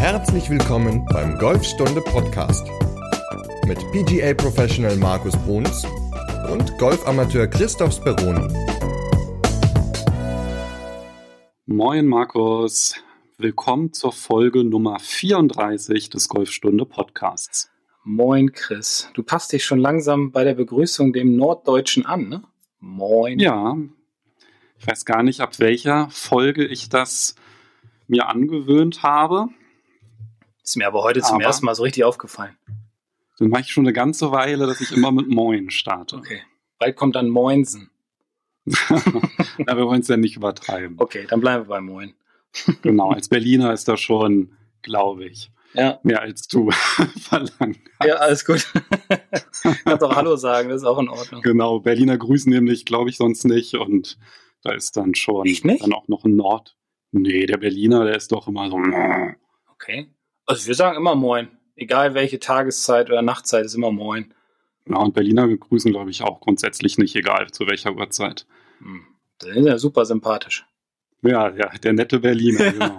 Herzlich 0.00 0.48
willkommen 0.48 1.04
beim 1.12 1.36
Golfstunde 1.36 2.00
Podcast 2.00 2.66
mit 3.66 3.78
PGA 3.92 4.32
Professional 4.32 4.96
Markus 4.96 5.36
Bruns 5.36 5.84
und 6.50 6.78
Golfamateur 6.78 7.46
Christoph 7.46 7.92
Speroni. 7.92 8.48
Moin 11.66 12.06
Markus, 12.06 12.94
willkommen 13.36 13.92
zur 13.92 14.12
Folge 14.12 14.64
Nummer 14.64 14.98
34 14.98 16.08
des 16.08 16.30
Golfstunde 16.30 16.86
Podcasts. 16.86 17.70
Moin 18.02 18.52
Chris, 18.52 19.10
du 19.12 19.22
passt 19.22 19.52
dich 19.52 19.66
schon 19.66 19.80
langsam 19.80 20.32
bei 20.32 20.44
der 20.44 20.54
Begrüßung 20.54 21.12
dem 21.12 21.36
Norddeutschen 21.36 22.06
an, 22.06 22.26
ne? 22.30 22.42
Moin. 22.80 23.38
Ja, 23.38 23.76
ich 24.78 24.86
weiß 24.86 25.04
gar 25.04 25.22
nicht, 25.22 25.42
ab 25.42 25.58
welcher 25.58 26.08
Folge 26.08 26.64
ich 26.64 26.88
das 26.88 27.34
mir 28.08 28.28
angewöhnt 28.28 29.02
habe. 29.02 29.50
Ist 30.62 30.76
mir 30.76 30.86
aber 30.86 31.02
heute 31.02 31.20
zum 31.20 31.36
aber 31.36 31.44
ersten 31.44 31.66
Mal 31.66 31.74
so 31.74 31.82
richtig 31.82 32.04
aufgefallen. 32.04 32.56
Dann 33.38 33.48
mache 33.48 33.62
ich 33.62 33.72
schon 33.72 33.86
eine 33.86 33.92
ganze 33.92 34.32
Weile, 34.32 34.66
dass 34.66 34.80
ich 34.80 34.92
immer 34.92 35.10
mit 35.12 35.28
Moin 35.28 35.70
starte. 35.70 36.16
Okay. 36.16 36.42
Bald 36.78 36.96
kommt 36.96 37.16
dann 37.16 37.28
Moinsen. 37.28 37.90
Na, 38.64 39.76
wir 39.76 39.86
wollen 39.86 40.02
es 40.02 40.08
ja 40.08 40.16
nicht 40.16 40.36
übertreiben. 40.36 40.96
Okay, 40.98 41.26
dann 41.28 41.40
bleiben 41.40 41.64
wir 41.64 41.68
bei 41.68 41.80
Moin. 41.80 42.14
genau, 42.82 43.10
als 43.10 43.28
Berliner 43.28 43.72
ist 43.72 43.88
das 43.88 44.00
schon, 44.00 44.52
glaube 44.82 45.24
ich, 45.24 45.50
ja. 45.74 45.98
mehr 46.02 46.20
als 46.20 46.48
du 46.48 46.70
verlangt 47.18 47.78
Ja, 48.04 48.16
alles 48.16 48.44
gut. 48.44 48.66
Kannst 49.84 50.04
auch 50.04 50.16
Hallo 50.16 50.36
sagen, 50.36 50.68
das 50.68 50.82
ist 50.82 50.86
auch 50.86 50.98
in 50.98 51.08
Ordnung. 51.08 51.42
Genau, 51.42 51.80
Berliner 51.80 52.18
grüßen 52.18 52.52
nämlich, 52.52 52.84
glaube 52.84 53.10
ich, 53.10 53.16
sonst 53.16 53.44
nicht. 53.44 53.74
Und 53.74 54.18
da 54.62 54.72
ist 54.72 54.96
dann 54.96 55.14
schon 55.14 55.46
dann 55.62 55.92
auch 55.92 56.08
noch 56.08 56.24
ein 56.24 56.36
Nord. 56.36 56.76
Nee, 57.12 57.46
der 57.46 57.56
Berliner, 57.56 58.04
der 58.04 58.16
ist 58.16 58.32
doch 58.32 58.48
immer 58.48 58.68
so. 58.68 58.76
Okay. 59.72 60.10
Also 60.50 60.66
wir 60.66 60.74
sagen 60.74 60.96
immer 60.96 61.14
Moin. 61.14 61.48
Egal 61.76 62.14
welche 62.14 62.40
Tageszeit 62.40 63.08
oder 63.08 63.22
Nachtzeit 63.22 63.64
ist 63.64 63.74
immer 63.74 63.92
Moin. 63.92 64.34
Ja, 64.88 64.96
und 64.96 65.14
Berliner 65.14 65.46
begrüßen, 65.46 65.92
glaube 65.92 66.10
ich, 66.10 66.22
auch 66.22 66.40
grundsätzlich 66.40 66.98
nicht, 66.98 67.14
egal 67.14 67.50
zu 67.52 67.66
welcher 67.68 67.94
Uhrzeit. 67.94 68.46
Hm. 68.80 69.06
Das 69.38 69.50
ist 69.50 69.66
ja 69.66 69.78
super 69.78 70.04
sympathisch. 70.04 70.66
Ja, 71.22 71.54
ja, 71.54 71.70
der 71.78 71.92
nette 71.92 72.18
Berliner, 72.18 72.72
genau. 72.72 72.98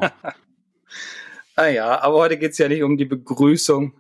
ah 1.56 1.68
ja, 1.68 2.02
aber 2.02 2.16
heute 2.20 2.38
geht 2.38 2.52
es 2.52 2.58
ja 2.58 2.70
nicht 2.70 2.84
um 2.84 2.98
die 2.98 3.06
Begrüßung. 3.06 3.94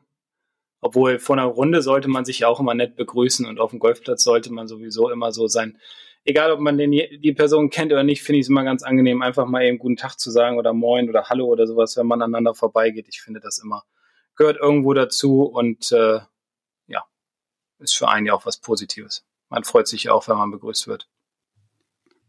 Obwohl 0.80 1.20
vor 1.20 1.36
einer 1.38 1.46
Runde 1.46 1.82
sollte 1.82 2.08
man 2.08 2.26
sich 2.26 2.40
ja 2.40 2.48
auch 2.48 2.60
immer 2.60 2.74
nett 2.74 2.96
begrüßen 2.96 3.46
und 3.46 3.60
auf 3.60 3.70
dem 3.72 3.80
Golfplatz 3.80 4.24
sollte 4.24 4.52
man 4.52 4.68
sowieso 4.68 5.12
immer 5.12 5.32
so 5.32 5.48
sein. 5.48 5.78
Egal, 6.24 6.52
ob 6.52 6.60
man 6.60 6.78
den, 6.78 6.92
die 6.92 7.34
Person 7.34 7.70
kennt 7.70 7.92
oder 7.92 8.04
nicht, 8.04 8.22
finde 8.22 8.40
ich 8.40 8.46
es 8.46 8.50
immer 8.50 8.64
ganz 8.64 8.84
angenehm, 8.84 9.22
einfach 9.22 9.48
mal 9.48 9.64
eben 9.64 9.80
guten 9.80 9.98
Tag 9.98 10.20
zu 10.20 10.30
sagen 10.30 10.58
oder 10.58 10.72
Moin 10.72 11.10
oder 11.10 11.30
Hallo 11.30 11.48
oder 11.48 11.66
sowas, 11.66 11.98
wenn 11.98 12.06
man 12.06 12.22
aneinander 12.22 12.54
vorbeigeht. 12.54 13.08
Ich 13.10 13.22
finde 13.22 13.40
das 13.40 13.58
immer 13.58 13.84
gehört 14.36 14.58
irgendwo 14.58 14.94
dazu 14.94 15.44
und 15.44 15.92
äh, 15.92 16.20
ja, 16.88 17.06
ist 17.80 17.96
für 17.96 18.10
einen 18.10 18.26
ja 18.26 18.34
auch 18.34 18.46
was 18.46 18.58
Positives. 18.58 19.26
Man 19.50 19.64
freut 19.64 19.88
sich 19.88 20.06
ja 20.06 20.14
auch, 20.14 20.28
wenn 20.28 20.38
man 20.38 20.52
begrüßt 20.52 20.88
wird. 20.88 21.08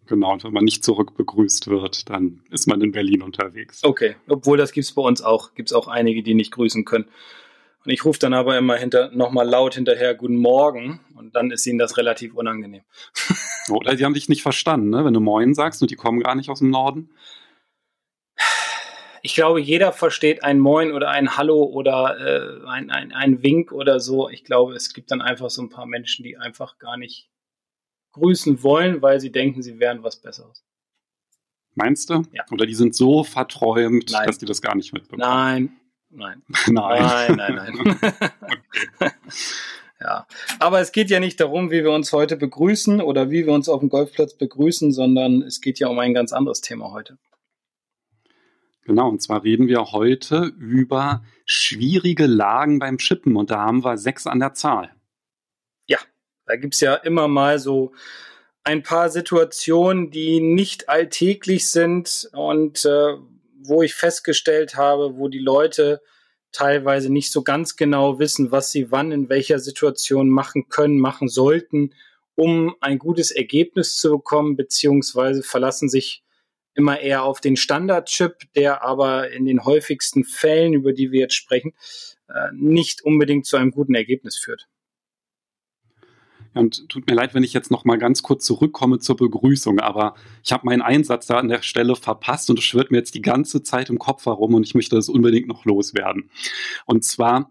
Genau, 0.07 0.33
und 0.33 0.45
wenn 0.45 0.53
man 0.53 0.65
nicht 0.65 0.85
zurück 0.85 1.15
begrüßt 1.17 1.69
wird, 1.69 2.11
dann 2.11 2.43
ist 2.51 2.67
man 2.67 2.81
in 2.83 2.93
Berlin 2.93 3.23
unterwegs. 3.23 3.85
Okay, 3.85 4.17
obwohl 4.29 4.59
das 4.59 4.73
gibt 4.73 4.85
es 4.85 4.93
bei 4.93 5.03
uns 5.03 5.23
auch. 5.23 5.55
Gibt 5.55 5.71
es 5.71 5.73
auch 5.73 5.89
einige, 5.89 6.23
die 6.23 6.35
nicht 6.35 6.51
grüßen 6.53 6.85
können. 6.85 7.09
Und 7.85 7.91
ich 7.91 8.05
rufe 8.05 8.19
dann 8.19 8.33
aber 8.33 8.57
immer 8.57 8.77
hinter, 8.77 9.11
nochmal 9.11 9.49
laut 9.49 9.75
hinterher, 9.75 10.15
guten 10.15 10.37
Morgen. 10.37 11.01
Und 11.17 11.35
dann 11.35 11.51
ist 11.51 11.67
ihnen 11.67 11.79
das 11.79 11.97
relativ 11.97 12.35
unangenehm. 12.35 12.83
Oder 13.71 13.97
sie 13.97 14.05
haben 14.05 14.15
dich 14.15 14.29
nicht 14.29 14.43
verstanden, 14.43 14.91
ne? 14.91 15.05
wenn 15.05 15.15
du 15.15 15.21
Moin 15.21 15.55
sagst 15.55 15.83
und 15.83 15.91
die 15.91 15.97
kommen 15.97 16.21
gar 16.21 16.35
nicht 16.35 16.51
aus 16.51 16.61
dem 16.61 16.71
Norden. 16.71 17.11
Ich 19.25 19.35
glaube, 19.35 19.61
jeder 19.61 19.93
versteht 19.93 20.43
ein 20.43 20.59
Moin 20.59 20.91
oder 20.91 21.11
ein 21.11 21.37
Hallo 21.37 21.63
oder 21.63 22.19
äh, 22.19 22.67
ein, 22.67 22.91
ein, 22.91 23.13
ein 23.13 23.43
Wink 23.45 23.71
oder 23.71 24.01
so. 24.01 24.29
Ich 24.29 24.43
glaube, 24.43 24.75
es 24.75 24.93
gibt 24.93 25.13
dann 25.13 25.21
einfach 25.21 25.49
so 25.49 25.63
ein 25.63 25.69
paar 25.69 25.87
Menschen, 25.87 26.25
die 26.25 26.37
einfach 26.37 26.79
gar 26.79 26.97
nicht 26.97 27.31
grüßen 28.13 28.65
wollen, 28.65 29.01
weil 29.01 29.21
sie 29.21 29.31
denken, 29.31 29.63
sie 29.63 29.79
wären 29.79 30.03
was 30.03 30.21
Besseres. 30.21 30.65
Meinst 31.75 32.11
du? 32.11 32.25
Ja. 32.33 32.45
Oder 32.51 32.67
die 32.67 32.75
sind 32.75 32.97
so 32.97 33.23
verträumt, 33.23 34.11
Nein. 34.11 34.27
dass 34.27 34.39
die 34.39 34.47
das 34.47 34.61
gar 34.61 34.75
nicht 34.75 34.93
mitbekommen? 34.93 35.21
Nein, 35.21 35.81
nein. 36.15 36.43
nein. 36.69 37.37
Nein, 37.37 37.37
nein, 37.37 37.79
nein. 37.85 38.01
ja. 40.01 40.27
Aber 40.59 40.81
es 40.81 40.93
geht 40.93 41.11
ja 41.11 41.21
nicht 41.21 41.41
darum, 41.41 41.71
wie 41.71 41.83
wir 41.83 41.91
uns 41.91 42.13
heute 42.13 42.37
begrüßen 42.37 43.01
oder 43.01 43.31
wie 43.31 43.47
wir 43.47 43.53
uns 43.53 43.69
auf 43.69 43.81
dem 43.81 43.89
Golfplatz 43.89 44.35
begrüßen, 44.35 44.93
sondern 44.93 45.43
es 45.43 45.61
geht 45.61 45.79
ja 45.79 45.89
um 45.89 45.99
ein 45.99 46.13
ganz 46.13 46.33
anderes 46.33 46.61
Thema 46.61 46.93
heute. 46.93 47.19
Genau, 48.85 49.09
und 49.09 49.23
zwar 49.23 49.45
reden 49.45 49.69
wir 49.69 49.93
heute 49.93 50.53
über 50.59 51.23
schwierige 51.47 52.27
Lagen 52.27 52.79
beim 52.79 52.99
Chippen 52.99 53.37
und 53.37 53.51
da 53.51 53.61
haben 53.61 53.85
wir 53.85 53.97
sechs 53.97 54.27
an 54.27 54.41
der 54.41 54.55
Zahl. 54.55 54.91
Ja, 55.87 55.99
da 56.47 56.57
gibt 56.57 56.75
es 56.75 56.81
ja 56.81 56.95
immer 56.95 57.29
mal 57.29 57.59
so 57.59 57.93
ein 58.65 58.83
paar 58.83 59.09
Situationen, 59.09 60.11
die 60.11 60.41
nicht 60.41 60.89
alltäglich 60.89 61.69
sind 61.69 62.29
und 62.33 62.85
äh, 62.85 63.15
wo 63.65 63.83
ich 63.83 63.95
festgestellt 63.95 64.77
habe, 64.77 65.17
wo 65.17 65.29
die 65.29 65.39
Leute 65.39 66.01
teilweise 66.53 67.11
nicht 67.11 67.33
so 67.33 67.43
ganz 67.43 67.77
genau 67.77 68.19
wissen, 68.19 68.53
was 68.53 68.71
sie 68.71 68.91
wann 68.91 69.11
in 69.13 69.29
welcher 69.29 69.59
Situation 69.59 70.29
machen 70.29 70.69
können, 70.69 70.99
machen 70.99 71.29
sollten, 71.29 71.95
um 72.35 72.75
ein 72.81 72.99
gutes 72.99 73.31
Ergebnis 73.31 73.97
zu 73.97 74.11
bekommen, 74.11 74.57
beziehungsweise 74.57 75.43
verlassen 75.43 75.89
sich 75.89 76.23
immer 76.75 77.01
eher 77.01 77.25
auf 77.25 77.41
den 77.41 77.57
Standardchip, 77.57 78.53
der 78.55 78.83
aber 78.83 79.31
in 79.31 79.45
den 79.45 79.65
häufigsten 79.65 80.25
Fällen, 80.25 80.73
über 80.73 80.93
die 80.93 81.11
wir 81.11 81.21
jetzt 81.21 81.35
sprechen, 81.35 81.75
äh, 82.29 82.49
nicht 82.53 83.03
unbedingt 83.03 83.47
zu 83.47 83.57
einem 83.57 83.71
guten 83.71 83.95
Ergebnis 83.95 84.37
führt. 84.37 84.69
Und 86.55 86.89
tut 86.89 87.09
mir 87.09 87.15
leid, 87.15 87.35
wenn 87.35 87.45
ich 87.45 87.55
jetzt 87.55 87.71
noch 87.71 87.85
mal 87.85 87.97
ganz 87.97 88.23
kurz 88.23 88.45
zurückkomme 88.45 88.99
zur 88.99 89.17
Begrüßung, 89.17 89.81
aber 89.81 90.15
ich 90.45 90.53
habe 90.53 90.67
meinen 90.67 90.83
Einsatz 90.83 91.27
da 91.27 91.39
an 91.39 91.49
der 91.49 91.63
Stelle 91.63 91.97
verpasst 91.97 92.51
und 92.51 92.59
es 92.59 92.65
schwirrt 92.65 92.91
mir 92.91 92.99
jetzt 92.99 93.15
die 93.15 93.23
ganze 93.23 93.63
Zeit 93.63 93.89
im 93.89 93.99
Kopf 93.99 94.27
herum 94.27 94.55
und 94.55 94.67
ich 94.67 94.75
möchte 94.75 94.97
das 94.97 95.09
unbedingt 95.09 95.49
noch 95.49 95.65
loswerden. 95.65 96.31
Und 96.85 97.05
zwar 97.05 97.51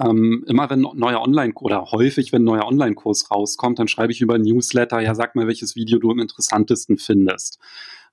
ähm, 0.00 0.44
immer 0.46 0.68
wenn 0.70 0.80
neuer 0.80 1.20
Online 1.20 1.54
oder 1.54 1.86
häufig, 1.92 2.32
wenn 2.32 2.44
neuer 2.44 2.66
Online-Kurs 2.66 3.30
rauskommt, 3.30 3.78
dann 3.78 3.88
schreibe 3.88 4.12
ich 4.12 4.20
über 4.20 4.38
Newsletter, 4.38 5.00
ja, 5.00 5.14
sag 5.14 5.34
mal, 5.34 5.46
welches 5.46 5.76
Video 5.76 5.98
du 5.98 6.10
am 6.10 6.18
interessantesten 6.18 6.98
findest. 6.98 7.58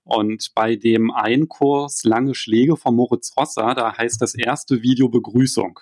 Und 0.04 0.54
bei 0.56 0.76
dem 0.76 1.12
einen 1.12 1.50
Kurs 1.50 2.04
Lange 2.04 2.36
Schläge 2.36 2.78
von 2.78 2.96
Moritz 2.96 3.34
Rosser, 3.38 3.74
da 3.76 3.98
heißt 3.98 4.22
das 4.22 4.36
erste 4.36 4.84
Video 4.84 5.10
Begrüßung. 5.10 5.80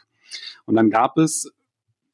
Und 0.65 0.75
dann 0.75 0.89
gab 0.89 1.17
es 1.17 1.51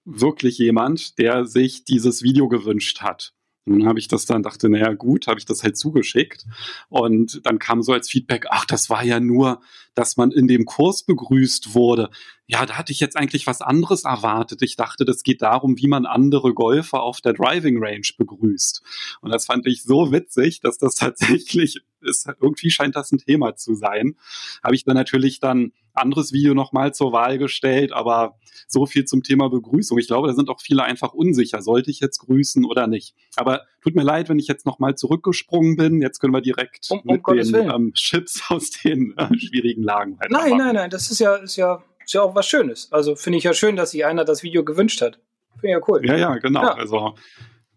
wirklich 0.06 0.58
jemand, 0.58 1.18
der 1.18 1.46
sich 1.46 1.84
dieses 1.84 2.24
Video 2.24 2.48
gewünscht 2.48 3.02
hat. 3.02 3.34
Dann 3.66 3.86
habe 3.86 4.00
ich 4.00 4.08
das 4.08 4.26
dann, 4.26 4.42
dachte, 4.42 4.70
naja 4.70 4.94
gut, 4.94 5.28
habe 5.28 5.40
ich 5.40 5.46
das 5.46 5.64
halt 5.64 5.78
zugeschickt. 5.78 6.46
Und 6.90 7.42
dann 7.46 7.60
kam 7.60 7.84
so 7.84 7.94
als 7.94 8.10
Feedback, 8.10 8.48
ach, 8.50 8.66
das 8.66 8.90
war 8.90 9.04
ja 9.04 9.20
nur, 9.20 9.62
dass 10.00 10.16
man 10.16 10.32
in 10.32 10.48
dem 10.48 10.64
Kurs 10.64 11.04
begrüßt 11.04 11.76
wurde. 11.76 12.10
Ja, 12.48 12.66
da 12.66 12.78
hatte 12.78 12.94
ich 12.94 13.02
jetzt 13.02 13.18
eigentlich 13.18 13.48
was 13.48 13.60
anderes 13.60 14.06
erwartet. 14.06 14.62
Ich 14.62 14.78
dachte, 14.78 15.04
das 15.04 15.24
geht 15.24 15.42
darum, 15.42 15.78
wie 15.78 15.88
man 15.88 16.06
andere 16.06 16.54
Golfer 16.54 17.04
auf 17.04 17.20
der 17.20 17.34
Driving 17.34 17.84
Range 17.84 18.08
begrüßt. 18.18 18.82
Und 19.20 19.34
das 19.34 19.46
fand 19.46 19.68
ich 19.68 19.84
so 19.84 20.14
witzig, 20.14 20.62
dass 20.62 20.78
das 20.78 20.96
tatsächlich 20.96 21.82
ist. 22.00 22.30
Irgendwie 22.40 22.72
scheint 22.72 22.96
das 22.96 23.12
ein 23.12 23.18
Thema 23.18 23.58
zu 23.58 23.76
sein. 23.76 24.16
Habe 24.64 24.76
ich 24.76 24.86
dann 24.86 24.96
natürlich 24.96 25.42
dann 25.42 25.74
anderes 25.94 26.32
Video 26.32 26.54
nochmal 26.54 26.94
zur 26.94 27.12
Wahl 27.12 27.38
gestellt, 27.38 27.92
aber 27.92 28.40
so 28.70 28.86
viel 28.86 29.04
zum 29.04 29.22
Thema 29.22 29.50
Begrüßung. 29.50 29.98
Ich 29.98 30.08
glaube, 30.08 30.30
da 30.30 30.34
sind 30.34 30.48
auch 30.48 30.62
viele 30.62 30.84
einfach 30.84 31.12
unsicher. 31.12 31.62
Sollte 31.62 31.92
ich 31.92 32.00
jetzt 32.00 32.20
grüßen 32.20 32.64
oder 32.64 32.88
nicht? 32.88 33.16
Aber 33.36 33.64
tut 33.82 33.96
mir 33.96 34.04
leid, 34.04 34.30
wenn 34.30 34.40
ich 34.40 34.48
jetzt 34.48 34.66
nochmal 34.66 34.96
zurückgesprungen 34.96 35.76
bin. 35.76 36.02
Jetzt 36.02 36.20
können 36.20 36.34
wir 36.34 36.42
direkt 36.42 36.88
um, 36.90 37.00
um 37.00 37.16
mit 37.16 37.54
den 37.54 37.56
ähm, 37.56 37.94
Chips 37.94 38.44
aus 38.50 38.72
den 38.72 39.14
äh, 39.18 39.28
schwierigen 39.38 39.84
Lagen 39.84 40.20
weitermachen. 40.20 40.50
Nein, 40.50 40.58
nein, 40.58 40.76
nein, 40.76 40.90
das 40.90 41.12
ist 41.12 41.20
ja, 41.20 41.36
ist 41.36 41.56
ja, 41.56 41.84
ist 42.04 42.14
ja 42.14 42.22
auch 42.22 42.36
was 42.36 42.48
Schönes. 42.48 42.92
Also 42.92 43.16
finde 43.16 43.38
ich 43.38 43.44
ja 43.44 43.54
schön, 43.54 43.76
dass 43.76 43.92
sich 43.92 44.06
einer 44.06 44.26
das 44.26 44.44
Video 44.44 44.64
gewünscht 44.64 45.02
hat. 45.02 45.20
Finde 45.60 45.68
ich 45.68 45.74
ja 45.74 45.82
cool. 45.88 46.06
Ja, 46.06 46.18
ja, 46.18 46.38
genau. 46.38 46.62
Ja. 46.62 46.74
Also, 46.74 47.16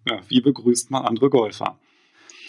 ja, 0.08 0.20
wie 0.28 0.40
begrüßt 0.40 0.90
man 0.90 1.04
andere 1.04 1.31
Golfer? 1.31 1.78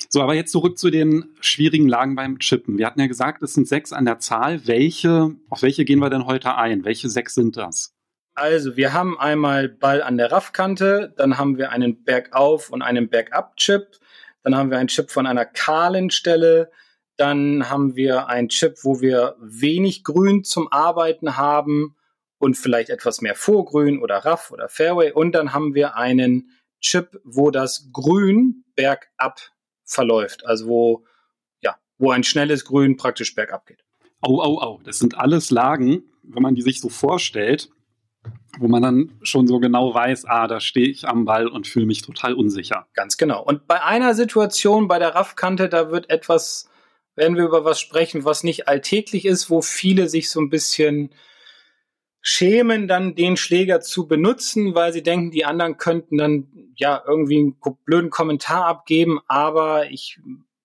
So, 0.09 0.21
aber 0.21 0.35
jetzt 0.35 0.51
zurück 0.51 0.77
zu 0.77 0.91
den 0.91 1.25
schwierigen 1.39 1.87
Lagen 1.87 2.15
beim 2.15 2.37
Chippen. 2.39 2.77
Wir 2.77 2.85
hatten 2.85 2.99
ja 2.99 3.07
gesagt, 3.07 3.41
es 3.41 3.53
sind 3.53 3.67
sechs 3.67 3.91
an 3.91 4.05
der 4.05 4.19
Zahl. 4.19 4.67
Welche, 4.67 5.35
auf 5.49 5.61
welche 5.63 5.85
gehen 5.85 5.99
wir 5.99 6.09
denn 6.09 6.25
heute 6.25 6.55
ein? 6.55 6.85
Welche 6.85 7.09
sechs 7.09 7.33
sind 7.33 7.57
das? 7.57 7.95
Also, 8.35 8.75
wir 8.75 8.93
haben 8.93 9.19
einmal 9.19 9.69
Ball 9.69 10.01
an 10.01 10.17
der 10.17 10.31
Raffkante, 10.31 11.13
dann 11.17 11.37
haben 11.37 11.57
wir 11.57 11.71
einen 11.71 12.03
Bergauf- 12.03 12.71
und 12.71 12.81
einen 12.81 13.09
Bergab-Chip, 13.09 13.99
dann 14.41 14.55
haben 14.55 14.71
wir 14.71 14.79
einen 14.79 14.87
Chip 14.87 15.11
von 15.11 15.27
einer 15.27 15.45
kahlen 15.45 16.09
Stelle, 16.09 16.71
dann 17.15 17.69
haben 17.69 17.95
wir 17.95 18.27
einen 18.27 18.49
Chip, 18.49 18.77
wo 18.83 19.01
wir 19.01 19.35
wenig 19.39 20.03
Grün 20.03 20.43
zum 20.43 20.71
Arbeiten 20.71 21.37
haben 21.37 21.95
und 22.39 22.57
vielleicht 22.57 22.89
etwas 22.89 23.21
mehr 23.21 23.35
Vorgrün 23.35 24.01
oder 24.01 24.17
Raff 24.17 24.51
oder 24.51 24.67
Fairway 24.67 25.11
und 25.11 25.33
dann 25.33 25.53
haben 25.53 25.75
wir 25.75 25.95
einen 25.95 26.49
Chip, 26.81 27.21
wo 27.23 27.51
das 27.51 27.89
Grün 27.93 28.65
bergab 28.75 29.39
verläuft, 29.85 30.45
also 30.45 30.67
wo, 30.67 31.05
ja, 31.61 31.77
wo 31.97 32.11
ein 32.11 32.23
schnelles 32.23 32.65
Grün 32.65 32.97
praktisch 32.97 33.35
bergab 33.35 33.67
geht. 33.67 33.83
Au, 34.21 34.41
au, 34.41 34.59
au. 34.59 34.81
Das 34.83 34.99
sind 34.99 35.17
alles 35.17 35.51
Lagen, 35.51 36.03
wenn 36.23 36.41
man 36.41 36.55
die 36.55 36.61
sich 36.61 36.81
so 36.81 36.89
vorstellt, 36.89 37.69
wo 38.59 38.67
man 38.67 38.83
dann 38.83 39.11
schon 39.23 39.47
so 39.47 39.59
genau 39.59 39.93
weiß, 39.93 40.25
ah, 40.25 40.47
da 40.47 40.59
stehe 40.59 40.87
ich 40.87 41.07
am 41.07 41.25
Ball 41.25 41.47
und 41.47 41.67
fühle 41.67 41.85
mich 41.85 42.01
total 42.01 42.33
unsicher. 42.33 42.87
Ganz 42.93 43.17
genau. 43.17 43.43
Und 43.43 43.67
bei 43.67 43.81
einer 43.81 44.13
Situation, 44.13 44.87
bei 44.87 44.99
der 44.99 45.15
Raffkante, 45.15 45.69
da 45.69 45.91
wird 45.91 46.09
etwas, 46.09 46.69
werden 47.15 47.35
wir 47.35 47.45
über 47.45 47.65
was 47.65 47.79
sprechen, 47.79 48.25
was 48.25 48.43
nicht 48.43 48.67
alltäglich 48.67 49.25
ist, 49.25 49.49
wo 49.49 49.61
viele 49.61 50.07
sich 50.07 50.29
so 50.29 50.39
ein 50.39 50.49
bisschen 50.49 51.09
schämen, 52.21 52.87
dann 52.87 53.15
den 53.15 53.35
Schläger 53.37 53.81
zu 53.81 54.07
benutzen, 54.07 54.75
weil 54.75 54.93
sie 54.93 55.03
denken, 55.03 55.31
die 55.31 55.45
anderen 55.45 55.77
könnten 55.77 56.17
dann 56.17 56.47
ja 56.77 57.03
irgendwie 57.05 57.39
einen 57.39 57.57
blöden 57.85 58.09
Kommentar 58.11 58.65
abgeben, 58.65 59.19
aber 59.27 59.91
ich 59.91 60.19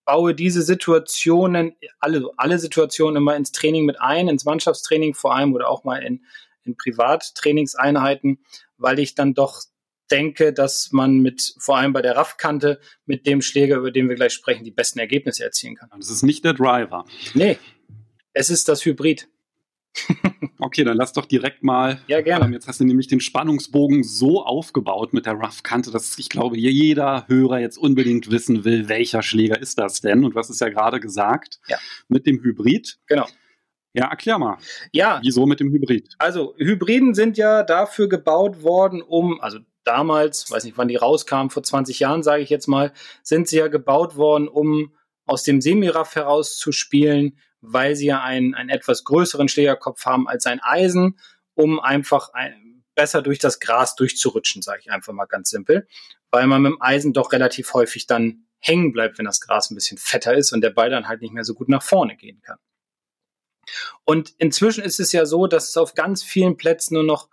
baue 0.05 0.35
diese 0.35 0.63
Situationen, 0.63 1.75
alle, 1.99 2.31
alle 2.37 2.59
Situationen 2.59 3.17
immer 3.17 3.35
ins 3.35 3.53
Training 3.53 3.85
mit 3.85 4.01
ein, 4.01 4.29
ins 4.29 4.45
Mannschaftstraining 4.45 5.15
vor 5.15 5.35
allem 5.35 5.53
oder 5.53 5.69
auch 5.69 5.85
mal 5.85 6.03
in, 6.03 6.25
in 6.69 6.77
Privattrainingseinheiten, 6.77 8.39
weil 8.77 8.99
ich 8.99 9.15
dann 9.15 9.35
doch 9.35 9.63
denke, 10.11 10.53
dass 10.53 10.91
man 10.93 11.19
mit, 11.19 11.55
vor 11.59 11.77
allem 11.77 11.93
bei 11.93 12.03
der 12.03 12.17
Raffkante, 12.17 12.81
mit 13.05 13.27
dem 13.27 13.43
Schläger, 13.43 13.77
über 13.77 13.91
den 13.91 14.09
wir 14.09 14.17
gleich 14.17 14.33
sprechen, 14.33 14.65
die 14.65 14.71
besten 14.71 14.99
Ergebnisse 14.99 15.45
erzielen 15.45 15.77
kann. 15.77 15.91
Das 15.97 16.11
ist 16.11 16.23
nicht 16.23 16.45
der 16.45 16.55
Driver. 16.55 17.05
Nee, 17.35 17.59
es 18.33 18.51
ist 18.51 18.69
das 18.69 18.85
Hybrid. 18.85 19.29
okay, 20.59 20.85
dann 20.85 20.97
lass 20.97 21.13
doch 21.13 21.27
direkt 21.27 21.63
mal. 21.63 22.01
Ja, 22.07 22.21
gerne. 22.21 22.45
Ähm, 22.45 22.53
jetzt 22.53 22.69
hast 22.69 22.81
du 22.81 22.85
nämlich 22.85 23.09
den 23.09 23.21
Spannungsbogen 23.21 24.05
so 24.05 24.45
aufgebaut 24.45 25.13
mit 25.13 25.27
der 25.27 25.35
Rough-Kante, 25.35 25.91
dass 25.91 26.19
ich 26.19 26.29
glaube, 26.29 26.57
jeder 26.57 27.27
Hörer 27.27 27.59
jetzt 27.59 27.79
unbedingt 27.79 28.31
wissen 28.31 28.65
will, 28.65 28.89
welcher 28.89 29.23
Schläger 29.23 29.61
ist 29.61 29.79
das 29.79 30.01
denn? 30.01 30.25
Und 30.25 30.35
was 30.35 30.51
ist 30.51 30.61
ja 30.61 30.69
gerade 30.69 31.01
gesagt 31.01 31.59
ja. 31.69 31.79
mit 32.09 32.27
dem 32.27 32.43
Hybrid. 32.43 32.99
Genau. 33.07 33.27
Ja, 33.95 34.09
erklär 34.09 34.39
mal. 34.39 34.59
Ja. 34.93 35.21
Wieso 35.23 35.47
mit 35.47 35.61
dem 35.61 35.71
Hybrid? 35.71 36.15
Also, 36.19 36.55
Hybriden 36.59 37.15
sind 37.15 37.37
ja 37.37 37.63
dafür 37.63 38.09
gebaut 38.09 38.63
worden, 38.63 39.03
um, 39.03 39.41
also 39.41 39.59
damals, 39.85 40.51
weiß 40.51 40.65
nicht, 40.65 40.77
wann 40.77 40.89
die 40.89 40.97
rauskamen, 40.97 41.51
vor 41.51 41.63
20 41.63 41.99
Jahren, 41.99 42.23
sage 42.23 42.43
ich 42.43 42.51
jetzt 42.51 42.67
mal, 42.69 42.93
sind 43.23 43.49
sie 43.49 43.57
ja 43.57 43.69
gebaut 43.69 44.17
worden, 44.17 44.47
um 44.47 44.95
aus 45.25 45.43
dem 45.43 45.61
Semiraff 45.61 46.15
herauszuspielen, 46.15 47.39
weil 47.61 47.97
sie 47.97 48.07
ja 48.07 48.23
einen, 48.23 48.55
einen 48.55 48.69
etwas 48.69 49.05
größeren 49.05 49.49
Schlägerkopf 49.49 50.05
haben 50.05 50.29
als 50.29 50.47
ein 50.47 50.61
Eisen, 50.63 51.19
um 51.55 51.81
einfach 51.81 52.33
ein, 52.35 52.85
besser 52.95 53.23
durch 53.23 53.39
das 53.39 53.61
Gras 53.61 53.95
durchzurutschen, 53.97 54.63
sage 54.63 54.81
ich 54.83 54.91
einfach 54.91 55.13
mal 55.13 55.27
ganz 55.27 55.51
simpel, 55.51 55.87
weil 56.31 56.47
man 56.47 56.63
mit 56.63 56.73
dem 56.73 56.83
Eisen 56.83 57.13
doch 57.13 57.33
relativ 57.33 57.73
häufig 57.75 58.07
dann 58.07 58.45
hängen 58.61 58.93
bleibt, 58.93 59.19
wenn 59.19 59.25
das 59.25 59.41
Gras 59.41 59.71
ein 59.71 59.75
bisschen 59.75 59.99
fetter 59.99 60.35
ist 60.35 60.53
und 60.53 60.61
der 60.61 60.71
Ball 60.71 60.91
dann 60.91 61.09
halt 61.09 61.23
nicht 61.23 61.33
mehr 61.33 61.45
so 61.45 61.55
gut 61.55 61.69
nach 61.69 61.83
vorne 61.83 62.17
gehen 62.17 62.41
kann. 62.43 62.59
Und 64.05 64.35
inzwischen 64.39 64.83
ist 64.85 65.01
es 65.01 65.13
ja 65.13 65.27
so, 65.27 65.47
dass 65.47 65.69
es 65.69 65.77
auf 65.77 65.95
ganz 65.95 66.23
vielen 66.23 66.57
Plätzen 66.57 66.95
nur 66.95 67.05
noch 67.05 67.29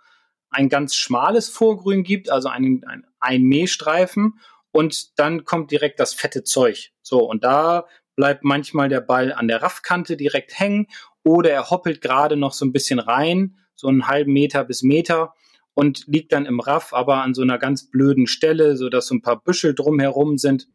ein 0.50 0.68
ganz 0.68 0.94
schmales 0.94 1.48
Vorgrün 1.48 2.02
gibt, 2.02 2.30
also 2.30 2.48
einen, 2.48 2.84
ein, 2.84 3.06
ein 3.20 3.42
Mähstreifen 3.42 4.40
und 4.72 5.18
dann 5.18 5.44
kommt 5.44 5.70
direkt 5.70 6.00
das 6.00 6.14
fette 6.14 6.44
Zeug. 6.44 6.92
So, 7.02 7.20
und 7.28 7.44
da 7.44 7.86
bleibt 8.14 8.44
manchmal 8.44 8.88
der 8.88 9.00
Ball 9.00 9.32
an 9.32 9.48
der 9.48 9.62
Raffkante 9.62 10.16
direkt 10.16 10.58
hängen 10.58 10.86
oder 11.24 11.50
er 11.50 11.70
hoppelt 11.70 12.00
gerade 12.00 12.36
noch 12.36 12.52
so 12.52 12.64
ein 12.64 12.72
bisschen 12.72 12.98
rein, 12.98 13.58
so 13.74 13.88
einen 13.88 14.06
halben 14.06 14.32
Meter 14.32 14.64
bis 14.64 14.82
Meter 14.82 15.34
und 15.74 16.06
liegt 16.06 16.32
dann 16.32 16.46
im 16.46 16.60
Raff, 16.60 16.94
aber 16.94 17.22
an 17.22 17.34
so 17.34 17.42
einer 17.42 17.58
ganz 17.58 17.90
blöden 17.90 18.26
Stelle, 18.26 18.76
so 18.76 18.88
dass 18.88 19.06
so 19.06 19.14
ein 19.14 19.22
paar 19.22 19.42
Büschel 19.42 19.74
drumherum 19.74 20.38
sind. 20.38 20.68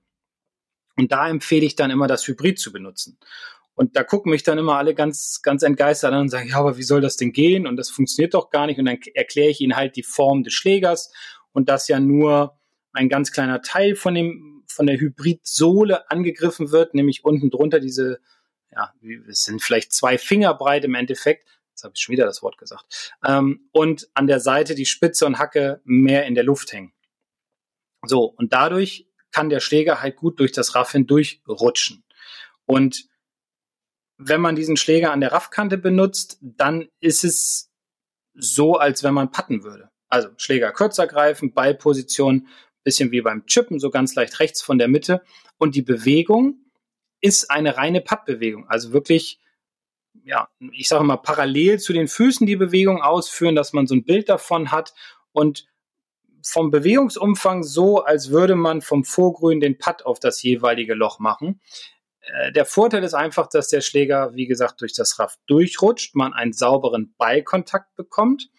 Und 0.96 1.12
da 1.12 1.28
empfehle 1.28 1.66
ich 1.66 1.76
dann 1.76 1.90
immer, 1.90 2.08
das 2.08 2.28
Hybrid 2.28 2.60
zu 2.60 2.72
benutzen. 2.72 3.18
Und 3.74 3.96
da 3.96 4.04
gucken 4.04 4.32
mich 4.32 4.44
dann 4.44 4.58
immer 4.58 4.78
alle 4.78 4.94
ganz, 4.94 5.42
ganz 5.42 5.64
entgeistert 5.64 6.14
an 6.14 6.22
und 6.22 6.30
sagen, 6.30 6.50
ja, 6.50 6.58
aber 6.58 6.78
wie 6.78 6.84
soll 6.84 7.02
das 7.02 7.18
denn 7.18 7.32
gehen? 7.32 7.66
Und 7.66 7.78
das 7.78 7.90
funktioniert 7.90 8.34
doch 8.34 8.50
gar 8.50 8.68
nicht. 8.68 8.80
Und 8.80 8.86
dann 8.86 9.00
erkläre 9.14 9.50
ich 9.50 9.62
ihnen 9.62 9.76
halt 9.76 9.96
die 9.96 10.04
Form 10.04 10.44
des 10.44 10.54
Schlägers 10.54 11.12
und 11.54 11.70
dass 11.70 11.88
ja 11.88 12.00
nur 12.00 12.58
ein 12.94 13.10
ganz 13.10 13.32
kleiner 13.32 13.62
Teil 13.62 13.96
von 13.96 14.14
dem, 14.14 14.64
von 14.68 14.88
der 14.88 15.00
Hybridsohle 15.00 16.10
angegriffen 16.10 16.72
wird, 16.72 16.94
nämlich 16.94 17.24
unten 17.24 17.50
drunter 17.50 17.80
diese, 17.80 18.20
ja, 18.72 18.94
es 19.30 19.44
sind 19.44 19.62
vielleicht 19.62 19.94
zwei 19.94 20.18
Finger 20.18 20.54
breit 20.54 20.86
im 20.86 20.96
Endeffekt. 20.96 21.48
Jetzt 21.70 21.84
habe 21.84 21.94
ich 21.96 22.02
schon 22.02 22.14
wieder 22.14 22.26
das 22.26 22.44
Wort 22.44 22.58
gesagt. 22.58 23.14
Ähm, 23.26 23.70
und 23.72 24.10
an 24.14 24.28
der 24.28 24.40
Seite 24.40 24.76
die 24.76 24.86
Spitze 24.86 25.26
und 25.26 25.40
Hacke 25.40 25.82
mehr 25.86 26.26
in 26.26 26.36
der 26.36 26.44
Luft 26.44 26.74
hängen. 26.74 26.94
So, 28.04 28.26
und 28.26 28.52
dadurch 28.54 29.08
kann 29.32 29.50
der 29.50 29.60
Schläger 29.62 30.02
halt 30.02 30.18
gut 30.18 30.40
durch 30.40 30.52
das 30.52 30.76
Raff 30.76 30.92
hindurchrutschen. 30.92 32.04
Und 32.66 33.06
wenn 34.24 34.42
man 34.42 34.56
diesen 34.56 34.78
Schläger 34.78 35.12
an 35.12 35.22
der 35.22 35.32
Raffkante 35.32 35.78
benutzt, 35.78 36.38
dann 36.42 36.88
ist 37.00 37.24
es 37.24 37.72
so, 38.34 38.76
als 38.76 39.04
wenn 39.04 39.14
man 39.14 39.32
patten 39.32 39.64
würde. 39.64 39.90
Also 40.08 40.30
Schläger 40.38 40.72
kürzer 40.72 41.08
greifen, 41.08 41.54
Ballposition 41.54 42.48
bisschen 42.84 43.12
wie 43.12 43.22
beim 43.22 43.46
Chippen, 43.46 43.80
so 43.80 43.90
ganz 43.90 44.16
leicht 44.16 44.40
rechts 44.40 44.62
von 44.62 44.78
der 44.78 44.88
Mitte. 44.88 45.22
Und 45.58 45.76
die 45.76 45.82
Bewegung 45.82 46.66
ist 47.22 47.52
eine 47.52 47.78
reine 47.78 48.02
Pattbewegung. 48.02 48.68
Also 48.68 48.92
wirklich, 48.92 49.40
ja, 50.24 50.48
ich 50.72 50.88
sage 50.88 51.04
mal, 51.04 51.18
parallel 51.18 51.80
zu 51.80 51.94
den 51.94 52.08
Füßen 52.08 52.48
die 52.48 52.56
Bewegung 52.56 53.02
ausführen, 53.02 53.56
dass 53.56 53.74
man 53.74 53.86
so 53.86 53.96
ein 53.96 54.04
Bild 54.04 54.30
davon 54.30 54.72
hat 54.72 54.94
und 55.32 55.68
vom 56.44 56.72
Bewegungsumfang 56.72 57.62
so, 57.62 58.04
als 58.04 58.32
würde 58.32 58.56
man 58.56 58.82
vom 58.82 59.04
Vorgrün 59.04 59.60
den 59.60 59.78
Putt 59.78 60.06
auf 60.06 60.20
das 60.20 60.42
jeweilige 60.42 60.96
Loch 60.96 61.20
machen. 61.20 61.62
Äh, 62.22 62.52
der 62.52 62.66
Vorteil 62.66 63.04
ist 63.04 63.14
einfach, 63.14 63.48
dass 63.48 63.68
der 63.68 63.82
Schläger, 63.82 64.34
wie 64.34 64.48
gesagt, 64.48 64.82
durch 64.82 64.94
das 64.94 65.20
Raff 65.20 65.38
durchrutscht, 65.48 66.16
man 66.16 66.34
einen 66.34 66.54
sauberen 66.54 67.14
Ballkontakt 67.18 67.96
bekommt 67.96 68.50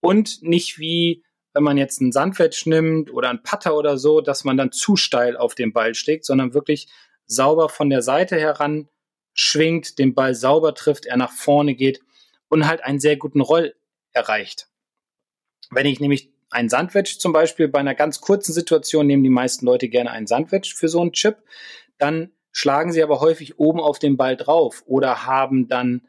und 0.00 0.42
nicht 0.42 0.78
wie 0.78 1.24
wenn 1.54 1.62
man 1.62 1.78
jetzt 1.78 2.00
einen 2.00 2.12
Sandwedge 2.12 2.68
nimmt 2.68 3.12
oder 3.12 3.30
einen 3.30 3.42
Putter 3.42 3.76
oder 3.76 3.96
so, 3.96 4.20
dass 4.20 4.44
man 4.44 4.56
dann 4.56 4.72
zu 4.72 4.96
steil 4.96 5.36
auf 5.36 5.54
den 5.54 5.72
Ball 5.72 5.94
schlägt, 5.94 6.24
sondern 6.24 6.52
wirklich 6.52 6.88
sauber 7.26 7.68
von 7.68 7.88
der 7.88 8.02
Seite 8.02 8.38
heran 8.38 8.88
schwingt, 9.32 9.98
den 9.98 10.14
Ball 10.14 10.34
sauber 10.34 10.74
trifft, 10.74 11.06
er 11.06 11.16
nach 11.16 11.32
vorne 11.32 11.74
geht 11.74 12.00
und 12.48 12.66
halt 12.66 12.82
einen 12.82 13.00
sehr 13.00 13.16
guten 13.16 13.40
Roll 13.40 13.74
erreicht. 14.12 14.68
Wenn 15.70 15.86
ich 15.86 16.00
nämlich 16.00 16.30
einen 16.50 16.68
Sandwedge 16.68 17.18
zum 17.18 17.32
Beispiel 17.32 17.68
bei 17.68 17.78
einer 17.78 17.94
ganz 17.94 18.20
kurzen 18.20 18.52
Situation 18.52 19.06
nehmen 19.06 19.24
die 19.24 19.30
meisten 19.30 19.64
Leute 19.64 19.88
gerne 19.88 20.10
einen 20.10 20.26
Sandwedge 20.26 20.74
für 20.74 20.88
so 20.88 21.00
einen 21.00 21.12
Chip, 21.12 21.38
dann 21.98 22.30
schlagen 22.54 22.92
sie 22.92 23.02
aber 23.02 23.20
häufig 23.20 23.58
oben 23.58 23.80
auf 23.80 23.98
den 23.98 24.16
Ball 24.16 24.36
drauf 24.36 24.84
oder 24.86 25.26
haben 25.26 25.66
dann 25.66 26.06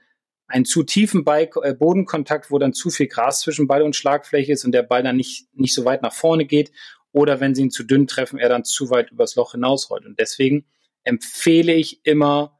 einen 0.48 0.64
zu 0.64 0.84
tiefen 0.84 1.24
Ball, 1.24 1.50
äh, 1.64 1.74
Bodenkontakt, 1.74 2.52
wo 2.52 2.60
dann 2.60 2.72
zu 2.72 2.92
viel 2.92 3.08
Gras 3.08 3.42
zwischen 3.42 3.66
Ball 3.66 3.82
und 3.82 3.96
Schlagfläche 3.96 4.52
ist 4.52 4.64
und 4.64 4.72
der 4.72 4.84
Ball 4.84 5.02
dann 5.02 5.16
nicht, 5.16 5.48
nicht 5.54 5.74
so 5.74 5.86
weit 5.86 6.04
nach 6.04 6.14
vorne 6.14 6.46
geht. 6.46 6.72
Oder 7.12 7.40
wenn 7.40 7.56
sie 7.56 7.64
ihn 7.64 7.72
zu 7.72 7.84
dünn 7.84 8.06
treffen, 8.06 8.38
er 8.38 8.50
dann 8.50 8.64
zu 8.64 8.92
weit 8.92 9.10
übers 9.10 9.36
Loch 9.36 9.54
hinausrollt. 9.54 10.06
Und 10.06 10.20
deswegen 10.20 10.66
empfehle 11.04 11.74
ich 11.74 12.06
immer, 12.06 12.60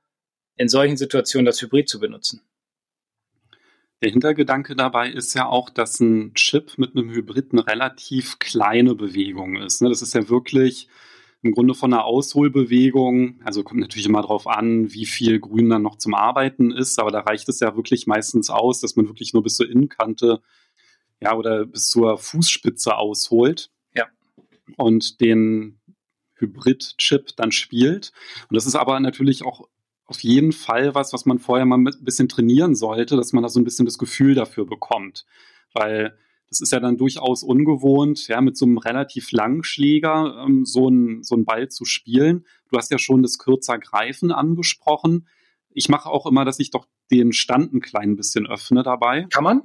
in 0.58 0.68
solchen 0.68 0.98
Situationen 0.98 1.46
das 1.46 1.62
Hybrid 1.62 1.88
zu 1.88 2.00
benutzen. 2.00 2.42
Der 4.02 4.10
Hintergedanke 4.10 4.76
dabei 4.76 5.10
ist 5.10 5.36
ja 5.36 5.46
auch, 5.46 5.70
dass 5.70 6.00
ein 6.00 6.34
Chip 6.34 6.78
mit 6.78 6.96
einem 6.96 7.12
Hybrid 7.12 7.52
eine 7.52 7.68
relativ 7.68 8.40
kleine 8.40 8.96
Bewegung 8.96 9.58
ist. 9.58 9.82
Ne? 9.82 9.90
Das 9.90 10.02
ist 10.02 10.16
ja 10.16 10.28
wirklich 10.30 10.88
im 11.46 11.52
Grunde 11.52 11.76
von 11.76 11.94
einer 11.94 12.06
Ausholbewegung, 12.06 13.40
also 13.44 13.64
kommt 13.64 13.80
natürlich 13.80 14.08
immer 14.08 14.22
darauf 14.22 14.48
an, 14.48 14.92
wie 14.92 15.06
viel 15.06 15.40
Grün 15.40 15.70
dann 15.70 15.84
noch 15.84 15.98
zum 15.98 16.16
Arbeiten 16.16 16.72
ist, 16.72 17.00
aber 17.00 17.12
da 17.12 17.20
reicht 17.20 17.48
es 17.50 17.60
ja 17.60 17.76
wirklich 17.76 18.08
meistens 18.08 18.50
aus, 18.50 18.82
dass 18.82 18.96
man 18.96 19.08
wirklich 19.08 19.34
nur 19.34 19.44
bis 19.44 19.58
zur 19.58 19.70
Innenkante 19.70 20.42
ja, 21.22 21.36
oder 21.36 21.66
bis 21.66 21.90
zur 21.90 22.18
Fußspitze 22.18 22.98
ausholt. 22.98 23.70
Ja. 23.94 24.08
Und 24.76 25.22
den 25.22 25.80
Hybrid-Chip 26.38 27.36
dann 27.36 27.52
spielt. 27.52 28.12
Und 28.50 28.56
das 28.56 28.66
ist 28.66 28.76
aber 28.76 29.00
natürlich 29.00 29.46
auch 29.46 29.68
auf 30.08 30.20
jeden 30.22 30.52
Fall 30.52 30.96
was, 30.96 31.14
was 31.14 31.26
man 31.26 31.38
vorher 31.38 31.66
mal 31.66 31.78
ein 31.78 31.92
bisschen 32.02 32.28
trainieren 32.28 32.76
sollte, 32.76 33.16
dass 33.16 33.34
man 33.34 33.44
da 33.44 33.50
so 33.50 33.60
ein 33.60 33.64
bisschen 33.64 33.86
das 33.86 34.00
Gefühl 34.00 34.34
dafür 34.34 34.66
bekommt. 34.66 35.26
Weil 35.74 36.18
das 36.50 36.62
ist 36.62 36.72
ja 36.72 36.80
dann 36.80 36.98
durchaus 36.98 37.44
ungewohnt, 37.44 38.28
ja, 38.28 38.42
mit 38.42 38.58
so 38.58 38.66
einem 38.66 38.78
relativ 38.78 39.32
langen 39.32 39.64
Schläger 39.64 40.44
ähm, 40.46 40.66
so, 40.66 40.90
ein, 40.90 41.24
so 41.24 41.36
einen 41.36 41.46
Ball 41.46 41.70
zu 41.70 41.86
spielen. 41.86 42.46
Du 42.70 42.78
hast 42.78 42.92
ja 42.92 43.00
schon 43.00 43.24
das 43.24 43.38
kürzer 43.38 43.80
Greifen 43.80 44.32
angesprochen. 44.32 45.28
Ich 45.70 45.90
mache 45.90 46.10
auch 46.10 46.26
immer, 46.26 46.46
dass 46.46 46.60
ich 46.60 46.72
doch 46.72 46.88
den 47.12 47.34
Stand 47.34 47.74
ein 47.74 47.82
klein 47.82 48.16
bisschen 48.16 48.48
öffne 48.48 48.84
dabei. 48.84 49.28
Kann 49.32 49.44
man? 49.44 49.62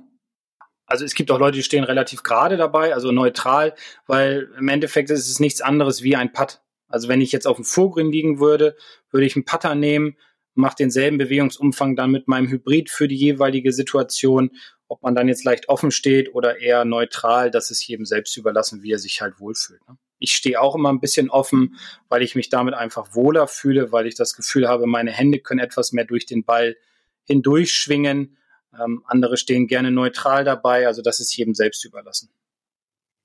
Also 0.86 1.04
es 1.04 1.14
gibt 1.14 1.30
auch 1.30 1.38
Leute, 1.38 1.56
die 1.56 1.62
stehen 1.62 1.84
relativ 1.84 2.24
gerade 2.24 2.56
dabei, 2.56 2.94
also 2.94 3.12
neutral, 3.12 3.74
weil 4.06 4.50
im 4.58 4.66
Endeffekt 4.66 5.10
ist 5.10 5.30
es 5.30 5.38
nichts 5.38 5.60
anderes 5.60 6.02
wie 6.02 6.16
ein 6.16 6.32
Putt. 6.32 6.62
Also 6.88 7.08
wenn 7.08 7.20
ich 7.20 7.30
jetzt 7.30 7.46
auf 7.46 7.56
dem 7.56 7.64
Vorgrün 7.64 8.10
liegen 8.10 8.40
würde, 8.40 8.76
würde 9.12 9.24
ich 9.24 9.36
einen 9.36 9.44
Putter 9.44 9.76
nehmen, 9.76 10.16
mache 10.54 10.74
denselben 10.76 11.18
Bewegungsumfang 11.18 11.94
dann 11.94 12.10
mit 12.10 12.26
meinem 12.26 12.48
Hybrid 12.48 12.90
für 12.90 13.06
die 13.06 13.16
jeweilige 13.16 13.72
Situation 13.72 14.50
ob 14.90 15.04
man 15.04 15.14
dann 15.14 15.28
jetzt 15.28 15.44
leicht 15.44 15.68
offen 15.68 15.92
steht 15.92 16.34
oder 16.34 16.58
eher 16.58 16.84
neutral, 16.84 17.52
das 17.52 17.70
ist 17.70 17.86
jedem 17.86 18.04
selbst 18.04 18.36
überlassen, 18.36 18.82
wie 18.82 18.90
er 18.90 18.98
sich 18.98 19.22
halt 19.22 19.38
wohlfühlt. 19.38 19.80
Ne? 19.88 19.96
Ich 20.18 20.32
stehe 20.32 20.60
auch 20.60 20.74
immer 20.74 20.92
ein 20.92 20.98
bisschen 20.98 21.30
offen, 21.30 21.76
weil 22.08 22.22
ich 22.22 22.34
mich 22.34 22.48
damit 22.48 22.74
einfach 22.74 23.14
wohler 23.14 23.46
fühle, 23.46 23.92
weil 23.92 24.08
ich 24.08 24.16
das 24.16 24.34
Gefühl 24.34 24.66
habe, 24.66 24.88
meine 24.88 25.12
Hände 25.12 25.38
können 25.38 25.60
etwas 25.60 25.92
mehr 25.92 26.06
durch 26.06 26.26
den 26.26 26.44
Ball 26.44 26.76
hindurchschwingen. 27.22 28.36
Ähm, 28.78 29.04
andere 29.06 29.36
stehen 29.36 29.68
gerne 29.68 29.92
neutral 29.92 30.42
dabei. 30.42 30.88
Also 30.88 31.02
das 31.02 31.20
ist 31.20 31.36
jedem 31.36 31.54
selbst 31.54 31.84
überlassen. 31.84 32.28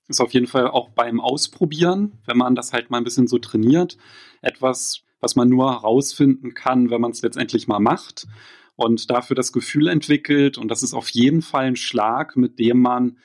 Ist 0.06 0.20
auf 0.20 0.32
jeden 0.32 0.46
Fall 0.46 0.68
auch 0.68 0.90
beim 0.90 1.18
Ausprobieren, 1.18 2.22
wenn 2.26 2.36
man 2.36 2.54
das 2.54 2.72
halt 2.72 2.90
mal 2.90 2.98
ein 2.98 3.04
bisschen 3.04 3.26
so 3.26 3.38
trainiert, 3.38 3.98
etwas, 4.40 5.02
was 5.18 5.34
man 5.34 5.48
nur 5.48 5.72
herausfinden 5.72 6.54
kann, 6.54 6.90
wenn 6.90 7.00
man 7.00 7.10
es 7.10 7.22
letztendlich 7.22 7.66
mal 7.66 7.80
macht 7.80 8.28
und 8.76 9.10
dafür 9.10 9.34
das 9.34 9.52
Gefühl 9.52 9.88
entwickelt. 9.88 10.58
Und 10.58 10.68
das 10.68 10.82
ist 10.82 10.94
auf 10.94 11.08
jeden 11.08 11.42
Fall 11.42 11.64
ein 11.64 11.76
Schlag, 11.76 12.36
mit 12.36 12.58
dem 12.58 12.80
man 12.80 13.18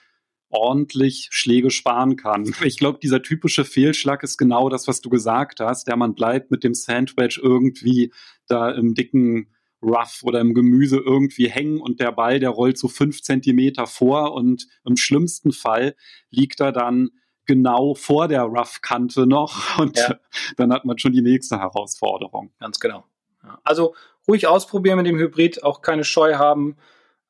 ordentlich 0.49 1.27
Schläge 1.31 1.69
sparen 1.71 2.15
kann. 2.15 2.53
Ich 2.63 2.77
glaube, 2.77 2.99
dieser 3.01 3.21
typische 3.21 3.65
Fehlschlag 3.65 4.23
ist 4.23 4.37
genau 4.37 4.69
das, 4.69 4.87
was 4.87 5.01
du 5.01 5.09
gesagt 5.09 5.59
hast. 5.59 5.87
Der 5.87 5.97
man 5.97 6.15
bleibt 6.15 6.51
mit 6.51 6.63
dem 6.63 6.73
Sandwich 6.73 7.39
irgendwie 7.41 8.11
da 8.47 8.71
im 8.71 8.93
dicken 8.93 9.53
Rough 9.81 10.21
oder 10.23 10.39
im 10.39 10.53
Gemüse 10.53 10.97
irgendwie 10.97 11.49
hängen 11.49 11.81
und 11.81 11.99
der 11.99 12.11
Ball, 12.11 12.39
der 12.39 12.51
rollt 12.51 12.77
so 12.77 12.87
fünf 12.87 13.23
Zentimeter 13.23 13.87
vor 13.87 14.33
und 14.33 14.67
im 14.85 14.95
schlimmsten 14.95 15.51
Fall 15.51 15.95
liegt 16.29 16.59
er 16.59 16.71
dann 16.71 17.09
genau 17.45 17.95
vor 17.95 18.27
der 18.27 18.43
Rough-Kante 18.43 19.25
noch 19.25 19.77
und 19.79 19.97
ja. 19.97 20.19
dann 20.57 20.71
hat 20.71 20.85
man 20.85 20.99
schon 20.99 21.13
die 21.13 21.23
nächste 21.23 21.57
Herausforderung. 21.59 22.53
Ganz 22.59 22.79
genau. 22.79 23.05
Ja. 23.43 23.59
Also 23.63 23.95
ruhig 24.27 24.47
ausprobieren 24.47 24.97
mit 24.97 25.07
dem 25.07 25.17
Hybrid, 25.17 25.63
auch 25.63 25.81
keine 25.81 26.03
Scheu 26.03 26.35
haben 26.35 26.77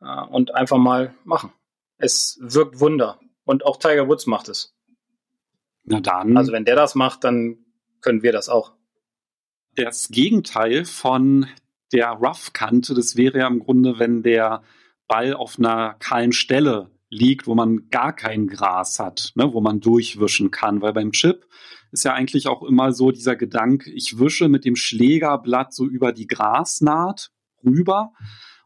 äh, 0.01 0.21
und 0.29 0.55
einfach 0.55 0.77
mal 0.77 1.13
machen. 1.23 1.51
Es 1.97 2.39
wirkt 2.41 2.79
Wunder. 2.79 3.19
Und 3.43 3.65
auch 3.65 3.77
Tiger 3.77 4.07
Woods 4.07 4.27
macht 4.27 4.49
es. 4.49 4.73
Na 5.83 5.99
dann. 5.99 6.37
Also 6.37 6.51
wenn 6.51 6.65
der 6.65 6.75
das 6.75 6.95
macht, 6.95 7.23
dann 7.23 7.57
können 8.01 8.23
wir 8.23 8.31
das 8.31 8.49
auch. 8.49 8.73
Das 9.75 10.09
Gegenteil 10.09 10.85
von 10.85 11.47
der 11.91 12.09
Rough-Kante, 12.09 12.93
das 12.93 13.15
wäre 13.15 13.39
ja 13.39 13.47
im 13.47 13.59
Grunde, 13.59 13.99
wenn 13.99 14.23
der 14.23 14.63
Ball 15.07 15.33
auf 15.33 15.57
einer 15.57 15.95
kahlen 15.99 16.31
Stelle 16.31 16.89
liegt, 17.09 17.47
wo 17.47 17.55
man 17.55 17.89
gar 17.89 18.15
kein 18.15 18.47
Gras 18.47 18.99
hat, 18.99 19.33
ne, 19.35 19.53
wo 19.53 19.59
man 19.59 19.81
durchwischen 19.81 20.51
kann. 20.51 20.81
Weil 20.81 20.93
beim 20.93 21.11
Chip 21.11 21.45
ist 21.91 22.05
ja 22.05 22.13
eigentlich 22.13 22.47
auch 22.47 22.63
immer 22.63 22.93
so 22.93 23.11
dieser 23.11 23.35
Gedanke, 23.35 23.91
ich 23.91 24.17
wische 24.19 24.47
mit 24.47 24.65
dem 24.65 24.75
Schlägerblatt 24.75 25.73
so 25.73 25.85
über 25.85 26.13
die 26.13 26.27
Grasnaht 26.27 27.31
rüber. 27.63 28.13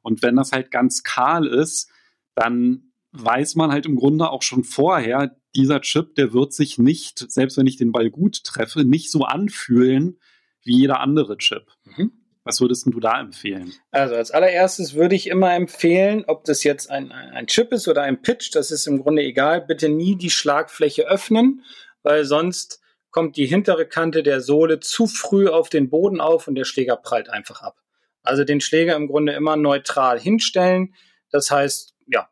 Und 0.02 0.22
wenn 0.22 0.36
das 0.36 0.52
halt 0.52 0.72
ganz 0.72 1.04
kahl 1.04 1.48
ist, 1.48 1.90
dann 2.36 2.92
weiß 3.12 3.56
man 3.56 3.72
halt 3.72 3.86
im 3.86 3.96
Grunde 3.96 4.30
auch 4.30 4.42
schon 4.42 4.64
vorher, 4.64 5.36
dieser 5.56 5.82
Chip, 5.82 6.16
der 6.16 6.34
wird 6.34 6.54
sich 6.54 6.78
nicht, 6.78 7.32
selbst 7.32 7.58
wenn 7.58 7.66
ich 7.66 7.78
den 7.78 7.92
Ball 7.92 8.10
gut 8.10 8.44
treffe, 8.44 8.84
nicht 8.84 9.10
so 9.10 9.24
anfühlen 9.24 10.20
wie 10.64 10.78
jeder 10.80 11.00
andere 11.00 11.38
Chip. 11.38 11.72
Mhm. 11.86 12.12
Was 12.44 12.62
würdest 12.62 12.86
du 12.86 13.00
da 13.00 13.20
empfehlen? 13.20 13.74
Also 13.90 14.16
als 14.16 14.30
allererstes 14.30 14.94
würde 14.94 15.16
ich 15.16 15.28
immer 15.28 15.56
empfehlen, 15.56 16.26
ob 16.28 16.44
das 16.44 16.64
jetzt 16.64 16.92
ein, 16.92 17.12
ein 17.12 17.48
Chip 17.48 17.72
ist 17.72 17.88
oder 17.88 18.04
ein 18.04 18.22
Pitch, 18.22 18.54
das 18.54 18.70
ist 18.70 18.86
im 18.86 19.02
Grunde 19.02 19.24
egal, 19.24 19.62
bitte 19.62 19.90
nie 19.90 20.16
die 20.16 20.30
Schlagfläche 20.30 21.08
öffnen, 21.08 21.64
weil 22.04 22.26
sonst 22.26 22.82
kommt 23.16 23.38
die 23.38 23.46
hintere 23.46 23.86
Kante 23.86 24.24
der 24.24 24.42
Sohle 24.42 24.82
zu 24.82 25.08
früh 25.08 25.48
auf 25.48 25.70
den 25.70 25.90
Boden 25.90 26.20
auf 26.20 26.50
und 26.50 26.56
der 26.56 26.66
Schläger 26.66 26.98
prallt 26.98 27.30
einfach 27.30 27.62
ab. 27.62 27.82
Also 28.24 28.44
den 28.44 28.60
Schläger 28.60 28.98
im 28.98 29.08
Grunde 29.08 29.32
immer 29.32 29.56
neutral 29.56 30.20
hinstellen. 30.20 30.94
Das 31.32 31.50
heißt, 31.50 31.96
ja, 32.08 32.28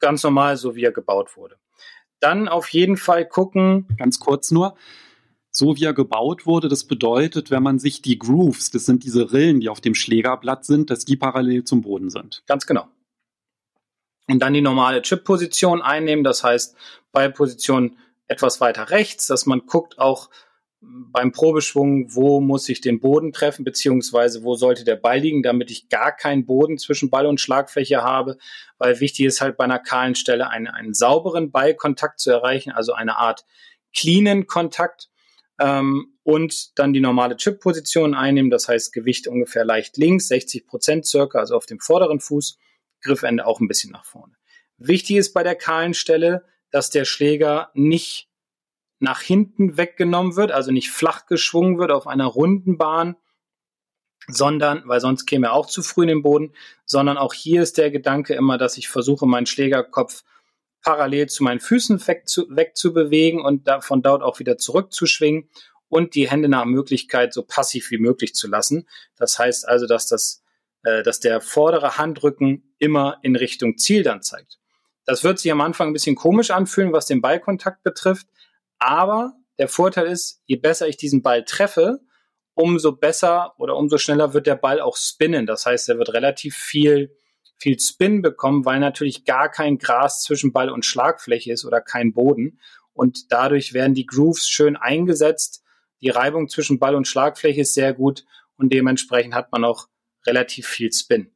ganz 0.00 0.24
normal, 0.24 0.56
so 0.56 0.74
wie 0.74 0.82
er 0.82 0.90
gebaut 0.90 1.36
wurde. 1.36 1.58
Dann 2.18 2.48
auf 2.48 2.70
jeden 2.70 2.96
Fall 2.96 3.24
gucken. 3.24 3.86
Ganz 3.98 4.18
kurz 4.18 4.50
nur 4.50 4.76
so 5.52 5.76
wie 5.76 5.84
er 5.84 5.94
gebaut 5.94 6.44
wurde. 6.44 6.66
Das 6.66 6.82
bedeutet, 6.84 7.52
wenn 7.52 7.62
man 7.62 7.78
sich 7.78 8.02
die 8.02 8.18
Grooves, 8.18 8.72
das 8.72 8.84
sind 8.84 9.04
diese 9.04 9.32
Rillen, 9.32 9.60
die 9.60 9.68
auf 9.68 9.80
dem 9.80 9.94
Schlägerblatt 9.94 10.64
sind, 10.64 10.90
dass 10.90 11.04
die 11.04 11.16
parallel 11.16 11.62
zum 11.62 11.82
Boden 11.82 12.10
sind. 12.10 12.42
Ganz 12.48 12.66
genau. 12.66 12.88
Und 14.28 14.40
dann 14.40 14.54
die 14.54 14.60
normale 14.60 15.02
Chip-Position 15.02 15.82
einnehmen, 15.82 16.24
das 16.24 16.42
heißt 16.42 16.74
bei 17.12 17.28
Position 17.28 17.96
etwas 18.28 18.60
weiter 18.60 18.90
rechts, 18.90 19.26
dass 19.26 19.46
man 19.46 19.66
guckt 19.66 19.98
auch 19.98 20.30
beim 20.80 21.32
Probeschwung, 21.32 22.14
wo 22.14 22.40
muss 22.40 22.68
ich 22.68 22.80
den 22.80 23.00
Boden 23.00 23.32
treffen, 23.32 23.64
beziehungsweise 23.64 24.44
wo 24.44 24.54
sollte 24.54 24.84
der 24.84 24.96
Ball 24.96 25.18
liegen, 25.18 25.42
damit 25.42 25.70
ich 25.70 25.88
gar 25.88 26.14
keinen 26.14 26.46
Boden 26.46 26.78
zwischen 26.78 27.10
Ball 27.10 27.26
und 27.26 27.40
Schlagfläche 27.40 28.02
habe, 28.02 28.36
weil 28.78 29.00
wichtig 29.00 29.26
ist 29.26 29.40
halt 29.40 29.56
bei 29.56 29.64
einer 29.64 29.78
kahlen 29.78 30.14
Stelle 30.14 30.48
einen, 30.50 30.68
einen 30.68 30.94
sauberen 30.94 31.50
Ballkontakt 31.50 32.20
zu 32.20 32.30
erreichen, 32.30 32.72
also 32.72 32.92
eine 32.92 33.16
Art 33.16 33.44
cleanen 33.94 34.46
Kontakt 34.46 35.08
ähm, 35.58 36.18
und 36.22 36.78
dann 36.78 36.92
die 36.92 37.00
normale 37.00 37.36
Chip-Position 37.36 38.14
einnehmen, 38.14 38.50
das 38.50 38.68
heißt 38.68 38.92
Gewicht 38.92 39.26
ungefähr 39.26 39.64
leicht 39.64 39.96
links, 39.96 40.28
60 40.28 40.66
Prozent 40.66 41.06
circa, 41.06 41.38
also 41.38 41.56
auf 41.56 41.66
dem 41.66 41.80
vorderen 41.80 42.20
Fuß, 42.20 42.58
Griffende 43.00 43.46
auch 43.46 43.60
ein 43.60 43.68
bisschen 43.68 43.92
nach 43.92 44.04
vorne. 44.04 44.34
Wichtig 44.78 45.16
ist 45.16 45.32
bei 45.32 45.42
der 45.42 45.54
kahlen 45.54 45.94
Stelle, 45.94 46.44
dass 46.70 46.90
der 46.90 47.04
Schläger 47.04 47.70
nicht 47.74 48.28
nach 48.98 49.20
hinten 49.20 49.76
weggenommen 49.76 50.36
wird, 50.36 50.52
also 50.52 50.72
nicht 50.72 50.90
flach 50.90 51.26
geschwungen 51.26 51.78
wird 51.78 51.90
auf 51.90 52.06
einer 52.06 52.26
runden 52.26 52.78
Bahn, 52.78 53.16
sondern, 54.28 54.82
weil 54.86 55.00
sonst 55.00 55.26
käme 55.26 55.48
er 55.48 55.52
auch 55.52 55.66
zu 55.66 55.82
früh 55.82 56.02
in 56.02 56.08
den 56.08 56.22
Boden, 56.22 56.52
sondern 56.84 57.18
auch 57.18 57.34
hier 57.34 57.62
ist 57.62 57.78
der 57.78 57.90
Gedanke 57.90 58.34
immer, 58.34 58.58
dass 58.58 58.76
ich 58.76 58.88
versuche, 58.88 59.26
meinen 59.26 59.46
Schlägerkopf 59.46 60.24
parallel 60.82 61.28
zu 61.28 61.44
meinen 61.44 61.60
Füßen 61.60 62.00
wegzubewegen 62.06 63.40
und 63.40 63.66
da, 63.68 63.80
von 63.80 64.02
dort 64.02 64.22
auch 64.22 64.38
wieder 64.38 64.56
zurückzuschwingen 64.56 65.48
und 65.88 66.14
die 66.14 66.30
Hände 66.30 66.48
nach 66.48 66.64
Möglichkeit 66.64 67.32
so 67.32 67.42
passiv 67.42 67.90
wie 67.90 67.98
möglich 67.98 68.34
zu 68.34 68.48
lassen. 68.48 68.88
Das 69.16 69.38
heißt 69.38 69.68
also, 69.68 69.86
dass 69.86 70.08
das, 70.08 70.42
äh, 70.82 71.02
dass 71.02 71.20
der 71.20 71.40
vordere 71.40 71.98
Handrücken 71.98 72.74
immer 72.78 73.18
in 73.22 73.36
Richtung 73.36 73.78
Ziel 73.78 74.02
dann 74.02 74.22
zeigt. 74.22 74.58
Das 75.06 75.24
wird 75.24 75.38
sich 75.38 75.50
am 75.50 75.60
Anfang 75.60 75.88
ein 75.88 75.92
bisschen 75.92 76.16
komisch 76.16 76.50
anfühlen, 76.50 76.92
was 76.92 77.06
den 77.06 77.22
Ballkontakt 77.22 77.82
betrifft, 77.82 78.26
aber 78.78 79.34
der 79.58 79.68
Vorteil 79.68 80.06
ist, 80.06 80.42
je 80.44 80.56
besser 80.56 80.86
ich 80.88 80.98
diesen 80.98 81.22
Ball 81.22 81.44
treffe, 81.44 82.00
umso 82.54 82.92
besser 82.92 83.54
oder 83.58 83.76
umso 83.76 83.96
schneller 83.96 84.34
wird 84.34 84.46
der 84.46 84.56
Ball 84.56 84.80
auch 84.80 84.96
spinnen. 84.96 85.46
Das 85.46 85.64
heißt, 85.64 85.88
er 85.88 85.98
wird 85.98 86.12
relativ 86.12 86.56
viel 86.56 87.16
viel 87.58 87.78
Spin 87.80 88.22
bekommen, 88.22 88.64
weil 88.64 88.80
natürlich 88.80 89.24
gar 89.24 89.50
kein 89.50 89.78
Gras 89.78 90.22
zwischen 90.22 90.52
Ball 90.52 90.70
und 90.70 90.84
Schlagfläche 90.84 91.52
ist 91.52 91.64
oder 91.64 91.80
kein 91.80 92.12
Boden. 92.12 92.60
Und 92.92 93.32
dadurch 93.32 93.72
werden 93.72 93.94
die 93.94 94.06
Grooves 94.06 94.48
schön 94.48 94.76
eingesetzt. 94.76 95.62
Die 96.00 96.10
Reibung 96.10 96.48
zwischen 96.48 96.78
Ball 96.78 96.94
und 96.94 97.08
Schlagfläche 97.08 97.62
ist 97.62 97.74
sehr 97.74 97.94
gut 97.94 98.24
und 98.56 98.72
dementsprechend 98.72 99.34
hat 99.34 99.52
man 99.52 99.64
auch 99.64 99.88
relativ 100.26 100.66
viel 100.66 100.92
Spin. 100.92 101.34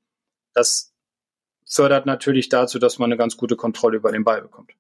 Das 0.53 0.90
fördert 1.71 2.05
natürlich 2.05 2.49
dazu, 2.49 2.79
dass 2.79 2.99
man 2.99 3.11
eine 3.11 3.17
ganz 3.17 3.37
gute 3.37 3.57
Kontrolle 3.57 3.97
über 3.97 4.13
den 4.13 4.25
Ball 4.25 4.43
bekommt. 4.43 4.73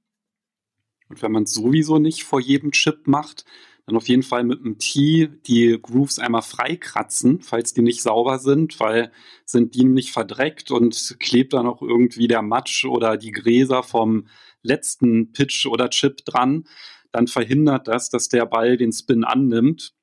Und 1.09 1.23
wenn 1.23 1.32
man 1.32 1.44
es 1.44 1.54
sowieso 1.54 1.99
nicht 1.99 2.25
vor 2.25 2.40
jedem 2.40 2.73
Chip 2.73 3.06
macht, 3.06 3.44
dann 3.87 3.97
auf 3.97 4.09
jeden 4.09 4.23
Fall 4.23 4.44
mit 4.44 4.61
einem 4.61 4.78
Tee 4.78 5.28
die 5.47 5.78
Grooves 5.80 6.18
einmal 6.18 6.42
freikratzen, 6.42 7.40
falls 7.42 7.75
die 7.75 7.82
nicht 7.82 8.02
sauber 8.02 8.38
sind, 8.38 8.78
weil 8.78 9.11
sind 9.44 9.75
die 9.75 9.85
nicht 9.85 10.11
verdreckt 10.11 10.70
und 10.70 11.16
klebt 11.18 11.52
dann 11.52 11.66
auch 11.66 11.82
irgendwie 11.82 12.28
der 12.28 12.42
Matsch 12.42 12.85
oder 12.85 13.16
die 13.16 13.32
Gräser 13.32 13.82
vom 13.82 14.26
letzten 14.62 15.32
Pitch 15.32 15.66
oder 15.66 15.90
Chip 15.90 16.25
dran, 16.25 16.66
dann 17.12 17.26
verhindert 17.26 17.88
das, 17.88 18.11
dass 18.11 18.28
der 18.28 18.47
Ball 18.47 18.76
den 18.76 18.92
Spin 18.92 19.25
annimmt. 19.25 19.94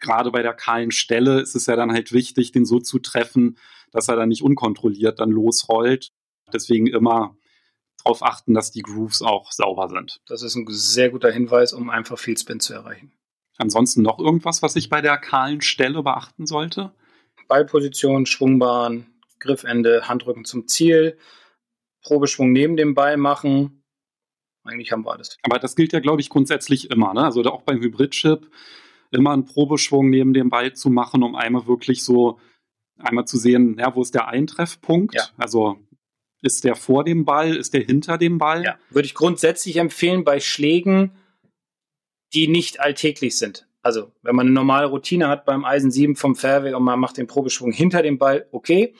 Gerade 0.00 0.30
bei 0.30 0.42
der 0.42 0.54
kahlen 0.54 0.90
Stelle 0.90 1.40
ist 1.40 1.54
es 1.54 1.66
ja 1.66 1.76
dann 1.76 1.92
halt 1.92 2.12
wichtig, 2.12 2.52
den 2.52 2.64
so 2.64 2.78
zu 2.78 2.98
treffen, 2.98 3.58
dass 3.90 4.08
er 4.08 4.16
dann 4.16 4.28
nicht 4.28 4.42
unkontrolliert 4.42 5.18
dann 5.18 5.30
losrollt. 5.30 6.10
Deswegen 6.52 6.86
immer 6.86 7.36
darauf 8.04 8.22
achten, 8.22 8.54
dass 8.54 8.70
die 8.70 8.82
Grooves 8.82 9.22
auch 9.22 9.52
sauber 9.52 9.88
sind. 9.88 10.20
Das 10.26 10.42
ist 10.42 10.54
ein 10.54 10.66
sehr 10.68 11.10
guter 11.10 11.30
Hinweis, 11.30 11.72
um 11.72 11.90
einfach 11.90 12.18
viel 12.18 12.38
Spin 12.38 12.60
zu 12.60 12.74
erreichen. 12.74 13.12
Ansonsten 13.58 14.02
noch 14.02 14.18
irgendwas, 14.18 14.62
was 14.62 14.76
ich 14.76 14.88
bei 14.88 15.00
der 15.00 15.18
kahlen 15.18 15.60
Stelle 15.60 16.02
beachten 16.02 16.46
sollte? 16.46 16.92
Ballposition, 17.48 18.24
Schwungbahn, 18.24 19.06
Griffende, 19.40 20.08
Handrücken 20.08 20.44
zum 20.44 20.68
Ziel, 20.68 21.18
Probeschwung 22.02 22.52
neben 22.52 22.76
dem 22.76 22.94
Ball 22.94 23.16
machen. 23.16 23.82
Eigentlich 24.64 24.92
haben 24.92 25.04
wir 25.04 25.12
alles. 25.12 25.36
Aber 25.42 25.58
das 25.58 25.74
gilt 25.74 25.92
ja, 25.92 26.00
glaube 26.00 26.20
ich, 26.20 26.28
grundsätzlich 26.28 26.90
immer. 26.90 27.14
Ne? 27.14 27.24
Also 27.24 27.42
auch 27.44 27.62
beim 27.62 27.80
Hybrid-Chip 27.80 28.48
immer 29.10 29.32
einen 29.32 29.44
Probeschwung 29.44 30.10
neben 30.10 30.34
dem 30.34 30.50
Ball 30.50 30.72
zu 30.72 30.90
machen, 30.90 31.22
um 31.22 31.34
einmal 31.34 31.66
wirklich 31.66 32.04
so 32.04 32.38
einmal 32.98 33.26
zu 33.26 33.38
sehen, 33.38 33.76
ja, 33.78 33.94
wo 33.94 34.02
ist 34.02 34.14
der 34.14 34.28
Eintreffpunkt? 34.28 35.14
Ja. 35.14 35.28
Also 35.36 35.78
ist 36.42 36.64
der 36.64 36.76
vor 36.76 37.04
dem 37.04 37.24
Ball? 37.24 37.56
Ist 37.56 37.74
der 37.74 37.82
hinter 37.82 38.18
dem 38.18 38.38
Ball? 38.38 38.64
Ja, 38.64 38.78
würde 38.90 39.06
ich 39.06 39.14
grundsätzlich 39.14 39.76
empfehlen 39.76 40.24
bei 40.24 40.40
Schlägen, 40.40 41.12
die 42.32 42.48
nicht 42.48 42.80
alltäglich 42.80 43.36
sind. 43.36 43.66
Also, 43.82 44.12
wenn 44.22 44.36
man 44.36 44.46
eine 44.46 44.54
normale 44.54 44.86
Routine 44.86 45.28
hat 45.28 45.46
beim 45.46 45.64
Eisen 45.64 45.90
7 45.90 46.16
vom 46.16 46.36
Fairway 46.36 46.74
und 46.74 46.82
man 46.82 47.00
macht 47.00 47.16
den 47.16 47.26
Probeschwung 47.26 47.72
hinter 47.72 48.02
dem 48.02 48.18
Ball, 48.18 48.46
okay. 48.50 48.94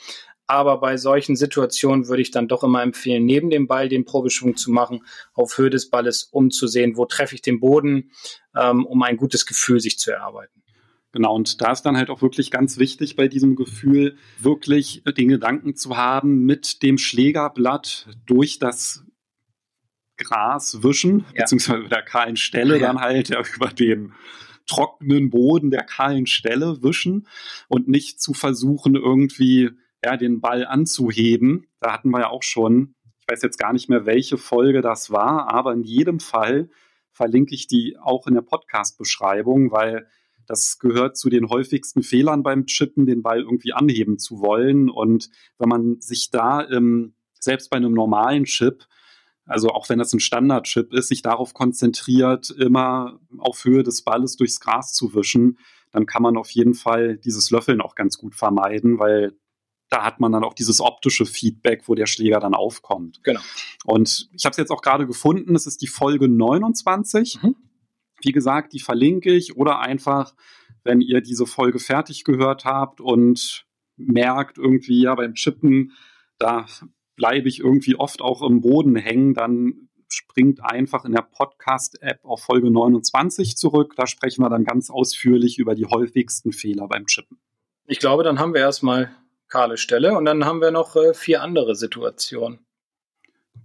Aber 0.49 0.81
bei 0.81 0.97
solchen 0.97 1.37
Situationen 1.37 2.09
würde 2.09 2.23
ich 2.23 2.31
dann 2.31 2.49
doch 2.49 2.65
immer 2.65 2.83
empfehlen, 2.83 3.27
neben 3.27 3.51
dem 3.51 3.67
Ball 3.67 3.91
den 3.91 4.07
Probeschwung 4.07 4.57
zu 4.57 4.71
machen, 4.71 5.05
auf 5.35 5.59
Höhe 5.59 5.69
des 5.69 5.91
Balles, 5.91 6.25
um 6.33 6.51
zu 6.51 6.67
sehen, 6.67 6.97
wo 6.97 7.05
treffe 7.05 7.35
ich 7.35 7.43
den 7.43 7.61
Boden, 7.61 8.11
ähm, 8.57 8.87
um 8.87 9.03
ein 9.03 9.19
gutes 9.19 9.45
Gefühl 9.45 9.79
sich 9.79 9.99
zu 9.99 10.11
erarbeiten. 10.11 10.63
Genau, 11.13 11.35
und 11.35 11.61
da 11.61 11.73
ist 11.73 11.83
dann 11.83 11.97
halt 11.97 12.11
auch 12.11 12.23
wirklich 12.23 12.51
ganz 12.51 12.79
wichtig 12.79 13.15
bei 13.15 13.29
diesem 13.29 13.57
Gefühl, 13.57 14.17
wirklich 14.39 15.03
den 15.05 15.29
Gedanken 15.29 15.75
zu 15.77 15.97
haben, 15.97 16.45
mit 16.45 16.83
dem 16.83 16.99
Schlägerblatt 16.99 18.09
durch 18.27 18.59
das 18.59 19.05
Gras 20.17 20.83
wischen, 20.83 21.25
ja. 21.35 21.43
beziehungsweise 21.43 21.81
mit 21.81 21.93
der 21.93 22.03
kahlen 22.03 22.37
Stelle 22.37 22.79
ja. 22.79 22.89
dann 22.89 23.01
halt 23.01 23.29
ja, 23.29 23.43
über 23.55 23.69
den 23.69 24.13
trockenen 24.67 25.31
Boden 25.31 25.71
der 25.71 25.85
kahlen 25.85 26.27
Stelle 26.27 26.83
wischen 26.83 27.27
und 27.69 27.89
nicht 27.89 28.21
zu 28.21 28.35
versuchen, 28.35 28.95
irgendwie 28.95 29.71
ja, 30.05 30.17
den 30.17 30.41
Ball 30.41 30.67
anzuheben. 30.67 31.67
Da 31.81 31.93
hatten 31.93 32.11
wir 32.11 32.21
ja 32.21 32.31
auch 32.31 32.43
schon, 32.43 32.95
ich 33.19 33.27
weiß 33.29 33.43
jetzt 33.43 33.59
gar 33.59 33.73
nicht 33.73 33.89
mehr, 33.89 34.07
welche 34.07 34.39
Folge 34.39 34.81
das 34.81 35.11
war, 35.11 35.53
aber 35.53 35.73
in 35.73 35.83
jedem 35.83 36.21
Fall 36.21 36.71
verlinke 37.11 37.55
ich 37.55 37.67
die 37.67 37.97
auch 37.99 38.27
in 38.27 38.35
der 38.35 38.43
Podcast-Beschreibung, 38.43 39.73
weil 39.73 40.07
das 40.47 40.79
gehört 40.79 41.17
zu 41.17 41.29
den 41.29 41.51
häufigsten 41.51 42.03
Fehlern 42.03 42.43
beim 42.43 42.67
Chippen, 42.67 43.07
den 43.07 43.23
Ball 43.23 43.41
irgendwie 43.41 43.73
anheben 43.73 44.19
zu 44.19 44.41
wollen. 44.41 44.89
Und 44.89 45.29
wenn 45.59 45.69
man 45.69 46.01
sich 46.01 46.31
da 46.31 46.67
ähm, 46.71 47.15
selbst 47.39 47.69
bei 47.71 47.77
einem 47.77 47.93
normalen 47.93 48.45
Chip 48.45 48.87
also 49.49 49.71
auch 49.71 49.89
wenn 49.89 49.99
das 49.99 50.13
ein 50.13 50.21
Standardchip 50.21 50.93
ist, 50.93 51.09
sich 51.09 51.23
darauf 51.23 51.55
konzentriert, 51.55 52.51
immer 52.51 53.19
auf 53.39 53.65
Höhe 53.65 53.83
des 53.83 54.03
Balles 54.03 54.37
durchs 54.37 54.61
Gras 54.61 54.93
zu 54.93 55.15
wischen, 55.15 55.59
dann 55.91 56.05
kann 56.05 56.23
man 56.23 56.37
auf 56.37 56.51
jeden 56.51 56.75
Fall 56.75 57.17
dieses 57.17 57.51
Löffeln 57.51 57.81
auch 57.81 57.95
ganz 57.95 58.19
gut 58.19 58.35
vermeiden, 58.35 58.99
weil 58.99 59.33
da 59.91 60.05
hat 60.05 60.21
man 60.21 60.33
dann 60.33 60.45
auch 60.45 60.55
dieses 60.55 60.81
optische 60.81 61.27
Feedback, 61.27 61.85
wo 61.87 61.95
der 61.95 62.07
Schläger 62.07 62.41
dann 62.41 62.55
aufkommt. 62.55 63.21
Genau. 63.23 63.41
Und 63.85 64.29
ich 64.33 64.45
habe 64.45 64.53
es 64.53 64.59
jetzt 64.59 64.71
auch 64.71 64.83
gerade 64.83 65.07
gefunden, 65.07 65.55
es 65.55 65.67
ist 65.67 65.81
die 65.81 65.87
Folge 65.87 66.29
29. 66.29 67.43
Mhm. 67.43 67.57
Wie 68.23 68.33
gesagt, 68.33 68.73
die 68.73 68.81
verlinke 68.81 69.35
ich 69.35 69.57
oder 69.57 69.81
einfach, 69.81 70.35
wenn 70.85 71.01
ihr 71.01 71.21
diese 71.21 71.47
Folge 71.47 71.79
fertig 71.79 72.25
gehört 72.25 72.65
habt 72.65 73.01
und 73.01 73.65
merkt 73.97 74.59
irgendwie, 74.59 75.03
ja, 75.03 75.15
beim 75.15 75.35
Chippen, 75.35 75.93
da 76.39 76.67
bleibe 77.17 77.49
ich 77.49 77.61
irgendwie 77.61 77.97
oft 77.97 78.21
auch 78.21 78.43
im 78.43 78.61
Boden 78.61 78.97
hängen, 78.97 79.35
dann 79.35 79.89
springt 80.09 80.65
einfach 80.65 81.05
in 81.05 81.13
der 81.13 81.23
Podcast-App 81.23 82.25
auf 82.25 82.43
Folge 82.43 82.71
29 82.71 83.57
zurück. 83.57 83.95
Da 83.97 84.07
sprechen 84.07 84.43
wir 84.43 84.49
dann 84.49 84.65
ganz 84.65 84.91
ausführlich 84.91 85.59
über 85.59 85.75
die 85.75 85.87
häufigsten 85.87 86.53
Fehler 86.53 86.89
beim 86.89 87.07
Chippen. 87.07 87.39
Ich 87.87 87.99
glaube, 87.99 88.23
dann 88.23 88.39
haben 88.39 88.55
wir 88.55 88.61
erstmal 88.61 89.11
kahle 89.49 89.77
Stelle 89.77 90.17
und 90.17 90.25
dann 90.25 90.45
haben 90.45 90.61
wir 90.61 90.71
noch 90.71 90.97
äh, 90.97 91.15
vier 91.15 91.43
andere 91.43 91.75
Situationen. 91.75 92.67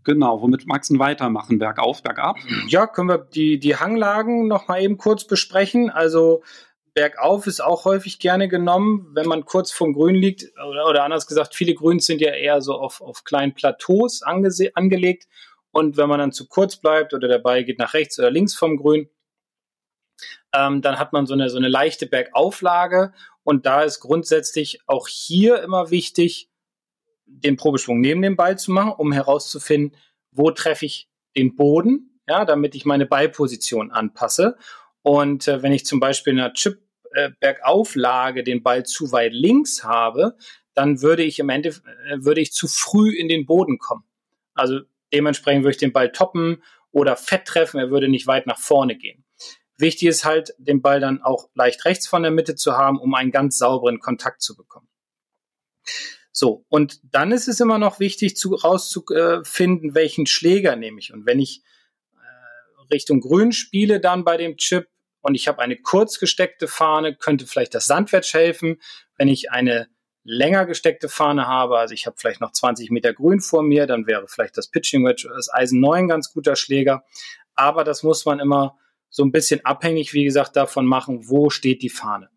Genau, 0.03 0.41
womit 0.41 0.67
magst 0.67 0.91
du 0.91 0.99
weitermachen? 0.99 1.59
Bergauf, 1.59 2.03
bergab? 2.03 2.37
Ja, 2.67 2.87
können 2.87 3.09
wir 3.09 3.19
die, 3.19 3.59
die 3.59 3.77
Hanglagen 3.77 4.47
noch 4.47 4.67
mal 4.67 4.81
eben 4.81 4.97
kurz 4.97 5.25
besprechen. 5.25 5.89
Also 5.89 6.43
bergauf 6.93 7.47
ist 7.47 7.61
auch 7.61 7.85
häufig 7.85 8.19
gerne 8.19 8.47
genommen, 8.47 9.07
wenn 9.13 9.27
man 9.27 9.45
kurz 9.45 9.71
vom 9.71 9.93
Grün 9.93 10.15
liegt. 10.15 10.51
Oder, 10.69 10.87
oder 10.87 11.03
anders 11.03 11.25
gesagt, 11.25 11.55
viele 11.55 11.73
Grüns 11.73 12.05
sind 12.05 12.21
ja 12.21 12.31
eher 12.31 12.61
so 12.61 12.73
auf, 12.73 13.01
auf 13.01 13.23
kleinen 13.23 13.53
Plateaus 13.53 14.21
angelegt. 14.23 15.27
Und 15.71 15.97
wenn 15.97 16.09
man 16.09 16.19
dann 16.19 16.31
zu 16.31 16.47
kurz 16.47 16.75
bleibt 16.75 17.13
oder 17.13 17.27
der 17.27 17.39
Ball 17.39 17.63
geht 17.63 17.79
nach 17.79 17.93
rechts 17.93 18.19
oder 18.19 18.29
links 18.29 18.55
vom 18.55 18.77
Grün, 18.77 19.09
ähm, 20.53 20.81
dann 20.81 20.99
hat 20.99 21.13
man 21.13 21.25
so 21.25 21.33
eine, 21.33 21.49
so 21.49 21.57
eine 21.57 21.69
leichte 21.69 22.05
Bergauflage. 22.05 23.13
Und 23.43 23.65
da 23.65 23.83
ist 23.83 23.99
grundsätzlich 23.99 24.79
auch 24.87 25.07
hier 25.07 25.61
immer 25.61 25.89
wichtig, 25.89 26.49
den 27.25 27.57
Probeschwung 27.57 27.99
neben 27.99 28.21
dem 28.21 28.35
Ball 28.35 28.57
zu 28.57 28.71
machen, 28.71 28.93
um 28.97 29.11
herauszufinden, 29.11 29.97
wo 30.31 30.51
treffe 30.51 30.85
ich 30.85 31.09
den 31.35 31.55
Boden, 31.55 32.19
ja, 32.27 32.45
damit 32.45 32.75
ich 32.75 32.85
meine 32.85 33.05
Ballposition 33.05 33.91
anpasse. 33.91 34.57
Und 35.01 35.47
äh, 35.47 35.61
wenn 35.61 35.73
ich 35.73 35.85
zum 35.85 35.99
Beispiel 35.99 36.33
in 36.33 36.39
einer 36.39 36.53
Chip 36.53 36.79
äh, 37.13 37.31
Bergauflage 37.39 38.43
den 38.43 38.63
Ball 38.63 38.85
zu 38.85 39.11
weit 39.11 39.33
links 39.33 39.83
habe, 39.83 40.37
dann 40.73 41.01
würde 41.01 41.23
ich 41.23 41.39
im 41.39 41.49
Ende 41.49 41.69
äh, 41.69 42.17
würde 42.19 42.41
ich 42.41 42.53
zu 42.53 42.67
früh 42.67 43.13
in 43.15 43.27
den 43.27 43.45
Boden 43.45 43.77
kommen. 43.77 44.03
Also 44.53 44.81
dementsprechend 45.13 45.63
würde 45.63 45.71
ich 45.71 45.77
den 45.77 45.93
Ball 45.93 46.11
toppen 46.11 46.63
oder 46.91 47.15
fett 47.15 47.45
treffen, 47.45 47.79
er 47.79 47.89
würde 47.89 48.07
nicht 48.07 48.27
weit 48.27 48.47
nach 48.47 48.59
vorne 48.59 48.95
gehen. 48.95 49.22
Wichtig 49.83 50.07
ist 50.07 50.23
halt, 50.23 50.55
den 50.59 50.81
Ball 50.81 51.01
dann 51.01 51.21
auch 51.21 51.49
leicht 51.55 51.83
rechts 51.83 52.07
von 52.07 52.23
der 52.23 52.31
Mitte 52.31 52.55
zu 52.55 52.77
haben, 52.77 52.97
um 52.97 53.13
einen 53.15 53.31
ganz 53.31 53.57
sauberen 53.57 53.99
Kontakt 53.99 54.41
zu 54.41 54.55
bekommen. 54.55 54.87
So, 56.31 56.65
und 56.69 57.01
dann 57.03 57.33
ist 57.33 57.49
es 57.49 57.59
immer 57.59 57.77
noch 57.77 57.99
wichtig, 57.99 58.37
zu, 58.37 58.55
rauszufinden, 58.55 59.93
welchen 59.93 60.25
Schläger 60.25 60.77
nehme 60.77 60.99
ich. 60.99 61.11
Und 61.13 61.25
wenn 61.25 61.37
ich 61.37 61.63
äh, 62.13 62.93
Richtung 62.93 63.19
Grün 63.19 63.51
spiele, 63.51 63.99
dann 63.99 64.23
bei 64.23 64.37
dem 64.37 64.55
Chip, 64.55 64.87
und 65.19 65.35
ich 65.35 65.49
habe 65.49 65.61
eine 65.61 65.75
kurz 65.75 66.17
gesteckte 66.17 66.69
Fahne, 66.69 67.13
könnte 67.17 67.45
vielleicht 67.45 67.75
das 67.75 67.85
Sandwedge 67.85 68.37
helfen. 68.37 68.81
Wenn 69.17 69.27
ich 69.27 69.51
eine 69.51 69.89
länger 70.23 70.65
gesteckte 70.65 71.09
Fahne 71.09 71.45
habe, 71.45 71.77
also 71.77 71.93
ich 71.93 72.05
habe 72.05 72.15
vielleicht 72.17 72.39
noch 72.39 72.53
20 72.53 72.89
Meter 72.89 73.13
Grün 73.13 73.41
vor 73.41 73.63
mir, 73.63 73.85
dann 73.85 74.07
wäre 74.07 74.29
vielleicht 74.29 74.57
das 74.57 74.69
Pitching 74.69 75.05
Wedge 75.05 75.29
das 75.35 75.53
Eisen 75.53 75.81
9 75.81 76.07
ganz 76.07 76.31
guter 76.31 76.55
Schläger. 76.55 77.03
Aber 77.53 77.83
das 77.83 78.01
muss 78.01 78.23
man 78.25 78.39
immer 78.39 78.77
so 79.13 79.23
ein 79.23 79.31
bisschen 79.31 79.63
abhängig, 79.63 80.13
wie 80.13 80.23
gesagt, 80.23 80.55
davon 80.55 80.87
machen, 80.87 81.29
wo 81.29 81.51
steht 81.51 81.83
die 81.83 81.89
Fahne. 81.89 82.29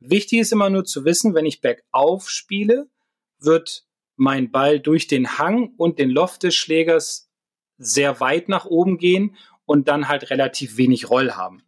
Wichtig 0.00 0.40
ist 0.40 0.52
immer 0.52 0.68
nur 0.68 0.84
zu 0.84 1.04
wissen, 1.04 1.32
wenn 1.32 1.46
ich 1.46 1.60
bergauf 1.60 2.28
spiele, 2.28 2.88
wird 3.38 3.86
mein 4.16 4.50
Ball 4.50 4.80
durch 4.80 5.06
den 5.06 5.38
Hang 5.38 5.74
und 5.76 6.00
den 6.00 6.10
Loft 6.10 6.42
des 6.42 6.56
Schlägers 6.56 7.30
sehr 7.78 8.18
weit 8.18 8.48
nach 8.48 8.64
oben 8.64 8.98
gehen 8.98 9.36
und 9.64 9.86
dann 9.86 10.08
halt 10.08 10.30
relativ 10.30 10.76
wenig 10.76 11.08
Roll 11.08 11.32
haben. 11.32 11.62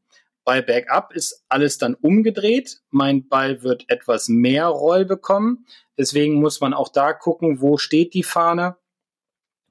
Bei 0.45 0.63
Backup 0.63 1.13
ist 1.13 1.45
alles 1.49 1.79
dann 1.79 1.95
umgedreht. 1.95 2.81
Mein 2.91 3.29
Ball 3.29 3.63
wird 3.63 3.85
etwas 3.89 4.29
mehr 4.29 4.67
Roll 4.67 5.05
bekommen. 5.05 5.65
Deswegen 5.97 6.35
muss 6.35 6.61
man 6.61 6.75
auch 6.75 6.89
da 6.89 7.13
gucken, 7.13 7.61
wo 7.61 7.79
steht 7.79 8.15
die 8.15 8.25
Fahne, 8.25 8.77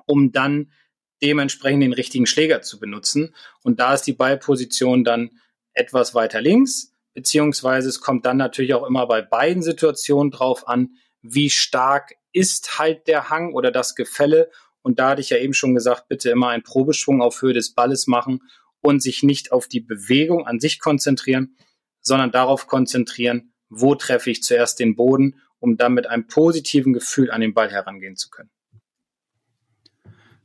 um 0.06 0.32
dann 0.32 0.72
dementsprechend 1.22 1.84
den 1.84 1.94
richtigen 1.94 2.26
Schläger 2.26 2.62
zu 2.62 2.80
benutzen. 2.80 3.34
Und 3.64 3.80
da 3.80 3.94
ist 3.94 4.04
die 4.04 4.14
Ballposition 4.14 5.04
dann 5.04 5.32
etwas 5.74 6.16
weiter 6.16 6.42
links, 6.42 6.94
beziehungsweise 7.14 7.90
es 7.90 8.02
kommt 8.02 8.26
dann 8.26 8.38
natürlich 8.38 8.74
auch 8.74 8.86
immer 8.86 9.08
bei 9.08 9.22
beiden 9.22 9.64
Situationen 9.64 10.32
drauf 10.32 10.68
an, 10.68 10.98
wie 11.22 11.50
stark 11.50 12.16
ist 12.32 12.78
halt 12.78 13.08
der 13.08 13.30
Hang 13.30 13.54
oder 13.54 13.72
das 13.72 13.96
Gefälle. 13.96 14.52
Und 14.82 15.00
da 15.00 15.10
hatte 15.10 15.22
ich 15.22 15.30
ja 15.30 15.38
eben 15.38 15.54
schon 15.54 15.74
gesagt, 15.74 16.08
bitte 16.08 16.30
immer 16.30 16.50
einen 16.50 16.64
Probeschwung 16.64 17.22
auf 17.22 17.42
Höhe 17.42 17.54
des 17.54 17.74
Balles 17.74 18.08
machen 18.08 18.42
und 18.82 19.02
sich 19.02 19.24
nicht 19.24 19.52
auf 19.52 19.68
die 19.68 19.80
Bewegung 19.80 20.46
an 20.46 20.60
sich 20.60 20.80
konzentrieren, 20.80 21.56
sondern 22.02 22.32
darauf 22.32 22.68
konzentrieren, 22.68 23.54
wo 23.70 23.96
treffe 23.96 24.30
ich 24.30 24.44
zuerst 24.44 24.80
den 24.80 24.96
Boden, 24.96 25.42
um 25.60 25.78
dann 25.78 25.94
mit 25.94 26.08
einem 26.08 26.28
positiven 26.28 26.94
Gefühl 26.94 27.32
an 27.32 27.42
den 27.42 27.54
Ball 27.54 27.72
herangehen 27.72 28.16
zu 28.16 28.30
können. 28.30 28.52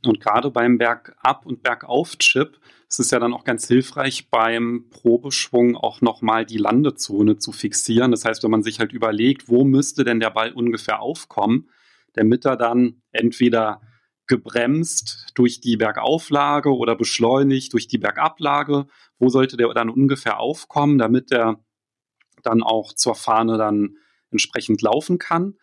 Und 0.05 0.19
gerade 0.19 0.49
beim 0.49 0.77
Bergab- 0.77 1.45
und 1.45 1.61
Bergauf-Chip 1.61 2.59
ist 2.89 2.99
es 2.99 3.11
ja 3.11 3.19
dann 3.19 3.33
auch 3.33 3.43
ganz 3.43 3.67
hilfreich, 3.67 4.29
beim 4.29 4.89
Probeschwung 4.89 5.77
auch 5.77 6.01
nochmal 6.01 6.45
die 6.45 6.57
Landezone 6.57 7.37
zu 7.37 7.51
fixieren. 7.51 8.11
Das 8.11 8.25
heißt, 8.25 8.43
wenn 8.43 8.51
man 8.51 8.63
sich 8.63 8.79
halt 8.79 8.91
überlegt, 8.91 9.47
wo 9.47 9.63
müsste 9.63 10.03
denn 10.03 10.19
der 10.19 10.31
Ball 10.31 10.51
ungefähr 10.51 11.01
aufkommen, 11.01 11.69
damit 12.13 12.45
er 12.45 12.57
dann 12.57 13.01
entweder 13.11 13.81
gebremst 14.27 15.31
durch 15.35 15.61
die 15.61 15.77
Bergauflage 15.77 16.75
oder 16.75 16.95
beschleunigt 16.95 17.73
durch 17.73 17.87
die 17.87 17.97
Bergablage? 17.97 18.87
Wo 19.19 19.29
sollte 19.29 19.57
der 19.57 19.69
dann 19.73 19.89
ungefähr 19.89 20.39
aufkommen, 20.39 20.97
damit 20.97 21.31
der 21.31 21.63
dann 22.43 22.63
auch 22.63 22.93
zur 22.93 23.15
Fahne 23.15 23.57
dann 23.57 23.97
entsprechend 24.31 24.81
laufen 24.81 25.17
kann? 25.17 25.57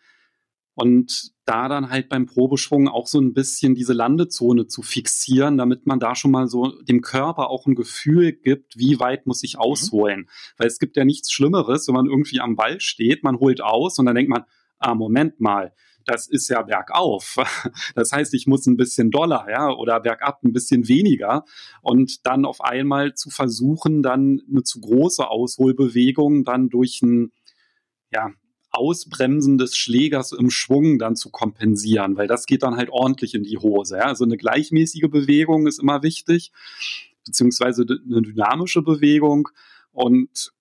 Und 0.81 1.33
da 1.43 1.67
dann 1.67 1.89
halt 1.89 2.07
beim 2.07 2.25
Probeschwung 2.25 2.87
auch 2.87 3.05
so 3.05 3.19
ein 3.19 3.33
bisschen 3.33 3.75
diese 3.75 3.91
Landezone 3.91 4.67
zu 4.67 4.81
fixieren, 4.81 5.57
damit 5.57 5.85
man 5.85 5.99
da 5.99 6.15
schon 6.15 6.31
mal 6.31 6.47
so 6.47 6.71
dem 6.83 7.01
Körper 7.01 7.49
auch 7.49 7.65
ein 7.65 7.75
Gefühl 7.75 8.31
gibt, 8.31 8.77
wie 8.77 8.97
weit 8.97 9.27
muss 9.27 9.43
ich 9.43 9.55
mhm. 9.55 9.59
ausholen. 9.59 10.19
Mhm. 10.21 10.27
Weil 10.57 10.67
es 10.67 10.79
gibt 10.79 10.95
ja 10.95 11.03
nichts 11.03 11.33
Schlimmeres, 11.33 11.85
wenn 11.89 11.95
man 11.95 12.05
irgendwie 12.05 12.39
am 12.39 12.55
Ball 12.55 12.79
steht, 12.79 13.25
man 13.25 13.39
holt 13.39 13.59
aus 13.59 13.99
und 13.99 14.05
dann 14.05 14.15
denkt 14.15 14.29
man, 14.29 14.45
ah, 14.77 14.95
Moment 14.95 15.41
mal, 15.41 15.73
das 16.05 16.27
ist 16.27 16.47
ja 16.47 16.61
bergauf. 16.61 17.35
Das 17.95 18.13
heißt, 18.13 18.33
ich 18.33 18.47
muss 18.47 18.65
ein 18.65 18.77
bisschen 18.77 19.11
doller, 19.11 19.45
ja, 19.49 19.69
oder 19.69 19.99
bergab 19.99 20.41
ein 20.45 20.53
bisschen 20.53 20.87
weniger. 20.87 21.43
Und 21.81 22.25
dann 22.25 22.45
auf 22.45 22.61
einmal 22.61 23.15
zu 23.15 23.29
versuchen, 23.31 24.01
dann 24.01 24.41
eine 24.49 24.63
zu 24.63 24.79
große 24.79 25.27
Ausholbewegung 25.27 26.45
dann 26.45 26.69
durch 26.69 27.01
ein, 27.01 27.33
ja, 28.13 28.31
Ausbremsen 28.79 29.57
des 29.57 29.77
Schlägers 29.77 30.31
im 30.31 30.49
Schwung 30.49 30.97
dann 30.97 31.15
zu 31.15 31.29
kompensieren, 31.29 32.17
weil 32.17 32.27
das 32.27 32.45
geht 32.45 32.63
dann 32.63 32.77
halt 32.77 32.89
ordentlich 32.89 33.35
in 33.35 33.43
die 33.43 33.57
Hose. 33.57 33.97
Ja? 33.97 34.05
Also 34.05 34.23
eine 34.23 34.37
gleichmäßige 34.37 35.09
Bewegung 35.09 35.67
ist 35.67 35.79
immer 35.79 36.01
wichtig, 36.01 36.51
beziehungsweise 37.25 37.81
eine 37.83 38.21
dynamische 38.21 38.81
Bewegung. 38.81 39.49
Und 39.91 40.53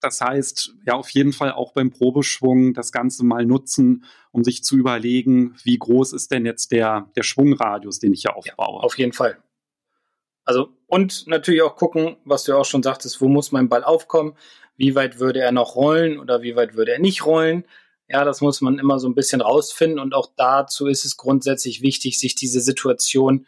das 0.00 0.20
heißt, 0.20 0.74
ja, 0.86 0.94
auf 0.94 1.10
jeden 1.10 1.32
Fall 1.32 1.52
auch 1.52 1.72
beim 1.72 1.90
Probeschwung 1.90 2.74
das 2.74 2.90
Ganze 2.90 3.24
mal 3.24 3.44
nutzen, 3.44 4.04
um 4.32 4.42
sich 4.42 4.64
zu 4.64 4.76
überlegen, 4.76 5.54
wie 5.62 5.76
groß 5.76 6.14
ist 6.14 6.30
denn 6.30 6.46
jetzt 6.46 6.72
der, 6.72 7.10
der 7.16 7.22
Schwungradius, 7.22 7.98
den 7.98 8.14
ich 8.14 8.22
hier 8.22 8.34
aufbaue. 8.34 8.80
Ja, 8.80 8.84
auf 8.84 8.98
jeden 8.98 9.12
Fall. 9.12 9.38
Also, 10.44 10.70
und 10.86 11.26
natürlich 11.26 11.62
auch 11.62 11.76
gucken, 11.76 12.16
was 12.24 12.44
du 12.44 12.56
auch 12.56 12.64
schon 12.64 12.82
sagtest, 12.82 13.20
wo 13.20 13.28
muss 13.28 13.52
mein 13.52 13.68
Ball 13.68 13.84
aufkommen? 13.84 14.34
Wie 14.80 14.94
weit 14.94 15.20
würde 15.20 15.40
er 15.40 15.52
noch 15.52 15.76
rollen 15.76 16.18
oder 16.18 16.40
wie 16.40 16.56
weit 16.56 16.74
würde 16.74 16.92
er 16.92 16.98
nicht 16.98 17.26
rollen. 17.26 17.64
Ja, 18.08 18.24
das 18.24 18.40
muss 18.40 18.62
man 18.62 18.78
immer 18.78 18.98
so 18.98 19.08
ein 19.10 19.14
bisschen 19.14 19.42
rausfinden 19.42 19.98
und 19.98 20.14
auch 20.14 20.32
dazu 20.36 20.86
ist 20.86 21.04
es 21.04 21.18
grundsätzlich 21.18 21.82
wichtig, 21.82 22.18
sich 22.18 22.34
diese 22.34 22.62
Situation 22.62 23.46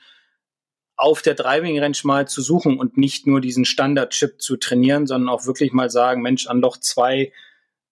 auf 0.95 1.23
der 1.23 1.35
Driving 1.35 1.81
Range 1.81 1.97
mal 2.05 2.29
zu 2.29 2.42
suchen 2.42 2.79
und 2.79 2.99
nicht 2.99 3.27
nur 3.27 3.40
diesen 3.40 3.64
Standard-Chip 3.64 4.42
zu 4.42 4.59
trainieren, 4.59 5.07
sondern 5.07 5.31
auch 5.31 5.47
wirklich 5.47 5.73
mal 5.73 5.88
sagen, 5.88 6.21
Mensch, 6.21 6.49
an 6.49 6.61
Loch 6.61 6.77
zwei, 6.77 7.33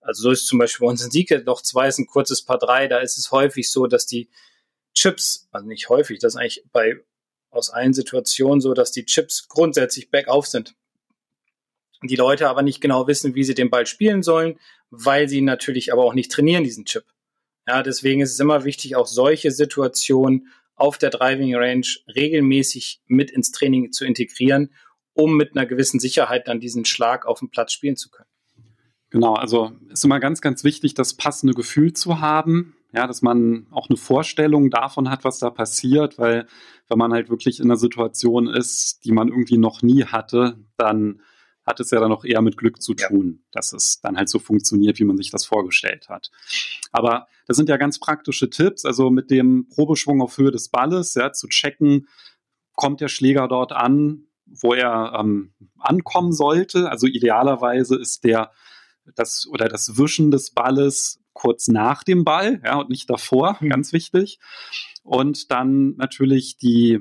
also 0.03 0.25
so 0.25 0.31
ist 0.33 0.47
zum 0.47 0.59
Beispiel 0.59 0.85
bei 0.85 0.91
uns 0.91 1.03
in 1.03 1.11
Sieke, 1.11 1.39
Loch 1.39 1.63
zwei 1.63 1.89
ist 1.89 1.99
ein 1.99 2.07
kurzes 2.07 2.45
Paar 2.45 2.59
drei, 2.59 2.89
da 2.89 2.99
ist 2.99 3.17
es 3.17 3.31
häufig 3.33 3.73
so, 3.73 3.87
dass 3.87 4.05
die 4.05 4.29
Chips, 4.93 5.49
also 5.51 5.67
nicht 5.67 5.89
häufig, 5.89 6.19
das 6.19 6.35
ist 6.35 6.41
eigentlich 6.41 6.63
bei 6.73 7.03
aus 7.51 7.71
allen 7.71 7.95
Situationen 7.95 8.61
so, 8.61 8.75
dass 8.75 8.93
die 8.93 9.07
Chips 9.07 9.49
grundsätzlich 9.49 10.11
bergauf 10.11 10.47
sind. 10.47 10.75
Die 12.03 12.17
Leute 12.17 12.49
aber 12.49 12.63
nicht 12.63 12.81
genau 12.81 13.07
wissen, 13.07 13.35
wie 13.35 13.45
sie 13.45 13.55
den 13.55 13.71
Ball 13.71 13.87
spielen 13.87 14.23
sollen, 14.23 14.59
weil 14.91 15.29
sie 15.29 15.43
natürlich 15.43 15.93
aber 15.93 16.05
auch 16.05 16.15
nicht 16.15 16.33
trainieren, 16.33 16.65
diesen 16.65 16.85
Chip. 16.85 17.05
Ja, 17.67 17.83
deswegen 17.83 18.21
ist 18.21 18.33
es 18.33 18.41
immer 18.41 18.65
wichtig, 18.65 18.97
auch 18.97 19.07
solche 19.07 19.51
Situationen 19.51 20.49
auf 20.75 20.97
der 20.97 21.11
Driving 21.11 21.55
Range 21.55 21.87
regelmäßig 22.15 23.03
mit 23.07 23.31
ins 23.31 23.53
Training 23.53 23.93
zu 23.93 24.07
integrieren, 24.07 24.71
um 25.13 25.37
mit 25.37 25.55
einer 25.55 25.67
gewissen 25.67 26.01
Sicherheit 26.01 26.49
dann 26.49 26.61
diesen 26.61 26.87
Schlag 26.87 27.27
auf 27.27 27.41
dem 27.41 27.51
Platz 27.51 27.73
spielen 27.73 27.97
zu 27.97 28.11
können. 28.11 28.29
Genau, 29.11 29.35
also 29.35 29.73
ist 29.91 30.05
immer 30.05 30.21
ganz, 30.21 30.41
ganz 30.41 30.65
wichtig, 30.65 30.95
das 30.95 31.15
passende 31.15 31.53
Gefühl 31.53 31.93
zu 31.93 32.21
haben, 32.21 32.77
ja, 32.93 33.07
dass 33.07 33.23
man 33.23 33.67
auch 33.71 33.89
eine 33.89 33.97
Vorstellung 33.97 34.71
davon 34.71 35.11
hat, 35.11 35.25
was 35.25 35.39
da 35.39 35.51
passiert, 35.51 36.19
weil 36.19 36.47
wenn 36.89 36.99
man 36.99 37.13
halt 37.13 37.29
wirklich 37.29 37.61
in 37.61 37.67
einer 37.67 37.77
Situation 37.77 38.49
ist, 38.49 39.05
die 39.05 39.13
man 39.13 39.29
irgendwie 39.29 39.59
noch 39.59 39.83
nie 39.83 40.05
hatte, 40.05 40.59
dann 40.77 41.21
hat 41.71 41.81
es 41.81 41.91
ja 41.91 42.01
dann 42.01 42.13
auch 42.13 42.25
eher 42.25 42.43
mit 42.43 42.57
Glück 42.57 42.83
zu 42.83 42.95
tun, 42.95 43.39
ja. 43.39 43.49
dass 43.53 43.73
es 43.73 44.01
dann 44.03 44.17
halt 44.17 44.29
so 44.29 44.39
funktioniert, 44.39 44.99
wie 44.99 45.05
man 45.05 45.17
sich 45.17 45.31
das 45.31 45.47
vorgestellt 45.47 46.09
hat. 46.09 46.31
Aber 46.93 47.27
das 47.47 47.57
sind 47.57 47.69
ja 47.69 47.77
ganz 47.77 47.99
praktische 47.99 48.51
Tipps, 48.51 48.85
also 48.85 49.11
mit 49.11 49.31
dem 49.31 49.69
Probeschwung 49.69 50.21
auf 50.21 50.37
Höhe 50.37 50.51
des 50.51 50.69
Balles, 50.69 51.15
ja, 51.15 51.33
zu 51.33 51.49
checken, 51.49 52.09
kommt 52.75 53.01
der 53.01 53.09
Schläger 53.09 53.49
dort 53.49 53.73
an, 53.73 54.27
wo 54.47 54.75
er 54.75 55.17
ähm, 55.19 55.55
ankommen 55.79 56.33
sollte. 56.33 56.91
Also 56.91 57.07
idealerweise 57.07 57.97
ist 57.97 58.25
der 58.25 58.51
das 59.15 59.47
oder 59.51 59.69
das 59.69 59.97
Wischen 59.97 60.31
des 60.31 60.53
Balles 60.53 61.21
kurz 61.33 61.69
nach 61.69 62.03
dem 62.05 62.25
Ball, 62.25 62.61
ja, 62.65 62.77
und 62.77 62.91
nicht 62.91 63.09
davor, 63.09 63.57
mhm. 63.61 63.71
ganz 63.71 63.93
wichtig. 63.93 64.39
Und 65.03 65.51
dann 65.51 65.97
natürlich 65.97 66.57
die, 66.57 67.01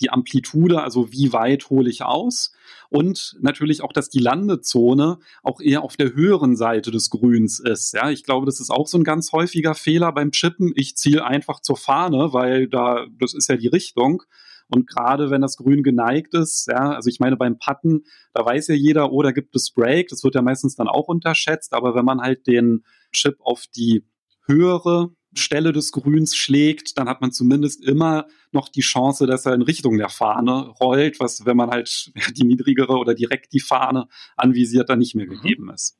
die 0.00 0.10
Amplitude, 0.10 0.82
also 0.82 1.12
wie 1.12 1.32
weit 1.32 1.70
hole 1.70 1.88
ich 1.88 2.02
aus. 2.02 2.52
Und 2.90 3.36
natürlich 3.40 3.82
auch, 3.82 3.92
dass 3.92 4.08
die 4.08 4.18
Landezone 4.18 5.18
auch 5.42 5.60
eher 5.60 5.82
auf 5.82 5.96
der 5.96 6.14
höheren 6.14 6.56
Seite 6.56 6.90
des 6.90 7.10
Grüns 7.10 7.60
ist. 7.60 7.94
Ja, 7.94 8.10
ich 8.10 8.24
glaube, 8.24 8.46
das 8.46 8.60
ist 8.60 8.70
auch 8.70 8.86
so 8.86 8.98
ein 8.98 9.04
ganz 9.04 9.32
häufiger 9.32 9.74
Fehler 9.74 10.12
beim 10.12 10.32
Chippen. 10.32 10.72
Ich 10.74 10.96
ziele 10.96 11.24
einfach 11.24 11.60
zur 11.60 11.76
Fahne, 11.76 12.32
weil 12.32 12.68
da, 12.68 13.06
das 13.18 13.34
ist 13.34 13.48
ja 13.48 13.56
die 13.56 13.68
Richtung. 13.68 14.22
Und 14.68 14.88
gerade 14.88 15.30
wenn 15.30 15.42
das 15.42 15.56
Grün 15.56 15.82
geneigt 15.82 16.34
ist, 16.34 16.66
ja, 16.68 16.90
also 16.90 17.08
ich 17.08 17.20
meine 17.20 17.36
beim 17.36 17.58
Putten, 17.58 18.04
da 18.34 18.44
weiß 18.44 18.68
ja 18.68 18.74
jeder, 18.74 19.12
oh, 19.12 19.22
da 19.22 19.30
gibt 19.30 19.54
es 19.54 19.70
Break, 19.70 20.08
das 20.08 20.24
wird 20.24 20.34
ja 20.34 20.42
meistens 20.42 20.74
dann 20.74 20.88
auch 20.88 21.06
unterschätzt, 21.06 21.72
aber 21.72 21.94
wenn 21.94 22.04
man 22.04 22.20
halt 22.20 22.46
den 22.48 22.84
Chip 23.12 23.36
auf 23.40 23.66
die 23.74 24.04
höhere 24.46 25.10
Stelle 25.36 25.72
des 25.72 25.92
Grüns 25.92 26.36
schlägt, 26.36 26.98
dann 26.98 27.08
hat 27.08 27.20
man 27.20 27.32
zumindest 27.32 27.84
immer 27.84 28.26
noch 28.52 28.68
die 28.68 28.80
Chance, 28.80 29.26
dass 29.26 29.46
er 29.46 29.54
in 29.54 29.62
Richtung 29.62 29.98
der 29.98 30.08
Fahne 30.08 30.68
rollt, 30.80 31.20
was, 31.20 31.46
wenn 31.46 31.56
man 31.56 31.70
halt 31.70 32.12
die 32.36 32.44
niedrigere 32.44 32.96
oder 32.96 33.14
direkt 33.14 33.52
die 33.52 33.60
Fahne 33.60 34.08
anvisiert, 34.36 34.88
dann 34.88 34.98
nicht 34.98 35.14
mehr 35.14 35.26
mhm. 35.26 35.30
gegeben 35.30 35.70
ist. 35.70 35.98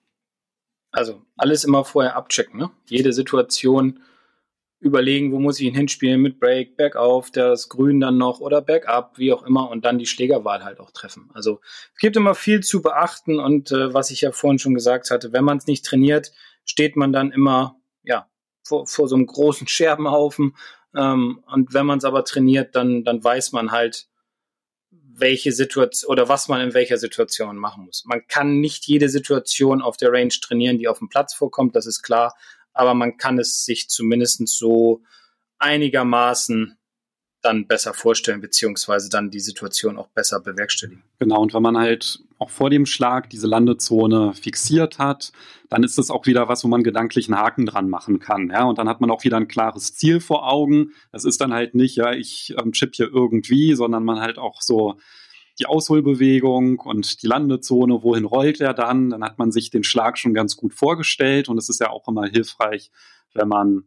Also 0.90 1.22
alles 1.36 1.64
immer 1.64 1.84
vorher 1.84 2.16
abchecken, 2.16 2.58
ne? 2.58 2.70
Jede 2.88 3.12
Situation 3.12 4.00
überlegen, 4.78 5.32
wo 5.32 5.38
muss 5.38 5.58
ich 5.58 5.66
ihn 5.66 5.74
hinspielen 5.74 6.20
mit 6.20 6.38
Break, 6.38 6.76
bergauf, 6.76 7.30
das 7.30 7.68
Grün 7.68 8.00
dann 8.00 8.18
noch 8.18 8.40
oder 8.40 8.60
bergab, 8.60 9.18
wie 9.18 9.32
auch 9.32 9.42
immer 9.42 9.70
und 9.70 9.84
dann 9.84 9.98
die 9.98 10.06
Schlägerwahl 10.06 10.64
halt 10.64 10.80
auch 10.80 10.90
treffen. 10.90 11.30
Also 11.34 11.60
es 11.94 12.00
gibt 12.00 12.16
immer 12.16 12.34
viel 12.34 12.60
zu 12.62 12.82
beachten 12.82 13.38
und 13.38 13.72
äh, 13.72 13.94
was 13.94 14.10
ich 14.10 14.20
ja 14.20 14.32
vorhin 14.32 14.58
schon 14.58 14.74
gesagt 14.74 15.10
hatte, 15.10 15.32
wenn 15.32 15.44
man 15.44 15.58
es 15.58 15.66
nicht 15.66 15.84
trainiert, 15.84 16.32
steht 16.64 16.96
man 16.96 17.12
dann 17.12 17.32
immer 17.32 17.76
ja 18.02 18.28
vor, 18.66 18.86
vor 18.86 19.08
so 19.08 19.14
einem 19.14 19.26
großen 19.26 19.68
Scherbenhaufen 19.68 20.56
ähm, 20.94 21.42
und 21.46 21.74
wenn 21.74 21.86
man 21.86 21.98
es 21.98 22.04
aber 22.04 22.24
trainiert, 22.24 22.74
dann 22.74 23.04
dann 23.04 23.22
weiß 23.22 23.52
man 23.52 23.70
halt 23.70 24.08
welche 24.90 25.52
Situation 25.52 26.10
oder 26.10 26.28
was 26.28 26.48
man 26.48 26.60
in 26.60 26.74
welcher 26.74 26.98
Situation 26.98 27.56
machen 27.56 27.86
muss. 27.86 28.04
Man 28.04 28.26
kann 28.28 28.60
nicht 28.60 28.86
jede 28.86 29.08
Situation 29.08 29.80
auf 29.80 29.96
der 29.96 30.12
Range 30.12 30.28
trainieren, 30.28 30.78
die 30.78 30.88
auf 30.88 30.98
dem 30.98 31.08
Platz 31.08 31.32
vorkommt, 31.34 31.74
das 31.74 31.86
ist 31.86 32.02
klar 32.02 32.34
aber 32.76 32.94
man 32.94 33.16
kann 33.16 33.38
es 33.38 33.64
sich 33.64 33.88
zumindest 33.88 34.46
so 34.46 35.02
einigermaßen 35.58 36.76
dann 37.40 37.66
besser 37.66 37.94
vorstellen, 37.94 38.40
beziehungsweise 38.40 39.08
dann 39.08 39.30
die 39.30 39.40
Situation 39.40 39.98
auch 39.98 40.08
besser 40.08 40.40
bewerkstelligen. 40.40 41.02
Genau, 41.18 41.40
und 41.40 41.54
wenn 41.54 41.62
man 41.62 41.78
halt 41.78 42.20
auch 42.38 42.50
vor 42.50 42.70
dem 42.70 42.86
Schlag 42.86 43.30
diese 43.30 43.46
Landezone 43.46 44.34
fixiert 44.34 44.98
hat, 44.98 45.32
dann 45.68 45.82
ist 45.82 45.98
das 45.98 46.10
auch 46.10 46.26
wieder 46.26 46.48
was, 46.48 46.64
wo 46.64 46.68
man 46.68 46.82
gedanklich 46.82 47.28
einen 47.28 47.38
Haken 47.38 47.66
dran 47.66 47.88
machen 47.88 48.18
kann. 48.18 48.50
Ja, 48.50 48.64
und 48.64 48.78
dann 48.78 48.88
hat 48.88 49.00
man 49.00 49.10
auch 49.10 49.24
wieder 49.24 49.36
ein 49.36 49.48
klares 49.48 49.94
Ziel 49.94 50.20
vor 50.20 50.50
Augen. 50.50 50.92
Das 51.12 51.24
ist 51.24 51.40
dann 51.40 51.52
halt 51.52 51.74
nicht, 51.74 51.96
ja, 51.96 52.12
ich 52.12 52.54
ähm, 52.58 52.72
chip 52.72 52.94
hier 52.94 53.08
irgendwie, 53.12 53.74
sondern 53.74 54.04
man 54.04 54.20
halt 54.20 54.38
auch 54.38 54.60
so 54.60 54.96
die 55.58 55.66
Ausholbewegung 55.66 56.80
und 56.80 57.22
die 57.22 57.26
Landezone, 57.26 58.02
wohin 58.02 58.26
rollt 58.26 58.60
er 58.60 58.74
dann? 58.74 59.10
Dann 59.10 59.24
hat 59.24 59.38
man 59.38 59.50
sich 59.50 59.70
den 59.70 59.84
Schlag 59.84 60.18
schon 60.18 60.34
ganz 60.34 60.56
gut 60.56 60.74
vorgestellt 60.74 61.48
und 61.48 61.56
es 61.56 61.70
ist 61.70 61.80
ja 61.80 61.90
auch 61.90 62.06
immer 62.08 62.26
hilfreich, 62.26 62.90
wenn 63.32 63.48
man 63.48 63.84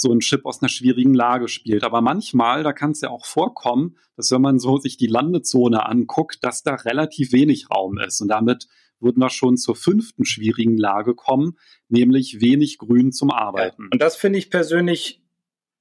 so 0.00 0.12
einen 0.12 0.20
Chip 0.20 0.46
aus 0.46 0.62
einer 0.62 0.68
schwierigen 0.68 1.12
Lage 1.12 1.48
spielt. 1.48 1.82
Aber 1.82 2.00
manchmal, 2.00 2.62
da 2.62 2.72
kann 2.72 2.92
es 2.92 3.00
ja 3.00 3.10
auch 3.10 3.26
vorkommen, 3.26 3.96
dass 4.16 4.30
wenn 4.30 4.40
man 4.40 4.60
so 4.60 4.78
sich 4.78 4.96
die 4.96 5.08
Landezone 5.08 5.84
anguckt, 5.84 6.38
dass 6.42 6.62
da 6.62 6.74
relativ 6.76 7.32
wenig 7.32 7.68
Raum 7.68 7.98
ist. 7.98 8.20
Und 8.20 8.28
damit 8.28 8.68
würden 9.00 9.18
wir 9.18 9.28
schon 9.28 9.56
zur 9.56 9.74
fünften 9.74 10.24
schwierigen 10.24 10.76
Lage 10.76 11.16
kommen, 11.16 11.58
nämlich 11.88 12.40
wenig 12.40 12.78
Grün 12.78 13.10
zum 13.10 13.32
Arbeiten. 13.32 13.82
Ja, 13.84 13.88
und 13.92 14.00
das 14.00 14.16
finde 14.16 14.38
ich 14.38 14.50
persönlich 14.50 15.20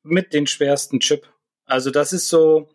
mit 0.02 0.34
den 0.34 0.48
schwersten 0.48 1.00
Chip. 1.00 1.28
Also 1.66 1.92
das 1.92 2.12
ist 2.12 2.28
so, 2.28 2.70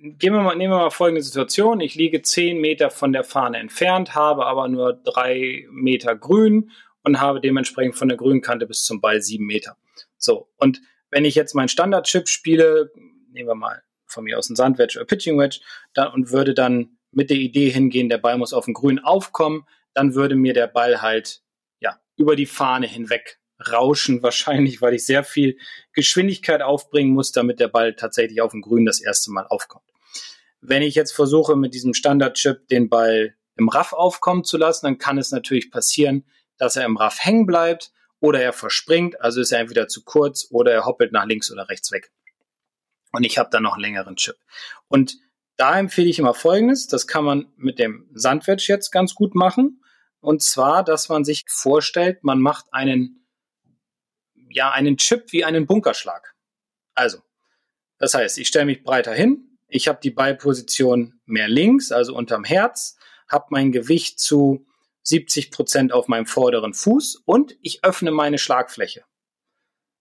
gehen 0.00 0.32
wir 0.32 0.42
mal, 0.42 0.54
nehmen 0.54 0.72
wir 0.72 0.78
mal 0.78 0.90
folgende 0.90 1.22
Situation. 1.22 1.80
Ich 1.80 1.96
liege 1.96 2.22
zehn 2.22 2.60
Meter 2.60 2.90
von 2.90 3.12
der 3.12 3.24
Fahne 3.24 3.58
entfernt, 3.58 4.14
habe 4.14 4.46
aber 4.46 4.68
nur 4.68 4.92
drei 4.92 5.66
Meter 5.72 6.14
grün 6.14 6.70
und 7.02 7.20
habe 7.20 7.40
dementsprechend 7.40 7.96
von 7.96 8.08
der 8.08 8.16
Grünkante 8.16 8.66
bis 8.66 8.84
zum 8.84 9.00
Ball 9.00 9.22
sieben 9.22 9.46
Meter. 9.46 9.76
So. 10.16 10.48
Und 10.56 10.80
wenn 11.10 11.24
ich 11.24 11.34
jetzt 11.34 11.54
meinen 11.54 11.68
Standard-Chip 11.68 12.28
spiele, 12.28 12.92
nehmen 13.30 13.48
wir 13.48 13.54
mal 13.54 13.82
von 14.06 14.24
mir 14.24 14.38
aus 14.38 14.50
ein 14.50 14.56
Sandwedge 14.56 14.98
oder 14.98 15.06
Pitching 15.06 15.38
Wedge, 15.38 15.60
dann, 15.94 16.12
und 16.12 16.30
würde 16.30 16.54
dann 16.54 16.98
mit 17.12 17.30
der 17.30 17.36
Idee 17.36 17.70
hingehen, 17.70 18.08
der 18.08 18.18
Ball 18.18 18.38
muss 18.38 18.52
auf 18.52 18.64
dem 18.64 18.74
Grün 18.74 18.98
aufkommen, 18.98 19.66
dann 19.94 20.14
würde 20.14 20.34
mir 20.34 20.52
der 20.52 20.66
Ball 20.66 21.02
halt, 21.02 21.42
ja, 21.80 22.00
über 22.16 22.36
die 22.36 22.46
Fahne 22.46 22.86
hinweg 22.86 23.40
rauschen, 23.70 24.22
wahrscheinlich, 24.22 24.82
weil 24.82 24.94
ich 24.94 25.06
sehr 25.06 25.24
viel 25.24 25.58
Geschwindigkeit 25.92 26.62
aufbringen 26.62 27.12
muss, 27.12 27.32
damit 27.32 27.60
der 27.60 27.68
Ball 27.68 27.94
tatsächlich 27.94 28.40
auf 28.40 28.52
dem 28.52 28.62
Grün 28.62 28.86
das 28.86 29.00
erste 29.00 29.30
Mal 29.30 29.46
aufkommt. 29.46 29.84
Wenn 30.60 30.82
ich 30.82 30.94
jetzt 30.94 31.12
versuche, 31.12 31.56
mit 31.56 31.72
diesem 31.72 31.94
Standard-Chip 31.94 32.68
den 32.68 32.90
Ball 32.90 33.34
im 33.56 33.68
Raff 33.68 33.92
aufkommen 33.92 34.44
zu 34.44 34.58
lassen, 34.58 34.86
dann 34.86 34.98
kann 34.98 35.18
es 35.18 35.32
natürlich 35.32 35.70
passieren, 35.70 36.24
dass 36.60 36.76
er 36.76 36.84
im 36.84 36.98
Raff 36.98 37.24
hängen 37.24 37.46
bleibt 37.46 37.90
oder 38.20 38.40
er 38.40 38.52
verspringt, 38.52 39.20
also 39.20 39.40
ist 39.40 39.50
er 39.50 39.60
entweder 39.60 39.88
zu 39.88 40.04
kurz 40.04 40.46
oder 40.50 40.72
er 40.72 40.84
hoppelt 40.84 41.10
nach 41.10 41.24
links 41.24 41.50
oder 41.50 41.68
rechts 41.68 41.90
weg. 41.90 42.12
Und 43.12 43.24
ich 43.24 43.38
habe 43.38 43.48
dann 43.50 43.62
noch 43.62 43.72
einen 43.72 43.82
längeren 43.82 44.16
Chip. 44.16 44.36
Und 44.86 45.16
da 45.56 45.78
empfehle 45.78 46.08
ich 46.08 46.18
immer 46.18 46.34
Folgendes, 46.34 46.86
das 46.86 47.06
kann 47.06 47.24
man 47.24 47.52
mit 47.56 47.78
dem 47.78 48.08
Sandwedge 48.12 48.66
jetzt 48.68 48.90
ganz 48.90 49.14
gut 49.14 49.34
machen. 49.34 49.82
Und 50.20 50.42
zwar, 50.42 50.84
dass 50.84 51.08
man 51.08 51.24
sich 51.24 51.44
vorstellt, 51.48 52.22
man 52.24 52.40
macht 52.40 52.66
einen, 52.72 53.26
ja, 54.34 54.70
einen 54.70 54.98
Chip 54.98 55.32
wie 55.32 55.44
einen 55.44 55.66
Bunkerschlag. 55.66 56.34
Also, 56.94 57.18
das 57.98 58.12
heißt, 58.12 58.36
ich 58.36 58.48
stelle 58.48 58.66
mich 58.66 58.82
breiter 58.82 59.14
hin, 59.14 59.58
ich 59.66 59.88
habe 59.88 60.00
die 60.02 60.10
Ballposition 60.10 61.20
mehr 61.24 61.48
links, 61.48 61.90
also 61.90 62.14
unterm 62.14 62.44
Herz, 62.44 62.98
habe 63.28 63.46
mein 63.50 63.72
Gewicht 63.72 64.20
zu 64.20 64.66
70 65.02 65.50
Prozent 65.50 65.92
auf 65.92 66.08
meinem 66.08 66.26
vorderen 66.26 66.74
Fuß 66.74 67.22
und 67.24 67.56
ich 67.62 67.84
öffne 67.84 68.10
meine 68.10 68.38
Schlagfläche. 68.38 69.04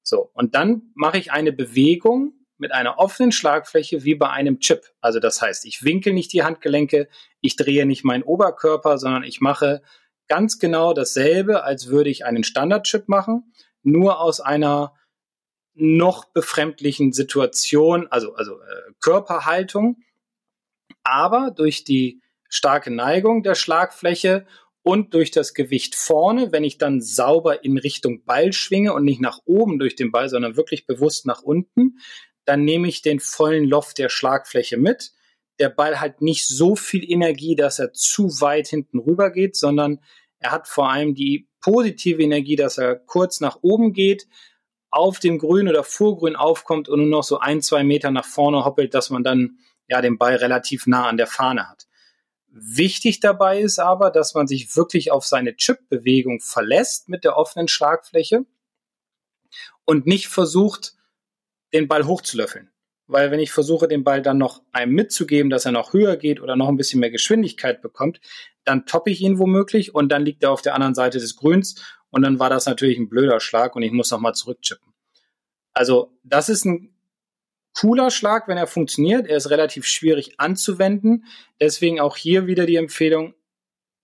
So, 0.03 0.29
und 0.33 0.55
dann 0.55 0.91
mache 0.95 1.17
ich 1.17 1.31
eine 1.31 1.51
Bewegung 1.51 2.33
mit 2.57 2.73
einer 2.73 2.99
offenen 2.99 3.31
Schlagfläche 3.31 4.03
wie 4.03 4.15
bei 4.15 4.29
einem 4.29 4.59
Chip. 4.59 4.91
Also 4.99 5.19
das 5.19 5.41
heißt, 5.41 5.65
ich 5.65 5.83
winkel 5.83 6.13
nicht 6.13 6.33
die 6.33 6.43
Handgelenke, 6.43 7.07
ich 7.41 7.55
drehe 7.55 7.85
nicht 7.85 8.03
meinen 8.03 8.23
Oberkörper, 8.23 8.97
sondern 8.97 9.23
ich 9.23 9.39
mache 9.39 9.81
ganz 10.27 10.59
genau 10.59 10.93
dasselbe, 10.93 11.63
als 11.63 11.87
würde 11.87 12.09
ich 12.09 12.25
einen 12.25 12.43
Standard-Chip 12.43 13.07
machen, 13.07 13.53
nur 13.81 14.19
aus 14.19 14.41
einer 14.41 14.93
noch 15.73 16.25
befremdlichen 16.25 17.13
Situation, 17.13 18.07
also, 18.07 18.35
also 18.35 18.59
äh, 18.59 18.91
Körperhaltung, 18.99 20.03
aber 21.03 21.51
durch 21.51 21.85
die 21.85 22.21
starke 22.49 22.91
Neigung 22.91 23.43
der 23.43 23.55
Schlagfläche 23.55 24.45
und 24.83 25.13
durch 25.13 25.31
das 25.31 25.53
Gewicht 25.53 25.95
vorne, 25.95 26.51
wenn 26.51 26.63
ich 26.63 26.77
dann 26.77 27.01
sauber 27.01 27.63
in 27.63 27.77
Richtung 27.77 28.23
Ball 28.23 28.53
schwinge 28.53 28.93
und 28.93 29.03
nicht 29.03 29.21
nach 29.21 29.39
oben 29.45 29.77
durch 29.77 29.95
den 29.95 30.11
Ball, 30.11 30.29
sondern 30.29 30.55
wirklich 30.55 30.85
bewusst 30.87 31.25
nach 31.25 31.41
unten, 31.41 31.99
dann 32.45 32.63
nehme 32.63 32.87
ich 32.87 33.01
den 33.01 33.19
vollen 33.19 33.65
Loft 33.65 33.97
der 33.97 34.09
Schlagfläche 34.09 34.77
mit. 34.77 35.11
Der 35.59 35.69
Ball 35.69 35.99
hat 35.99 36.21
nicht 36.21 36.47
so 36.47 36.75
viel 36.75 37.09
Energie, 37.09 37.55
dass 37.55 37.79
er 37.79 37.93
zu 37.93 38.41
weit 38.41 38.67
hinten 38.67 38.99
rüber 38.99 39.29
geht, 39.29 39.55
sondern 39.55 39.99
er 40.39 40.51
hat 40.51 40.67
vor 40.67 40.89
allem 40.89 41.13
die 41.13 41.49
positive 41.61 42.23
Energie, 42.23 42.55
dass 42.55 42.77
er 42.77 42.95
kurz 42.95 43.41
nach 43.41 43.59
oben 43.61 43.93
geht, 43.93 44.27
auf 44.89 45.19
dem 45.19 45.37
Grün 45.37 45.67
oder 45.67 45.83
Vorgrün 45.83 46.35
aufkommt 46.35 46.89
und 46.89 46.99
nur 46.99 47.09
noch 47.09 47.23
so 47.23 47.39
ein, 47.39 47.61
zwei 47.61 47.83
Meter 47.83 48.09
nach 48.11 48.25
vorne 48.25 48.65
hoppelt, 48.65 48.93
dass 48.93 49.09
man 49.09 49.23
dann 49.23 49.59
ja 49.87 50.01
den 50.01 50.17
Ball 50.17 50.35
relativ 50.35 50.87
nah 50.87 51.07
an 51.07 51.17
der 51.17 51.27
Fahne 51.27 51.69
hat. 51.69 51.88
Wichtig 52.51 53.19
dabei 53.19 53.59
ist 53.59 53.79
aber, 53.79 54.09
dass 54.09 54.33
man 54.33 54.47
sich 54.47 54.75
wirklich 54.75 55.11
auf 55.11 55.25
seine 55.25 55.55
Chip-Bewegung 55.55 56.39
verlässt 56.39 57.07
mit 57.07 57.23
der 57.23 57.37
offenen 57.37 57.67
Schlagfläche 57.67 58.45
und 59.85 60.07
nicht 60.07 60.27
versucht, 60.27 60.95
den 61.73 61.87
Ball 61.87 62.05
hochzulöffeln. 62.05 62.71
Weil 63.05 63.31
wenn 63.31 63.39
ich 63.39 63.51
versuche, 63.51 63.87
den 63.87 64.03
Ball 64.03 64.21
dann 64.21 64.37
noch 64.37 64.61
einem 64.71 64.93
mitzugeben, 64.93 65.49
dass 65.49 65.65
er 65.65 65.71
noch 65.71 65.93
höher 65.93 66.15
geht 66.15 66.39
oder 66.41 66.55
noch 66.55 66.67
ein 66.67 66.77
bisschen 66.77 66.99
mehr 66.99 67.09
Geschwindigkeit 67.11 67.81
bekommt, 67.81 68.19
dann 68.65 68.85
toppe 68.85 69.09
ich 69.09 69.21
ihn 69.21 69.39
womöglich 69.39 69.95
und 69.95 70.11
dann 70.11 70.25
liegt 70.25 70.43
er 70.43 70.51
auf 70.51 70.61
der 70.61 70.75
anderen 70.75 70.95
Seite 70.95 71.19
des 71.19 71.35
Grüns 71.35 71.83
und 72.11 72.21
dann 72.21 72.39
war 72.39 72.49
das 72.49 72.65
natürlich 72.65 72.97
ein 72.97 73.09
blöder 73.09 73.39
Schlag 73.39 73.75
und 73.75 73.81
ich 73.83 73.91
muss 73.91 74.11
nochmal 74.11 74.35
zurückchippen. 74.35 74.93
Also 75.73 76.17
das 76.23 76.49
ist 76.49 76.65
ein 76.65 76.98
cooler 77.73 78.11
Schlag, 78.11 78.47
wenn 78.47 78.57
er 78.57 78.67
funktioniert. 78.67 79.27
Er 79.27 79.37
ist 79.37 79.49
relativ 79.49 79.85
schwierig 79.85 80.39
anzuwenden. 80.39 81.25
Deswegen 81.59 81.99
auch 81.99 82.17
hier 82.17 82.47
wieder 82.47 82.65
die 82.65 82.75
Empfehlung, 82.75 83.33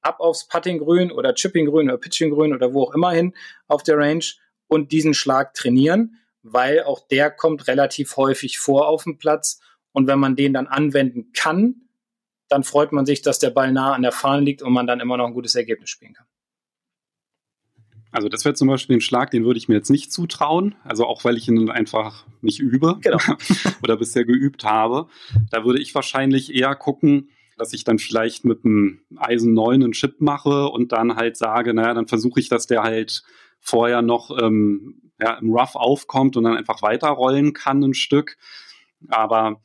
ab 0.02 0.20
aufs 0.20 0.48
Puttinggrün 0.48 1.12
oder 1.12 1.34
Chippinggrün 1.34 1.90
oder 1.90 1.98
Pitchinggrün 1.98 2.54
oder 2.54 2.74
wo 2.74 2.84
auch 2.84 2.94
immer 2.94 3.12
hin 3.12 3.34
auf 3.68 3.84
der 3.84 3.98
Range 3.98 4.24
und 4.68 4.92
diesen 4.92 5.14
Schlag 5.14 5.54
trainieren, 5.54 6.20
weil 6.44 6.84
auch 6.84 7.08
der 7.08 7.32
kommt 7.32 7.68
relativ 7.68 8.16
häufig 8.18 8.60
vor 8.60 8.88
auf 8.88 9.04
dem 9.04 9.18
Platz. 9.18 9.60
Und 9.92 10.08
wenn 10.08 10.20
man 10.20 10.36
den 10.36 10.54
dann 10.54 10.68
anwenden 10.68 11.32
kann, 11.34 11.88
dann 12.50 12.64
freut 12.64 12.92
man 12.92 13.06
sich, 13.06 13.22
dass 13.22 13.40
der 13.40 13.50
Ball 13.50 13.72
nah 13.72 13.94
an 13.94 14.04
der 14.04 14.12
Fahne 14.12 14.44
liegt 14.44 14.62
und 14.62 14.74
man 14.74 14.86
dann 14.86 15.00
immer 15.00 15.18
noch 15.18 15.26
ein 15.26 15.34
gutes 15.34 15.56
Ergebnis 15.56 15.90
spielen 15.90 16.14
kann. 16.14 16.28
Also 18.16 18.30
das 18.30 18.46
wäre 18.46 18.56
zum 18.56 18.70
Beispiel 18.70 18.96
ein 18.96 19.02
Schlag, 19.02 19.30
den 19.32 19.44
würde 19.44 19.58
ich 19.58 19.68
mir 19.68 19.76
jetzt 19.76 19.90
nicht 19.90 20.10
zutrauen. 20.10 20.76
Also 20.86 21.06
auch 21.06 21.26
weil 21.26 21.36
ich 21.36 21.50
ihn 21.50 21.70
einfach 21.70 22.26
nicht 22.42 22.62
übe 22.62 22.98
genau. 23.02 23.18
oder 23.84 23.98
bisher 23.98 24.24
geübt 24.24 24.64
habe. 24.64 25.08
Da 25.52 25.66
würde 25.66 25.82
ich 25.82 25.94
wahrscheinlich 25.94 26.56
eher 26.56 26.76
gucken, 26.76 27.30
dass 27.58 27.74
ich 27.74 27.84
dann 27.84 28.00
vielleicht 28.00 28.46
mit 28.46 28.64
einem 28.64 29.02
Eisen 29.18 29.54
9 29.54 29.84
einen 29.84 29.92
Chip 29.92 30.22
mache 30.22 30.70
und 30.70 30.94
dann 30.94 31.18
halt 31.18 31.36
sage, 31.36 31.74
naja, 31.74 31.94
dann 31.94 32.08
versuche 32.08 32.40
ich, 32.40 32.48
dass 32.48 32.68
der 32.68 32.84
halt 32.84 33.24
vorher 33.60 34.02
noch 34.02 34.32
ähm, 34.42 35.12
ja, 35.20 35.34
im 35.34 35.52
Rough 35.52 35.76
aufkommt 35.76 36.38
und 36.38 36.46
dann 36.46 36.56
einfach 36.56 36.82
weiterrollen 36.82 37.52
kann 37.52 37.84
ein 37.84 37.94
Stück. 37.94 38.38
Aber 39.10 39.62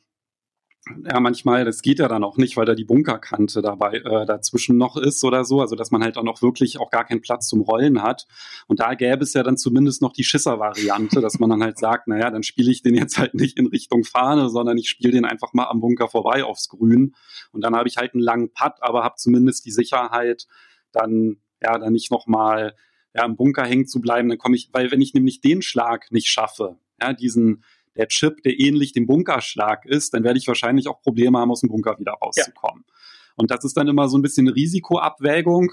ja, 1.05 1.19
manchmal, 1.19 1.63
das 1.63 1.83
geht 1.83 1.99
ja 1.99 2.07
dann 2.07 2.23
auch 2.23 2.37
nicht, 2.37 2.57
weil 2.57 2.65
da 2.65 2.73
die 2.73 2.85
Bunkerkante 2.85 3.61
dabei 3.61 3.97
äh, 3.97 4.25
dazwischen 4.25 4.77
noch 4.77 4.97
ist 4.97 5.23
oder 5.23 5.45
so, 5.45 5.61
also 5.61 5.75
dass 5.75 5.91
man 5.91 6.03
halt 6.03 6.17
auch 6.17 6.23
noch 6.23 6.41
wirklich 6.41 6.79
auch 6.79 6.89
gar 6.89 7.05
keinen 7.05 7.21
Platz 7.21 7.47
zum 7.47 7.61
Rollen 7.61 8.01
hat. 8.01 8.25
Und 8.67 8.79
da 8.79 8.95
gäbe 8.95 9.23
es 9.23 9.33
ja 9.33 9.43
dann 9.43 9.57
zumindest 9.57 10.01
noch 10.01 10.11
die 10.11 10.23
Schisser-Variante, 10.23 11.21
dass 11.21 11.37
man 11.37 11.51
dann 11.51 11.61
halt 11.61 11.77
sagt, 11.77 12.07
naja, 12.07 12.31
dann 12.31 12.41
spiele 12.41 12.71
ich 12.71 12.81
den 12.81 12.95
jetzt 12.95 13.19
halt 13.19 13.35
nicht 13.35 13.59
in 13.59 13.67
Richtung 13.67 14.03
Fahne, 14.03 14.49
sondern 14.49 14.77
ich 14.77 14.89
spiele 14.89 15.11
den 15.11 15.25
einfach 15.25 15.53
mal 15.53 15.67
am 15.67 15.81
Bunker 15.81 16.07
vorbei 16.07 16.43
aufs 16.43 16.67
Grün. 16.67 17.15
Und 17.51 17.61
dann 17.61 17.75
habe 17.75 17.87
ich 17.87 17.97
halt 17.97 18.15
einen 18.15 18.23
langen 18.23 18.51
Putt, 18.51 18.73
aber 18.81 19.03
habe 19.03 19.15
zumindest 19.17 19.65
die 19.65 19.71
Sicherheit, 19.71 20.47
dann 20.91 21.37
ja, 21.61 21.77
dann 21.77 21.93
nicht 21.93 22.09
nochmal 22.09 22.75
ja, 23.13 23.25
im 23.25 23.35
Bunker 23.35 23.65
hängen 23.65 23.85
zu 23.85 24.01
bleiben. 24.01 24.29
Dann 24.29 24.39
komme 24.39 24.55
ich, 24.55 24.69
weil 24.71 24.91
wenn 24.91 25.01
ich 25.01 25.13
nämlich 25.13 25.41
den 25.41 25.61
Schlag 25.61 26.11
nicht 26.11 26.27
schaffe, 26.27 26.77
ja, 26.99 27.13
diesen 27.13 27.63
der 27.95 28.07
Chip, 28.07 28.43
der 28.43 28.59
ähnlich 28.59 28.93
dem 28.93 29.05
Bunkerschlag 29.05 29.85
ist, 29.85 30.13
dann 30.13 30.23
werde 30.23 30.39
ich 30.39 30.47
wahrscheinlich 30.47 30.87
auch 30.87 31.01
Probleme 31.01 31.39
haben, 31.39 31.51
aus 31.51 31.61
dem 31.61 31.69
Bunker 31.69 31.99
wieder 31.99 32.13
rauszukommen. 32.13 32.83
Ja. 32.87 32.93
Und 33.35 33.51
das 33.51 33.63
ist 33.63 33.75
dann 33.75 33.87
immer 33.87 34.07
so 34.07 34.17
ein 34.17 34.21
bisschen 34.21 34.47
Risikoabwägung. 34.47 35.71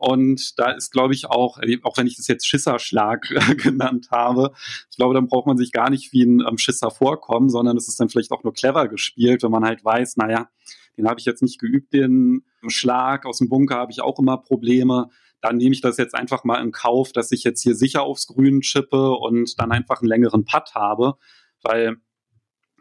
Und 0.00 0.58
da 0.58 0.70
ist, 0.70 0.92
glaube 0.92 1.12
ich, 1.12 1.26
auch, 1.26 1.58
auch 1.82 1.98
wenn 1.98 2.06
ich 2.06 2.16
das 2.16 2.26
jetzt 2.26 2.46
Schisserschlag 2.46 3.28
genannt 3.58 4.08
habe, 4.10 4.52
ich 4.90 4.96
glaube, 4.96 5.12
dann 5.12 5.28
braucht 5.28 5.46
man 5.46 5.58
sich 5.58 5.72
gar 5.72 5.90
nicht 5.90 6.12
wie 6.12 6.22
ein 6.22 6.40
ähm, 6.40 6.56
Schisser 6.56 6.90
vorkommen, 6.90 7.50
sondern 7.50 7.76
es 7.76 7.86
ist 7.86 8.00
dann 8.00 8.08
vielleicht 8.08 8.32
auch 8.32 8.42
nur 8.42 8.54
clever 8.54 8.88
gespielt, 8.88 9.42
wenn 9.42 9.50
man 9.50 9.64
halt 9.64 9.84
weiß, 9.84 10.16
naja, 10.16 10.48
den 10.96 11.06
habe 11.06 11.20
ich 11.20 11.26
jetzt 11.26 11.42
nicht 11.42 11.60
geübt, 11.60 11.92
den 11.92 12.44
Schlag 12.68 13.26
aus 13.26 13.38
dem 13.38 13.50
Bunker 13.50 13.76
habe 13.76 13.92
ich 13.92 14.00
auch 14.00 14.18
immer 14.18 14.38
Probleme. 14.38 15.10
Dann 15.42 15.58
nehme 15.58 15.74
ich 15.74 15.82
das 15.82 15.98
jetzt 15.98 16.14
einfach 16.14 16.44
mal 16.44 16.62
in 16.62 16.72
Kauf, 16.72 17.12
dass 17.12 17.30
ich 17.30 17.44
jetzt 17.44 17.62
hier 17.62 17.74
sicher 17.74 18.02
aufs 18.02 18.26
Grün 18.26 18.62
chippe 18.62 19.12
und 19.12 19.60
dann 19.60 19.70
einfach 19.70 20.00
einen 20.00 20.08
längeren 20.08 20.46
Putt 20.46 20.74
habe 20.74 21.16
weil 21.62 21.96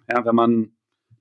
ja, 0.09 0.25
wenn 0.25 0.35
man 0.35 0.71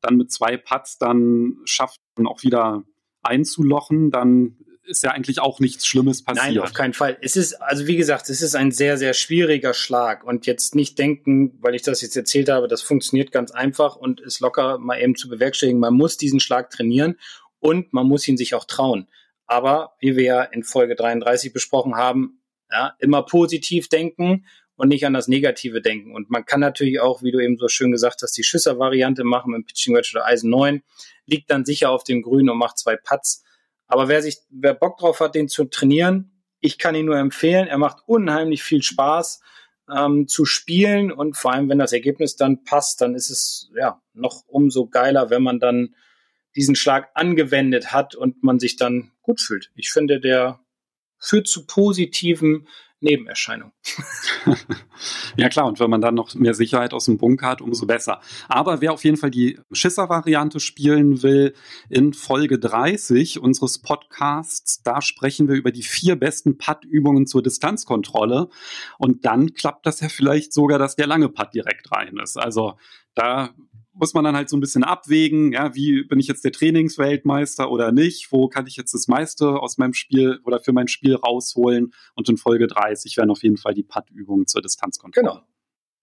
dann 0.00 0.16
mit 0.16 0.32
zwei 0.32 0.56
Putts 0.56 0.98
dann 0.98 1.56
schafft, 1.64 2.00
dann 2.14 2.26
auch 2.26 2.42
wieder 2.42 2.84
einzulochen, 3.22 4.10
dann 4.10 4.56
ist 4.84 5.02
ja 5.02 5.10
eigentlich 5.10 5.40
auch 5.40 5.60
nichts 5.60 5.86
Schlimmes 5.86 6.24
passiert. 6.24 6.46
Nein, 6.46 6.58
auf 6.58 6.72
keinen 6.72 6.94
Fall. 6.94 7.18
Es 7.20 7.36
ist, 7.36 7.54
also 7.60 7.86
wie 7.86 7.96
gesagt, 7.96 8.30
es 8.30 8.40
ist 8.40 8.54
ein 8.54 8.72
sehr, 8.72 8.96
sehr 8.96 9.12
schwieriger 9.12 9.74
Schlag 9.74 10.24
und 10.24 10.46
jetzt 10.46 10.74
nicht 10.74 10.98
denken, 10.98 11.58
weil 11.60 11.74
ich 11.74 11.82
das 11.82 12.00
jetzt 12.00 12.16
erzählt 12.16 12.48
habe, 12.48 12.68
das 12.68 12.80
funktioniert 12.80 13.30
ganz 13.30 13.50
einfach 13.50 13.96
und 13.96 14.20
ist 14.20 14.40
locker 14.40 14.78
mal 14.78 14.98
eben 15.00 15.14
zu 15.14 15.28
bewerkstelligen. 15.28 15.80
Man 15.80 15.94
muss 15.94 16.16
diesen 16.16 16.40
Schlag 16.40 16.70
trainieren 16.70 17.16
und 17.58 17.92
man 17.92 18.06
muss 18.06 18.26
ihn 18.26 18.38
sich 18.38 18.54
auch 18.54 18.64
trauen. 18.64 19.08
Aber 19.46 19.94
wie 20.00 20.16
wir 20.16 20.24
ja 20.24 20.42
in 20.42 20.62
Folge 20.62 20.94
33 20.94 21.52
besprochen 21.52 21.96
haben, 21.96 22.42
ja, 22.70 22.94
immer 22.98 23.22
positiv 23.22 23.88
denken 23.88 24.46
und 24.78 24.88
nicht 24.88 25.04
an 25.04 25.12
das 25.12 25.26
Negative 25.26 25.82
denken. 25.82 26.14
Und 26.14 26.30
man 26.30 26.46
kann 26.46 26.60
natürlich 26.60 27.00
auch, 27.00 27.22
wie 27.22 27.32
du 27.32 27.40
eben 27.40 27.58
so 27.58 27.66
schön 27.68 27.90
gesagt 27.90 28.22
hast, 28.22 28.36
die 28.36 28.44
Schüsser-Variante 28.44 29.24
machen 29.24 29.52
mit 29.52 29.66
Pitching 29.66 29.94
Wedge 29.94 30.12
oder 30.14 30.24
Eisen 30.24 30.50
9, 30.50 30.82
liegt 31.26 31.50
dann 31.50 31.64
sicher 31.64 31.90
auf 31.90 32.04
dem 32.04 32.22
Grün 32.22 32.48
und 32.48 32.56
macht 32.56 32.78
zwei 32.78 32.96
Putts. 32.96 33.44
Aber 33.88 34.06
wer 34.06 34.22
sich, 34.22 34.38
wer 34.50 34.74
Bock 34.74 34.98
drauf 34.98 35.18
hat, 35.18 35.34
den 35.34 35.48
zu 35.48 35.64
trainieren, 35.64 36.44
ich 36.60 36.78
kann 36.78 36.94
ihn 36.94 37.06
nur 37.06 37.18
empfehlen. 37.18 37.66
Er 37.66 37.76
macht 37.78 38.04
unheimlich 38.06 38.62
viel 38.62 38.82
Spaß 38.82 39.40
ähm, 39.92 40.28
zu 40.28 40.44
spielen 40.44 41.10
und 41.10 41.36
vor 41.36 41.52
allem, 41.52 41.68
wenn 41.68 41.78
das 41.78 41.92
Ergebnis 41.92 42.36
dann 42.36 42.62
passt, 42.62 43.00
dann 43.00 43.16
ist 43.16 43.30
es 43.30 43.70
ja 43.76 44.00
noch 44.14 44.44
umso 44.46 44.86
geiler, 44.86 45.28
wenn 45.28 45.42
man 45.42 45.58
dann 45.58 45.96
diesen 46.54 46.76
Schlag 46.76 47.10
angewendet 47.14 47.92
hat 47.92 48.14
und 48.14 48.44
man 48.44 48.60
sich 48.60 48.76
dann 48.76 49.10
gut 49.22 49.40
fühlt. 49.40 49.72
Ich 49.74 49.90
finde, 49.90 50.20
der 50.20 50.60
führt 51.18 51.48
zu 51.48 51.66
positiven 51.66 52.68
Nebenerscheinung. 53.00 53.72
ja 55.36 55.48
klar, 55.48 55.66
und 55.66 55.78
wenn 55.78 55.90
man 55.90 56.00
dann 56.00 56.14
noch 56.14 56.34
mehr 56.34 56.54
Sicherheit 56.54 56.92
aus 56.92 57.04
dem 57.04 57.16
Bunker 57.16 57.46
hat, 57.46 57.60
umso 57.60 57.86
besser. 57.86 58.20
Aber 58.48 58.80
wer 58.80 58.92
auf 58.92 59.04
jeden 59.04 59.16
Fall 59.16 59.30
die 59.30 59.60
Schisser-Variante 59.70 60.58
spielen 60.58 61.22
will, 61.22 61.54
in 61.88 62.12
Folge 62.12 62.58
30 62.58 63.38
unseres 63.38 63.80
Podcasts, 63.80 64.82
da 64.82 65.00
sprechen 65.00 65.48
wir 65.48 65.54
über 65.54 65.70
die 65.70 65.82
vier 65.82 66.16
besten 66.16 66.58
Putt-Übungen 66.58 67.26
zur 67.26 67.42
Distanzkontrolle. 67.42 68.48
Und 68.98 69.24
dann 69.24 69.54
klappt 69.54 69.86
das 69.86 70.00
ja 70.00 70.08
vielleicht 70.08 70.52
sogar, 70.52 70.78
dass 70.78 70.96
der 70.96 71.06
lange 71.06 71.28
Putt 71.28 71.54
direkt 71.54 71.92
rein 71.92 72.16
ist. 72.16 72.36
Also 72.36 72.76
da 73.14 73.50
muss 73.98 74.14
man 74.14 74.22
dann 74.22 74.36
halt 74.36 74.48
so 74.48 74.56
ein 74.56 74.60
bisschen 74.60 74.84
abwägen, 74.84 75.52
ja, 75.52 75.74
wie 75.74 76.04
bin 76.04 76.20
ich 76.20 76.28
jetzt 76.28 76.44
der 76.44 76.52
Trainingsweltmeister 76.52 77.70
oder 77.70 77.90
nicht? 77.90 78.30
Wo 78.30 78.48
kann 78.48 78.66
ich 78.66 78.76
jetzt 78.76 78.94
das 78.94 79.08
meiste 79.08 79.60
aus 79.60 79.76
meinem 79.76 79.92
Spiel 79.92 80.40
oder 80.44 80.60
für 80.60 80.72
mein 80.72 80.86
Spiel 80.86 81.16
rausholen? 81.16 81.92
Und 82.14 82.28
in 82.28 82.36
Folge 82.36 82.68
30 82.68 83.16
werden 83.16 83.30
auf 83.30 83.42
jeden 83.42 83.56
Fall 83.56 83.74
die 83.74 83.82
Putt-Übungen 83.82 84.46
zur 84.46 84.62
Distanzkontrolle. 84.62 85.28
Genau. 85.28 85.46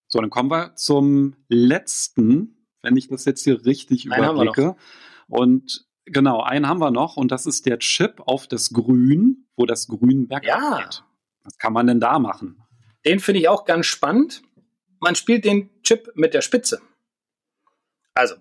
So, 0.08 0.20
dann 0.20 0.30
kommen 0.30 0.52
wir 0.52 0.76
zum 0.76 1.36
letzten, 1.48 2.68
wenn 2.82 2.98
ich 2.98 3.08
das 3.08 3.24
jetzt 3.26 3.44
hier 3.44 3.66
richtig 3.66 4.12
einen 4.12 4.24
überblicke. 4.24 4.76
Und 5.28 5.86
genau, 6.06 6.42
einen 6.42 6.68
haben 6.68 6.82
wir 6.82 6.92
noch 6.92 7.16
und 7.16 7.32
das 7.32 7.46
ist 7.46 7.66
der 7.66 7.80
Chip 7.80 8.22
auf 8.26 8.48
das 8.48 8.72
Grün, 8.72 9.48
wo 9.56 9.66
das 9.66 9.88
Grün 9.88 10.28
bergab 10.28 10.46
ja. 10.46 10.82
geht. 10.82 11.04
Was 11.44 11.58
kann 11.58 11.74
man 11.74 11.88
denn 11.88 12.02
da 12.02 12.20
machen? 12.20 12.62
Den 13.06 13.20
finde 13.20 13.40
ich 13.40 13.48
auch 13.48 13.64
ganz 13.64 13.86
spannend. 13.86 14.42
Man 15.00 15.16
spielt 15.16 15.46
den 15.46 15.70
Chip 15.82 16.12
mit 16.16 16.34
der 16.34 16.42
Spitze. 16.42 16.82
Also, 18.16 18.36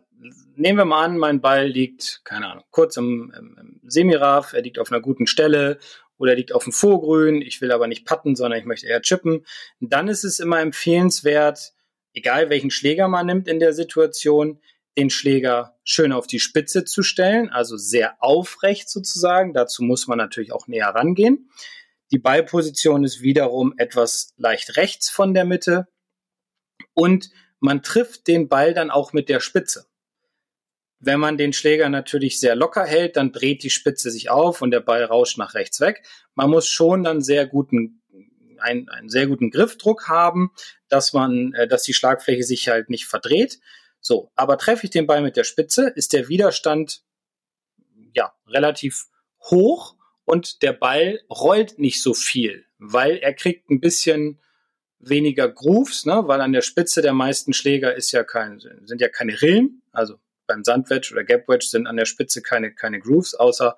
nehmen 0.54 0.78
wir 0.78 0.84
mal 0.84 1.04
an, 1.04 1.18
mein 1.18 1.40
Ball 1.40 1.66
liegt, 1.66 2.22
keine 2.24 2.46
Ahnung, 2.48 2.64
kurz 2.70 2.96
im, 2.96 3.32
im, 3.36 3.58
im 3.58 3.80
Semiraf, 3.90 4.52
er 4.52 4.62
liegt 4.62 4.78
auf 4.78 4.90
einer 4.90 5.00
guten 5.00 5.26
Stelle 5.26 5.78
oder 6.16 6.32
er 6.32 6.36
liegt 6.36 6.52
auf 6.52 6.64
dem 6.64 6.72
Vorgrün, 6.72 7.42
ich 7.42 7.60
will 7.60 7.72
aber 7.72 7.88
nicht 7.88 8.06
putten, 8.06 8.36
sondern 8.36 8.60
ich 8.60 8.66
möchte 8.66 8.86
eher 8.86 9.02
chippen. 9.02 9.44
Dann 9.80 10.08
ist 10.08 10.24
es 10.24 10.38
immer 10.38 10.60
empfehlenswert, 10.60 11.72
egal 12.12 12.50
welchen 12.50 12.70
Schläger 12.70 13.08
man 13.08 13.26
nimmt 13.26 13.48
in 13.48 13.58
der 13.58 13.72
Situation, 13.72 14.60
den 14.96 15.10
Schläger 15.10 15.76
schön 15.82 16.12
auf 16.12 16.28
die 16.28 16.38
Spitze 16.38 16.84
zu 16.84 17.02
stellen, 17.02 17.50
also 17.50 17.76
sehr 17.76 18.22
aufrecht 18.22 18.88
sozusagen. 18.88 19.52
Dazu 19.52 19.82
muss 19.82 20.06
man 20.06 20.18
natürlich 20.18 20.52
auch 20.52 20.68
näher 20.68 20.88
rangehen. 20.88 21.50
Die 22.12 22.18
Ballposition 22.18 23.02
ist 23.02 23.22
wiederum 23.22 23.74
etwas 23.76 24.34
leicht 24.36 24.76
rechts 24.76 25.10
von 25.10 25.34
der 25.34 25.44
Mitte 25.44 25.88
und 26.94 27.30
man 27.64 27.82
trifft 27.82 28.26
den 28.26 28.48
Ball 28.48 28.74
dann 28.74 28.90
auch 28.90 29.14
mit 29.14 29.30
der 29.30 29.40
Spitze. 29.40 29.86
Wenn 30.98 31.18
man 31.18 31.38
den 31.38 31.54
Schläger 31.54 31.88
natürlich 31.88 32.38
sehr 32.38 32.54
locker 32.54 32.84
hält, 32.84 33.16
dann 33.16 33.32
dreht 33.32 33.62
die 33.62 33.70
Spitze 33.70 34.10
sich 34.10 34.28
auf 34.28 34.60
und 34.60 34.70
der 34.70 34.80
Ball 34.80 35.02
rauscht 35.02 35.38
nach 35.38 35.54
rechts 35.54 35.80
weg. 35.80 36.06
Man 36.34 36.50
muss 36.50 36.68
schon 36.68 37.04
dann 37.04 37.22
sehr 37.22 37.46
guten 37.46 38.02
einen, 38.58 38.88
einen 38.90 39.08
sehr 39.08 39.26
guten 39.26 39.50
Griffdruck 39.50 40.08
haben, 40.08 40.52
dass 40.88 41.12
man, 41.14 41.54
äh, 41.54 41.66
dass 41.66 41.82
die 41.84 41.94
Schlagfläche 41.94 42.42
sich 42.44 42.68
halt 42.68 42.90
nicht 42.90 43.06
verdreht. 43.06 43.60
So, 44.00 44.30
aber 44.34 44.58
treffe 44.58 44.84
ich 44.84 44.90
den 44.90 45.06
Ball 45.06 45.22
mit 45.22 45.36
der 45.36 45.44
Spitze, 45.44 45.88
ist 45.88 46.12
der 46.12 46.28
Widerstand 46.28 47.02
ja 48.12 48.34
relativ 48.46 49.06
hoch 49.40 49.96
und 50.24 50.62
der 50.62 50.74
Ball 50.74 51.20
rollt 51.30 51.78
nicht 51.78 52.02
so 52.02 52.12
viel, 52.12 52.66
weil 52.78 53.16
er 53.16 53.32
kriegt 53.34 53.70
ein 53.70 53.80
bisschen 53.80 54.38
weniger 54.98 55.48
Grooves, 55.48 56.06
ne, 56.06 56.22
weil 56.26 56.40
an 56.40 56.52
der 56.52 56.62
Spitze 56.62 57.02
der 57.02 57.12
meisten 57.12 57.52
Schläger 57.52 57.94
ist 57.94 58.12
ja 58.12 58.24
kein, 58.24 58.60
sind 58.60 59.00
ja 59.00 59.08
keine 59.08 59.40
Rillen, 59.40 59.82
also 59.92 60.18
beim 60.46 60.64
Sandwedge 60.64 61.12
oder 61.12 61.24
Gapwedge 61.24 61.66
sind 61.66 61.86
an 61.86 61.96
der 61.96 62.04
Spitze 62.04 62.42
keine, 62.42 62.74
keine 62.74 63.00
Grooves, 63.00 63.34
außer, 63.34 63.76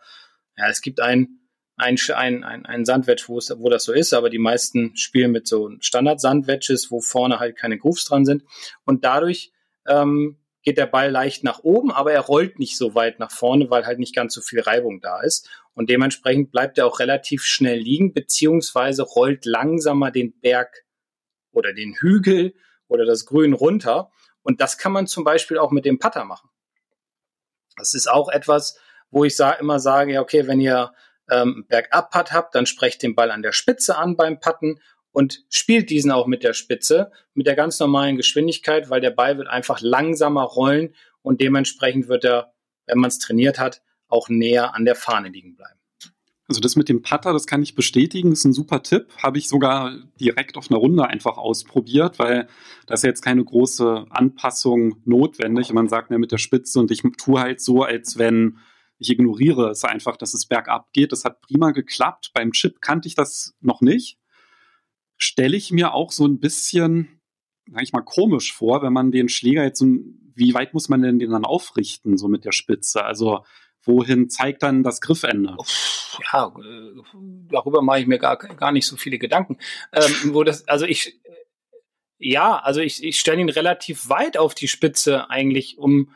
ja, 0.56 0.68
es 0.68 0.80
gibt 0.80 1.00
ein, 1.00 1.40
ein, 1.76 1.98
ein, 2.14 2.64
ein, 2.64 2.84
Sandwedge, 2.84 3.24
wo, 3.26 3.38
es, 3.38 3.52
wo 3.58 3.68
das 3.68 3.84
so 3.84 3.92
ist, 3.92 4.14
aber 4.14 4.30
die 4.30 4.38
meisten 4.38 4.96
spielen 4.96 5.32
mit 5.32 5.46
so 5.46 5.70
Standard-Sandwedges, 5.80 6.90
wo 6.90 7.00
vorne 7.00 7.38
halt 7.38 7.56
keine 7.56 7.76
Grooves 7.76 8.04
dran 8.04 8.24
sind. 8.24 8.44
Und 8.84 9.04
dadurch 9.04 9.52
ähm, 9.86 10.38
geht 10.62 10.78
der 10.78 10.86
Ball 10.86 11.10
leicht 11.10 11.44
nach 11.44 11.60
oben, 11.60 11.92
aber 11.92 12.12
er 12.12 12.22
rollt 12.22 12.58
nicht 12.58 12.78
so 12.78 12.94
weit 12.94 13.18
nach 13.18 13.30
vorne, 13.30 13.68
weil 13.68 13.84
halt 13.84 13.98
nicht 13.98 14.14
ganz 14.14 14.32
so 14.34 14.40
viel 14.40 14.60
Reibung 14.60 15.00
da 15.02 15.20
ist. 15.20 15.50
Und 15.74 15.90
dementsprechend 15.90 16.50
bleibt 16.50 16.78
er 16.78 16.86
auch 16.86 16.98
relativ 16.98 17.44
schnell 17.44 17.78
liegen, 17.78 18.14
beziehungsweise 18.14 19.02
rollt 19.02 19.44
langsamer 19.44 20.10
den 20.10 20.40
Berg 20.40 20.85
oder 21.56 21.72
den 21.72 21.94
Hügel 21.94 22.54
oder 22.88 23.04
das 23.04 23.26
Grün 23.26 23.52
runter. 23.52 24.10
Und 24.42 24.60
das 24.60 24.78
kann 24.78 24.92
man 24.92 25.06
zum 25.06 25.24
Beispiel 25.24 25.58
auch 25.58 25.72
mit 25.72 25.84
dem 25.84 25.98
Putter 25.98 26.24
machen. 26.24 26.50
Das 27.76 27.94
ist 27.94 28.06
auch 28.06 28.28
etwas, 28.28 28.78
wo 29.10 29.24
ich 29.24 29.36
sa 29.36 29.52
immer 29.52 29.80
sage, 29.80 30.12
ja, 30.12 30.20
okay, 30.20 30.46
wenn 30.46 30.60
ihr 30.60 30.92
ähm, 31.30 31.64
Bergab-Putt 31.68 32.32
habt, 32.32 32.54
dann 32.54 32.66
sprecht 32.66 33.02
den 33.02 33.14
Ball 33.14 33.30
an 33.30 33.42
der 33.42 33.52
Spitze 33.52 33.96
an 33.96 34.16
beim 34.16 34.38
Putten 34.38 34.80
und 35.12 35.44
spielt 35.48 35.90
diesen 35.90 36.12
auch 36.12 36.26
mit 36.26 36.42
der 36.42 36.52
Spitze, 36.52 37.10
mit 37.34 37.46
der 37.46 37.56
ganz 37.56 37.80
normalen 37.80 38.16
Geschwindigkeit, 38.16 38.90
weil 38.90 39.00
der 39.00 39.10
Ball 39.10 39.38
wird 39.38 39.48
einfach 39.48 39.80
langsamer 39.80 40.42
rollen 40.42 40.94
und 41.22 41.40
dementsprechend 41.40 42.08
wird 42.08 42.24
er, 42.24 42.52
wenn 42.86 42.98
man 42.98 43.08
es 43.08 43.18
trainiert 43.18 43.58
hat, 43.58 43.82
auch 44.08 44.28
näher 44.28 44.74
an 44.74 44.84
der 44.84 44.94
Fahne 44.94 45.28
liegen 45.28 45.56
bleiben. 45.56 45.75
Also 46.48 46.60
das 46.60 46.76
mit 46.76 46.88
dem 46.88 47.02
Putter, 47.02 47.32
das 47.32 47.46
kann 47.46 47.62
ich 47.62 47.74
bestätigen, 47.74 48.30
ist 48.30 48.44
ein 48.44 48.52
super 48.52 48.82
Tipp. 48.82 49.08
Habe 49.20 49.38
ich 49.38 49.48
sogar 49.48 49.96
direkt 50.20 50.56
auf 50.56 50.70
einer 50.70 50.78
Runde 50.78 51.06
einfach 51.06 51.38
ausprobiert, 51.38 52.20
weil 52.20 52.46
da 52.86 52.94
ist 52.94 53.02
jetzt 53.02 53.22
keine 53.22 53.44
große 53.44 54.06
Anpassung 54.10 54.96
notwendig. 55.04 55.70
Und 55.70 55.74
man 55.74 55.88
sagt 55.88 56.10
mir 56.10 56.18
mit 56.18 56.30
der 56.30 56.38
Spitze 56.38 56.78
und 56.78 56.90
ich 56.92 57.02
tue 57.18 57.40
halt 57.40 57.60
so, 57.60 57.82
als 57.82 58.16
wenn 58.16 58.58
ich 58.98 59.10
ignoriere 59.10 59.70
es 59.70 59.84
einfach, 59.84 60.16
dass 60.16 60.34
es 60.34 60.46
bergab 60.46 60.92
geht. 60.92 61.12
Das 61.12 61.24
hat 61.24 61.40
prima 61.40 61.72
geklappt. 61.72 62.30
Beim 62.32 62.52
Chip 62.52 62.80
kannte 62.80 63.08
ich 63.08 63.14
das 63.14 63.54
noch 63.60 63.80
nicht 63.80 64.18
stelle 65.16 65.56
ich 65.56 65.70
mir 65.70 65.94
auch 65.94 66.12
so 66.12 66.26
ein 66.26 66.38
bisschen, 66.38 67.20
sag 67.70 67.82
ich 67.82 67.92
mal, 67.92 68.02
komisch 68.02 68.52
vor, 68.52 68.82
wenn 68.82 68.92
man 68.92 69.10
den 69.10 69.28
Schläger 69.28 69.64
jetzt 69.64 69.78
so, 69.78 69.86
wie 70.34 70.54
weit 70.54 70.74
muss 70.74 70.88
man 70.88 71.02
denn 71.02 71.18
den 71.18 71.30
dann 71.30 71.44
aufrichten, 71.44 72.18
so 72.18 72.28
mit 72.28 72.44
der 72.44 72.52
Spitze? 72.52 73.04
Also 73.04 73.44
wohin 73.82 74.28
zeigt 74.28 74.62
dann 74.62 74.82
das 74.82 75.00
Griffende? 75.00 75.56
Ja, 76.32 76.52
äh, 76.58 77.02
darüber 77.50 77.82
mache 77.82 78.00
ich 78.00 78.06
mir 78.06 78.18
gar, 78.18 78.36
gar 78.36 78.72
nicht 78.72 78.86
so 78.86 78.96
viele 78.96 79.18
Gedanken. 79.18 79.58
Ähm, 79.92 80.34
wo 80.34 80.44
das, 80.44 80.66
also 80.68 80.86
ich, 80.86 81.20
ja, 82.18 82.58
also 82.58 82.80
ich, 82.80 83.02
ich 83.02 83.20
stelle 83.20 83.40
ihn 83.40 83.48
relativ 83.48 84.08
weit 84.08 84.36
auf 84.38 84.54
die 84.54 84.68
Spitze 84.68 85.30
eigentlich, 85.30 85.78
um 85.78 86.14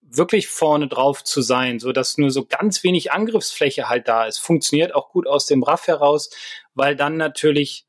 wirklich 0.00 0.48
vorne 0.48 0.88
drauf 0.88 1.22
zu 1.22 1.42
sein, 1.42 1.78
so 1.78 1.92
dass 1.92 2.18
nur 2.18 2.30
so 2.30 2.44
ganz 2.46 2.82
wenig 2.82 3.12
Angriffsfläche 3.12 3.88
halt 3.88 4.08
da 4.08 4.24
ist. 4.26 4.38
Funktioniert 4.38 4.94
auch 4.94 5.10
gut 5.10 5.26
aus 5.26 5.46
dem 5.46 5.62
Raff 5.62 5.86
heraus, 5.86 6.30
weil 6.74 6.96
dann 6.96 7.16
natürlich 7.16 7.86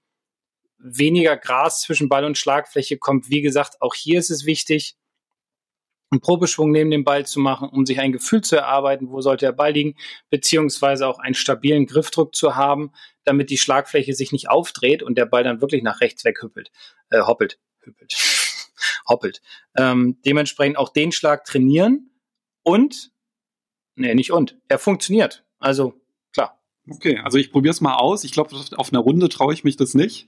weniger 0.77 1.37
Gras 1.37 1.81
zwischen 1.81 2.09
Ball 2.09 2.25
und 2.25 2.37
Schlagfläche 2.37 2.97
kommt. 2.97 3.29
Wie 3.29 3.41
gesagt, 3.41 3.81
auch 3.81 3.95
hier 3.95 4.19
ist 4.19 4.29
es 4.29 4.45
wichtig, 4.45 4.95
einen 6.11 6.21
Probeschwung 6.21 6.71
neben 6.71 6.89
dem 6.89 7.03
Ball 7.03 7.25
zu 7.25 7.39
machen, 7.39 7.69
um 7.69 7.85
sich 7.85 7.99
ein 7.99 8.11
Gefühl 8.11 8.41
zu 8.41 8.55
erarbeiten, 8.55 9.09
wo 9.09 9.21
sollte 9.21 9.45
der 9.45 9.51
Ball 9.51 9.73
liegen, 9.73 9.95
beziehungsweise 10.29 11.07
auch 11.07 11.19
einen 11.19 11.35
stabilen 11.35 11.85
Griffdruck 11.85 12.35
zu 12.35 12.55
haben, 12.55 12.91
damit 13.23 13.49
die 13.49 13.57
Schlagfläche 13.57 14.13
sich 14.13 14.31
nicht 14.31 14.49
aufdreht 14.49 15.03
und 15.03 15.17
der 15.17 15.25
Ball 15.25 15.43
dann 15.43 15.61
wirklich 15.61 15.83
nach 15.83 16.01
rechts 16.01 16.25
weg 16.25 16.41
hüppelt, 16.41 16.71
äh, 17.09 17.21
hoppelt, 17.21 17.59
hüppelt, 17.81 18.13
hoppelt. 19.07 19.41
Ähm, 19.77 20.17
dementsprechend 20.25 20.77
auch 20.77 20.89
den 20.89 21.11
Schlag 21.11 21.45
trainieren 21.45 22.11
und, 22.63 23.11
nee, 23.95 24.15
nicht 24.15 24.31
und, 24.31 24.57
er 24.67 24.79
funktioniert. 24.79 25.45
Also, 25.59 25.93
klar. 26.33 26.59
Okay, 26.89 27.19
also 27.23 27.37
ich 27.37 27.51
probiere 27.51 27.71
es 27.71 27.81
mal 27.81 27.95
aus. 27.95 28.23
Ich 28.23 28.31
glaube, 28.31 28.55
auf 28.77 28.91
einer 28.91 29.01
Runde 29.01 29.29
traue 29.29 29.53
ich 29.53 29.63
mich 29.63 29.77
das 29.77 29.93
nicht. 29.93 30.27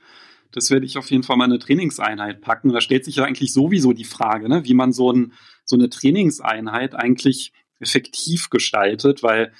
Das 0.52 0.70
werde 0.70 0.86
ich 0.86 0.98
auf 0.98 1.10
jeden 1.12 1.24
Fall 1.24 1.38
mal 1.38 1.46
eine 1.46 1.60
Trainingseinheit 1.60 2.42
packen. 2.42 2.74
Da 2.74 2.82
stellt 2.82 3.06
sich 3.06 3.18
ja 3.18 3.24
eigentlich 3.24 3.54
sowieso 3.54 3.94
die 3.94 4.06
Frage, 4.06 4.50
ne, 4.50 4.64
wie 4.66 4.74
man 4.74 4.94
so, 4.94 5.12
ein, 5.12 5.34
so 5.66 5.76
eine 5.76 5.90
Trainingseinheit 5.90 6.96
eigentlich 6.96 7.54
effektiv 7.80 8.50
gestaltet, 8.50 9.24
weil 9.24 9.54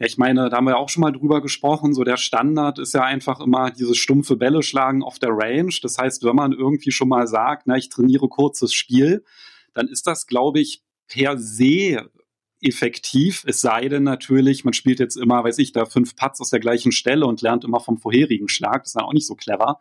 ja, 0.00 0.06
ich 0.06 0.16
meine, 0.16 0.48
da 0.48 0.56
haben 0.56 0.64
wir 0.64 0.78
auch 0.78 0.88
schon 0.88 1.02
mal 1.02 1.12
drüber 1.12 1.42
gesprochen, 1.42 1.92
so 1.92 2.04
der 2.04 2.16
Standard 2.16 2.78
ist 2.78 2.94
ja 2.94 3.02
einfach 3.02 3.38
immer 3.40 3.70
dieses 3.70 3.98
stumpfe 3.98 4.36
Bälle 4.36 4.62
schlagen 4.62 5.02
auf 5.02 5.18
der 5.18 5.30
Range. 5.30 5.74
Das 5.82 5.98
heißt, 5.98 6.24
wenn 6.24 6.34
man 6.36 6.52
irgendwie 6.52 6.90
schon 6.90 7.08
mal 7.08 7.26
sagt, 7.26 7.66
na, 7.66 7.76
ich 7.76 7.90
trainiere 7.90 8.28
kurzes 8.28 8.72
Spiel, 8.72 9.22
dann 9.74 9.88
ist 9.88 10.06
das, 10.06 10.26
glaube 10.26 10.60
ich, 10.60 10.82
per 11.06 11.36
se 11.36 12.08
effektiv, 12.60 13.44
es 13.46 13.60
sei 13.60 13.88
denn 13.88 14.02
natürlich, 14.02 14.64
man 14.64 14.74
spielt 14.74 15.00
jetzt 15.00 15.16
immer, 15.16 15.42
weiß 15.44 15.58
ich, 15.58 15.72
da 15.72 15.86
fünf 15.86 16.14
Putts 16.14 16.40
aus 16.40 16.50
der 16.50 16.60
gleichen 16.60 16.92
Stelle 16.92 17.26
und 17.26 17.42
lernt 17.42 17.64
immer 17.64 17.80
vom 17.80 17.98
vorherigen 17.98 18.48
Schlag. 18.48 18.82
Das 18.82 18.90
ist 18.90 18.96
dann 18.96 19.04
auch 19.04 19.12
nicht 19.12 19.26
so 19.26 19.34
clever. 19.34 19.80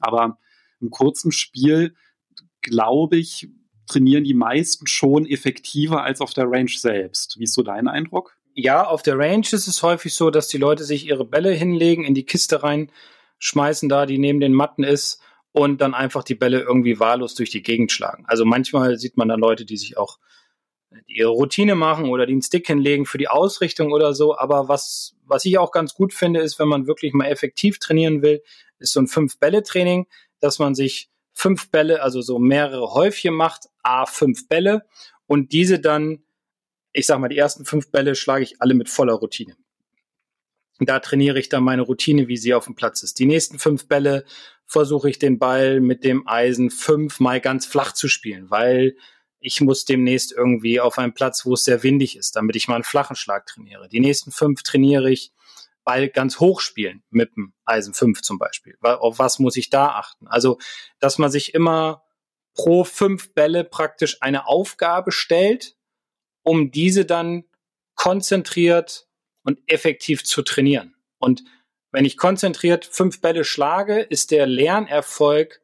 Aber 0.00 0.38
im 0.80 0.90
kurzen 0.90 1.32
Spiel, 1.32 1.94
glaube 2.62 3.16
ich, 3.16 3.48
trainieren 3.86 4.24
die 4.24 4.34
meisten 4.34 4.86
schon 4.86 5.26
effektiver 5.26 6.04
als 6.04 6.20
auf 6.20 6.32
der 6.32 6.48
Range 6.48 6.70
selbst. 6.70 7.38
Wie 7.38 7.44
ist 7.44 7.54
so 7.54 7.62
dein 7.62 7.88
Eindruck? 7.88 8.36
Ja, 8.54 8.86
auf 8.86 9.02
der 9.02 9.18
Range 9.18 9.46
ist 9.50 9.66
es 9.66 9.82
häufig 9.82 10.14
so, 10.14 10.30
dass 10.30 10.48
die 10.48 10.58
Leute 10.58 10.84
sich 10.84 11.06
ihre 11.06 11.24
Bälle 11.24 11.52
hinlegen, 11.52 12.04
in 12.04 12.14
die 12.14 12.24
Kiste 12.24 12.62
rein, 12.62 12.90
schmeißen 13.38 13.88
da, 13.88 14.06
die 14.06 14.18
neben 14.18 14.40
den 14.40 14.52
Matten 14.52 14.84
ist 14.84 15.20
und 15.52 15.80
dann 15.80 15.94
einfach 15.94 16.22
die 16.24 16.34
Bälle 16.34 16.60
irgendwie 16.60 17.00
wahllos 17.00 17.34
durch 17.34 17.50
die 17.50 17.62
Gegend 17.62 17.90
schlagen. 17.90 18.24
Also 18.26 18.44
manchmal 18.44 18.98
sieht 18.98 19.16
man 19.16 19.28
dann 19.28 19.40
Leute, 19.40 19.64
die 19.64 19.76
sich 19.76 19.96
auch 19.96 20.18
ihre 21.06 21.30
Routine 21.30 21.74
machen 21.74 22.08
oder 22.08 22.26
den 22.26 22.42
Stick 22.42 22.66
hinlegen 22.66 23.06
für 23.06 23.18
die 23.18 23.28
Ausrichtung 23.28 23.92
oder 23.92 24.14
so. 24.14 24.36
Aber 24.36 24.68
was, 24.68 25.16
was 25.24 25.44
ich 25.44 25.58
auch 25.58 25.72
ganz 25.72 25.94
gut 25.94 26.12
finde, 26.12 26.40
ist, 26.40 26.58
wenn 26.58 26.68
man 26.68 26.86
wirklich 26.86 27.12
mal 27.12 27.26
effektiv 27.26 27.78
trainieren 27.78 28.22
will, 28.22 28.42
ist 28.78 28.92
so 28.92 29.00
ein 29.00 29.06
Fünf-Bälle-Training, 29.06 30.06
dass 30.40 30.58
man 30.58 30.74
sich 30.74 31.10
fünf 31.32 31.70
Bälle, 31.70 32.02
also 32.02 32.20
so 32.20 32.38
mehrere 32.38 32.92
Häufchen 32.92 33.34
macht, 33.34 33.68
a 33.82 34.06
fünf 34.06 34.48
Bälle 34.48 34.82
und 35.26 35.52
diese 35.52 35.78
dann, 35.78 36.22
ich 36.92 37.06
sag 37.06 37.18
mal, 37.18 37.28
die 37.28 37.38
ersten 37.38 37.64
fünf 37.64 37.90
Bälle 37.90 38.14
schlage 38.14 38.44
ich 38.44 38.60
alle 38.60 38.74
mit 38.74 38.88
voller 38.88 39.14
Routine. 39.14 39.56
Da 40.80 40.98
trainiere 40.98 41.38
ich 41.38 41.48
dann 41.48 41.62
meine 41.62 41.82
Routine, 41.82 42.28
wie 42.28 42.36
sie 42.36 42.54
auf 42.54 42.64
dem 42.64 42.74
Platz 42.74 43.02
ist. 43.02 43.18
Die 43.18 43.26
nächsten 43.26 43.58
fünf 43.58 43.86
Bälle 43.86 44.24
versuche 44.66 45.10
ich 45.10 45.18
den 45.18 45.38
Ball 45.38 45.80
mit 45.80 46.04
dem 46.04 46.26
Eisen 46.26 46.70
fünfmal 46.70 47.40
ganz 47.40 47.66
flach 47.66 47.92
zu 47.92 48.08
spielen, 48.08 48.50
weil 48.50 48.96
ich 49.40 49.60
muss 49.60 49.84
demnächst 49.84 50.32
irgendwie 50.32 50.80
auf 50.80 50.98
einen 50.98 51.14
Platz, 51.14 51.44
wo 51.46 51.54
es 51.54 51.64
sehr 51.64 51.82
windig 51.82 52.16
ist, 52.16 52.36
damit 52.36 52.56
ich 52.56 52.68
mal 52.68 52.76
einen 52.76 52.84
flachen 52.84 53.16
Schlag 53.16 53.46
trainiere. 53.46 53.88
Die 53.88 54.00
nächsten 54.00 54.30
fünf 54.30 54.62
trainiere 54.62 55.10
ich 55.10 55.32
Ball 55.84 56.08
ganz 56.08 56.40
hoch 56.40 56.60
spielen 56.60 57.02
mit 57.10 57.34
dem 57.36 57.52
Eisen 57.64 57.94
5 57.94 58.22
zum 58.22 58.38
Beispiel. 58.38 58.76
Auf 58.82 59.18
was 59.18 59.38
muss 59.38 59.56
ich 59.56 59.70
da 59.70 59.88
achten? 59.88 60.28
Also, 60.28 60.58
dass 60.98 61.18
man 61.18 61.30
sich 61.30 61.54
immer 61.54 62.04
pro 62.54 62.84
fünf 62.84 63.32
Bälle 63.34 63.64
praktisch 63.64 64.18
eine 64.20 64.46
Aufgabe 64.46 65.12
stellt, 65.12 65.76
um 66.42 66.70
diese 66.70 67.04
dann 67.04 67.44
konzentriert 67.94 69.08
und 69.42 69.60
effektiv 69.66 70.24
zu 70.24 70.42
trainieren. 70.42 70.94
Und 71.18 71.44
wenn 71.92 72.04
ich 72.04 72.16
konzentriert 72.16 72.84
fünf 72.84 73.20
Bälle 73.20 73.44
schlage, 73.44 74.00
ist 74.00 74.30
der 74.30 74.46
Lernerfolg 74.46 75.60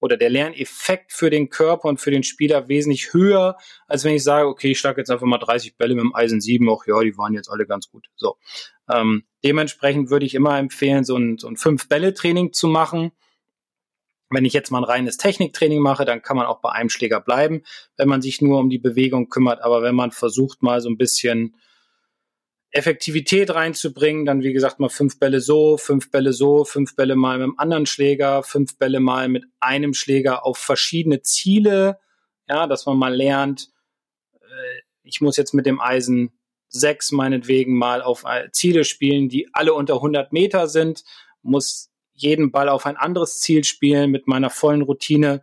oder 0.00 0.16
der 0.16 0.30
Lerneffekt 0.30 1.12
für 1.12 1.30
den 1.30 1.48
Körper 1.48 1.88
und 1.88 2.00
für 2.00 2.10
den 2.10 2.22
Spieler 2.22 2.68
wesentlich 2.68 3.12
höher, 3.12 3.56
als 3.86 4.04
wenn 4.04 4.14
ich 4.14 4.22
sage, 4.22 4.48
okay, 4.48 4.72
ich 4.72 4.78
schlage 4.78 5.00
jetzt 5.00 5.10
einfach 5.10 5.26
mal 5.26 5.38
30 5.38 5.76
Bälle 5.76 5.94
mit 5.94 6.04
dem 6.04 6.14
Eisen 6.14 6.40
7, 6.40 6.68
auch 6.68 6.86
ja, 6.86 7.00
die 7.00 7.16
waren 7.16 7.32
jetzt 7.32 7.50
alle 7.50 7.66
ganz 7.66 7.90
gut. 7.90 8.08
So. 8.16 8.36
Ähm, 8.90 9.24
dementsprechend 9.44 10.10
würde 10.10 10.26
ich 10.26 10.34
immer 10.34 10.58
empfehlen, 10.58 11.04
so 11.04 11.16
ein, 11.16 11.38
so 11.38 11.48
ein 11.48 11.56
Fünf-Bälle-Training 11.56 12.52
zu 12.52 12.68
machen. 12.68 13.12
Wenn 14.28 14.44
ich 14.44 14.52
jetzt 14.52 14.70
mal 14.70 14.78
ein 14.78 14.84
reines 14.84 15.16
Techniktraining 15.16 15.80
mache, 15.80 16.04
dann 16.04 16.20
kann 16.20 16.36
man 16.36 16.46
auch 16.46 16.60
bei 16.60 16.72
einem 16.72 16.88
Schläger 16.88 17.20
bleiben, 17.20 17.62
wenn 17.96 18.08
man 18.08 18.22
sich 18.22 18.42
nur 18.42 18.58
um 18.58 18.68
die 18.68 18.78
Bewegung 18.78 19.28
kümmert. 19.28 19.62
Aber 19.62 19.82
wenn 19.82 19.94
man 19.94 20.10
versucht, 20.10 20.62
mal 20.62 20.80
so 20.80 20.88
ein 20.88 20.98
bisschen 20.98 21.56
Effektivität 22.76 23.54
reinzubringen, 23.54 24.26
dann 24.26 24.42
wie 24.42 24.52
gesagt 24.52 24.80
mal 24.80 24.90
fünf 24.90 25.18
Bälle 25.18 25.40
so, 25.40 25.78
fünf 25.78 26.10
Bälle 26.10 26.32
so, 26.32 26.64
fünf 26.64 26.94
Bälle 26.94 27.16
mal 27.16 27.38
mit 27.38 27.44
einem 27.44 27.58
anderen 27.58 27.86
Schläger, 27.86 28.42
fünf 28.42 28.76
Bälle 28.76 29.00
mal 29.00 29.28
mit 29.28 29.44
einem 29.60 29.94
Schläger 29.94 30.44
auf 30.44 30.58
verschiedene 30.58 31.22
Ziele, 31.22 31.98
ja, 32.48 32.66
dass 32.66 32.84
man 32.84 32.98
mal 32.98 33.14
lernt, 33.14 33.70
äh, 34.34 34.80
ich 35.02 35.20
muss 35.20 35.36
jetzt 35.36 35.54
mit 35.54 35.66
dem 35.66 35.80
Eisen 35.80 36.38
sechs 36.68 37.12
meinetwegen 37.12 37.78
mal 37.78 38.02
auf 38.02 38.24
Ziele 38.52 38.84
spielen, 38.84 39.28
die 39.28 39.48
alle 39.54 39.72
unter 39.72 39.94
100 39.94 40.32
Meter 40.32 40.68
sind, 40.68 41.04
muss 41.42 41.90
jeden 42.12 42.50
Ball 42.50 42.68
auf 42.68 42.86
ein 42.86 42.96
anderes 42.96 43.40
Ziel 43.40 43.64
spielen 43.64 44.10
mit 44.10 44.26
meiner 44.26 44.50
vollen 44.50 44.82
Routine. 44.82 45.42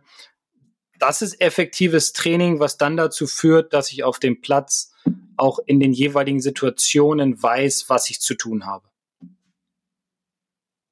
Das 0.98 1.22
ist 1.22 1.40
effektives 1.40 2.12
Training, 2.12 2.60
was 2.60 2.76
dann 2.76 2.96
dazu 2.96 3.26
führt, 3.26 3.72
dass 3.72 3.90
ich 3.90 4.04
auf 4.04 4.18
dem 4.18 4.40
Platz 4.40 4.93
auch 5.36 5.58
in 5.66 5.80
den 5.80 5.92
jeweiligen 5.92 6.40
Situationen 6.40 7.42
weiß, 7.42 7.86
was 7.88 8.10
ich 8.10 8.20
zu 8.20 8.34
tun 8.34 8.66
habe. 8.66 8.88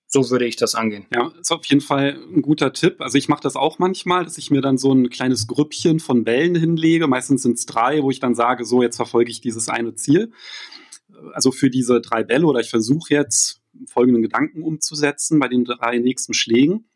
So 0.07 0.29
würde 0.29 0.45
ich 0.45 0.57
das 0.57 0.75
angehen. 0.75 1.07
Ja, 1.15 1.33
ist 1.41 1.51
auf 1.51 1.65
jeden 1.65 1.81
Fall 1.81 2.19
ein 2.35 2.43
guter 2.43 2.75
Tipp. 2.75 3.01
Also 3.01 3.17
ich 3.17 3.29
mache 3.29 3.43
das 3.43 3.57
auch 3.57 3.79
manchmal, 3.79 4.25
dass 4.25 4.37
ich 4.37 4.51
mir 4.51 4.61
dann 4.61 4.77
so 4.77 4.93
ein 4.93 5.09
kleines 5.09 5.47
Grüppchen 5.47 6.01
von 6.01 6.27
Wellen 6.27 6.55
hinlege. 6.55 7.07
Meistens 7.07 7.43
sind 7.43 7.57
es 7.57 7.65
drei, 7.65 8.03
wo 8.03 8.11
ich 8.11 8.21
dann 8.21 8.35
sage, 8.35 8.67
so 8.67 8.83
jetzt 8.83 8.97
verfolge 8.97 9.31
ich 9.31 9.41
dieses 9.41 9.71
eine 9.71 9.95
Ziel. 9.95 10.33
Also 11.33 11.51
für 11.51 11.71
diese 11.71 12.03
drei 12.03 12.25
Bälle 12.25 12.47
oder 12.47 12.61
ich 12.61 12.69
versuche 12.69 13.15
jetzt 13.15 13.63
folgenden 13.87 14.23
Gedanken 14.23 14.63
umzusetzen 14.63 15.39
bei 15.39 15.49
den 15.49 15.65
drei 15.65 15.97
nächsten 15.99 16.35
Schlägen. 16.35 16.91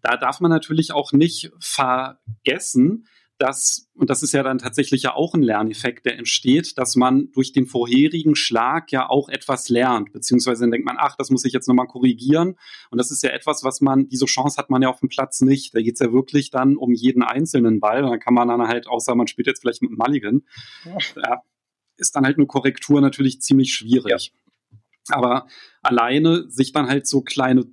Da 0.00 0.16
darf 0.16 0.38
man 0.38 0.50
natürlich 0.50 0.92
auch 0.92 1.10
nicht 1.10 1.50
vergessen, 1.58 3.08
dass, 3.42 3.90
und 3.94 4.08
das 4.08 4.22
ist 4.22 4.32
ja 4.32 4.44
dann 4.44 4.58
tatsächlich 4.58 5.02
ja 5.02 5.14
auch 5.14 5.34
ein 5.34 5.42
Lerneffekt, 5.42 6.06
der 6.06 6.16
entsteht, 6.16 6.78
dass 6.78 6.94
man 6.94 7.32
durch 7.32 7.52
den 7.52 7.66
vorherigen 7.66 8.36
Schlag 8.36 8.92
ja 8.92 9.10
auch 9.10 9.28
etwas 9.28 9.68
lernt, 9.68 10.12
beziehungsweise 10.12 10.62
dann 10.62 10.70
denkt 10.70 10.86
man, 10.86 10.96
ach, 10.96 11.16
das 11.16 11.30
muss 11.30 11.44
ich 11.44 11.52
jetzt 11.52 11.66
nochmal 11.66 11.88
korrigieren. 11.88 12.56
Und 12.90 12.98
das 12.98 13.10
ist 13.10 13.24
ja 13.24 13.30
etwas, 13.30 13.64
was 13.64 13.80
man, 13.80 14.08
diese 14.08 14.26
Chance 14.26 14.56
hat 14.58 14.70
man 14.70 14.80
ja 14.80 14.88
auf 14.88 15.00
dem 15.00 15.08
Platz 15.08 15.40
nicht. 15.40 15.74
Da 15.74 15.82
geht 15.82 15.94
es 15.94 16.00
ja 16.00 16.12
wirklich 16.12 16.50
dann 16.50 16.76
um 16.76 16.94
jeden 16.94 17.24
einzelnen 17.24 17.80
Ball. 17.80 18.04
Und 18.04 18.10
dann 18.10 18.20
kann 18.20 18.34
man 18.34 18.46
dann 18.46 18.68
halt, 18.68 18.86
außer 18.86 19.16
man 19.16 19.26
spielt 19.26 19.48
jetzt 19.48 19.60
vielleicht 19.60 19.82
mit 19.82 19.90
Mulligan, 19.90 20.42
ja. 20.84 21.42
ist 21.96 22.14
dann 22.14 22.24
halt 22.24 22.38
eine 22.38 22.46
Korrektur 22.46 23.00
natürlich 23.00 23.42
ziemlich 23.42 23.74
schwierig. 23.74 24.32
Ja. 25.08 25.16
Aber 25.16 25.48
alleine 25.82 26.48
sich 26.48 26.70
dann 26.70 26.86
halt 26.86 27.08
so 27.08 27.22
kleine, 27.22 27.64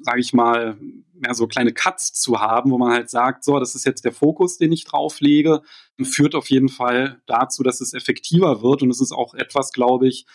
sage 0.00 0.20
ich 0.20 0.32
mal, 0.32 0.78
mehr 1.20 1.34
so 1.34 1.46
kleine 1.46 1.72
Cuts 1.72 2.12
zu 2.12 2.40
haben, 2.40 2.70
wo 2.70 2.78
man 2.78 2.92
halt 2.92 3.10
sagt, 3.10 3.44
so, 3.44 3.58
das 3.58 3.74
ist 3.74 3.84
jetzt 3.84 4.04
der 4.04 4.12
Fokus, 4.12 4.58
den 4.58 4.72
ich 4.72 4.84
drauflege, 4.84 5.62
führt 6.02 6.34
auf 6.34 6.50
jeden 6.50 6.68
Fall 6.68 7.20
dazu, 7.26 7.62
dass 7.62 7.80
es 7.80 7.94
effektiver 7.94 8.62
wird. 8.62 8.82
Und 8.82 8.90
es 8.90 9.00
ist 9.00 9.12
auch 9.12 9.34
etwas, 9.34 9.72
glaube 9.72 10.08
ich, 10.08 10.26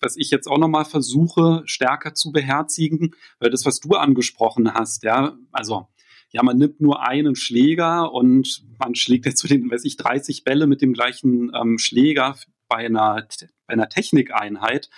was 0.00 0.16
ich 0.16 0.30
jetzt 0.30 0.46
auch 0.46 0.58
nochmal 0.58 0.84
versuche, 0.84 1.62
stärker 1.64 2.14
zu 2.14 2.32
beherzigen, 2.32 3.14
weil 3.38 3.50
das, 3.50 3.64
was 3.64 3.80
du 3.80 3.94
angesprochen 3.94 4.74
hast, 4.74 5.02
ja, 5.04 5.36
also 5.52 5.88
ja, 6.32 6.42
man 6.42 6.58
nimmt 6.58 6.80
nur 6.80 7.06
einen 7.06 7.34
Schläger 7.36 8.12
und 8.12 8.64
man 8.78 8.94
schlägt 8.94 9.26
jetzt 9.26 9.38
zu 9.38 9.46
den, 9.46 9.70
weiß 9.70 9.84
ich, 9.84 9.96
30 9.96 10.44
Bälle 10.44 10.66
mit 10.66 10.82
dem 10.82 10.92
gleichen 10.92 11.52
ähm, 11.54 11.78
Schläger 11.78 12.36
bei 12.68 12.84
einer, 12.84 13.26
bei 13.66 13.72
einer 13.72 13.88
Technikeinheit, 13.88 14.90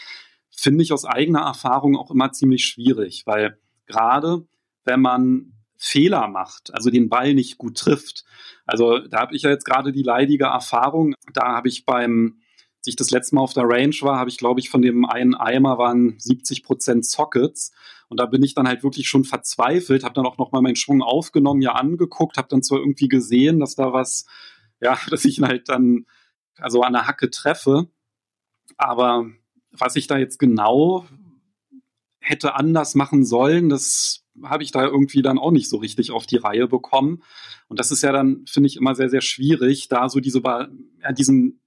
finde 0.51 0.83
ich 0.83 0.93
aus 0.93 1.05
eigener 1.05 1.43
Erfahrung 1.43 1.97
auch 1.97 2.11
immer 2.11 2.33
ziemlich 2.33 2.64
schwierig, 2.64 3.22
weil 3.26 3.59
gerade 3.87 4.47
wenn 4.89 5.01
man 5.01 5.53
Fehler 5.76 6.26
macht, 6.28 6.74
also 6.74 6.91
den 6.91 7.09
Ball 7.09 7.34
nicht 7.34 7.59
gut 7.59 7.76
trifft. 7.76 8.24
Also 8.66 8.99
da 8.99 9.20
habe 9.20 9.36
ich 9.36 9.43
ja 9.43 9.51
jetzt 9.51 9.64
gerade 9.64 9.93
die 9.93 10.03
leidige 10.03 10.47
Erfahrung. 10.47 11.14
Da 11.32 11.55
habe 11.55 11.68
ich 11.68 11.84
beim, 11.86 12.41
als 12.78 12.86
ich 12.86 12.97
das 12.97 13.11
letzte 13.11 13.36
Mal 13.36 13.43
auf 13.43 13.53
der 13.53 13.68
Range 13.68 13.95
war, 14.01 14.18
habe 14.18 14.30
ich, 14.30 14.39
glaube 14.39 14.61
ich, 14.61 14.70
von 14.70 14.82
dem 14.82 15.05
einen 15.05 15.34
Eimer 15.34 15.78
waren 15.78 16.16
70 16.18 16.64
Prozent 16.64 17.07
Sockets. 17.07 17.70
Und 18.09 18.18
da 18.18 18.26
bin 18.26 18.43
ich 18.43 18.55
dann 18.55 18.66
halt 18.66 18.82
wirklich 18.82 19.09
schon 19.09 19.24
verzweifelt, 19.24 20.03
habe 20.03 20.14
dann 20.14 20.26
auch 20.26 20.39
nochmal 20.39 20.62
meinen 20.62 20.76
Schwung 20.76 21.03
aufgenommen, 21.03 21.62
ja 21.62 21.72
angeguckt, 21.72 22.39
habe 22.39 22.49
dann 22.49 22.62
zwar 22.62 22.78
irgendwie 22.78 23.09
gesehen, 23.09 23.61
dass 23.61 23.74
da 23.74 23.93
was, 23.93 24.26
ja, 24.80 24.99
dass 25.11 25.24
ich 25.26 25.39
ihn 25.39 25.47
halt 25.47 25.68
dann 25.68 26.07
also 26.57 26.82
an 26.82 26.95
der 26.95 27.07
Hacke 27.07 27.30
treffe. 27.30 27.89
Aber 28.78 29.26
was 29.70 29.97
ich 29.97 30.07
da 30.07 30.16
jetzt 30.18 30.39
genau 30.39 31.07
hätte 32.20 32.57
anders 32.57 32.95
machen 32.95 33.24
sollen, 33.24 33.68
das 33.68 34.24
habe 34.45 34.62
ich 34.62 34.70
da 34.70 34.84
irgendwie 34.84 35.22
dann 35.22 35.39
auch 35.39 35.51
nicht 35.51 35.68
so 35.68 35.76
richtig 35.78 36.11
auf 36.11 36.26
die 36.26 36.36
Reihe 36.36 36.68
bekommen. 36.68 37.22
Und 37.68 37.78
das 37.78 37.91
ist 37.91 38.03
ja 38.03 38.12
dann, 38.12 38.45
finde 38.49 38.68
ich, 38.68 38.76
immer 38.76 38.95
sehr, 38.95 39.09
sehr 39.09 39.20
schwierig, 39.20 39.89
da 39.89 40.09
so 40.09 40.20
diese, 40.20 40.41
ja, 40.43 41.12
diesen 41.12 41.61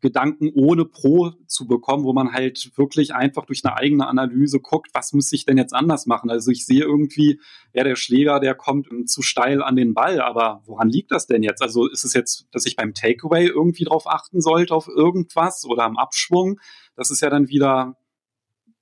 Gedanken 0.00 0.50
ohne 0.54 0.84
Pro 0.84 1.32
zu 1.46 1.66
bekommen, 1.66 2.04
wo 2.04 2.12
man 2.12 2.32
halt 2.32 2.70
wirklich 2.76 3.14
einfach 3.14 3.46
durch 3.46 3.64
eine 3.64 3.76
eigene 3.76 4.06
Analyse 4.06 4.60
guckt, 4.60 4.90
was 4.94 5.12
muss 5.12 5.32
ich 5.32 5.44
denn 5.44 5.58
jetzt 5.58 5.74
anders 5.74 6.06
machen? 6.06 6.30
Also 6.30 6.50
ich 6.50 6.66
sehe 6.66 6.82
irgendwie, 6.82 7.40
ja, 7.72 7.82
der 7.82 7.96
Schläger, 7.96 8.38
der 8.38 8.54
kommt 8.54 8.88
zu 9.08 9.22
steil 9.22 9.62
an 9.62 9.76
den 9.76 9.94
Ball, 9.94 10.20
aber 10.20 10.62
woran 10.66 10.88
liegt 10.88 11.10
das 11.10 11.26
denn 11.26 11.42
jetzt? 11.42 11.62
Also 11.62 11.88
ist 11.88 12.04
es 12.04 12.14
jetzt, 12.14 12.46
dass 12.52 12.66
ich 12.66 12.76
beim 12.76 12.94
Takeaway 12.94 13.46
irgendwie 13.46 13.84
drauf 13.84 14.06
achten 14.06 14.40
sollte 14.40 14.74
auf 14.74 14.88
irgendwas 14.88 15.64
oder 15.64 15.84
am 15.84 15.96
Abschwung? 15.96 16.60
Das 16.94 17.10
ist 17.10 17.20
ja 17.20 17.30
dann 17.30 17.48
wieder 17.48 17.96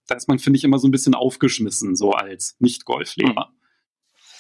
da 0.07 0.15
ist 0.15 0.29
man, 0.29 0.39
finde 0.39 0.59
ich, 0.59 0.65
immer 0.65 0.79
so 0.79 0.89
ein 0.89 0.93
bisschen 0.93 1.15
aufgeschmissen, 1.15 1.97
so 1.97 2.13
als 2.13 2.57
Nicht-Golflehrer. 2.59 3.53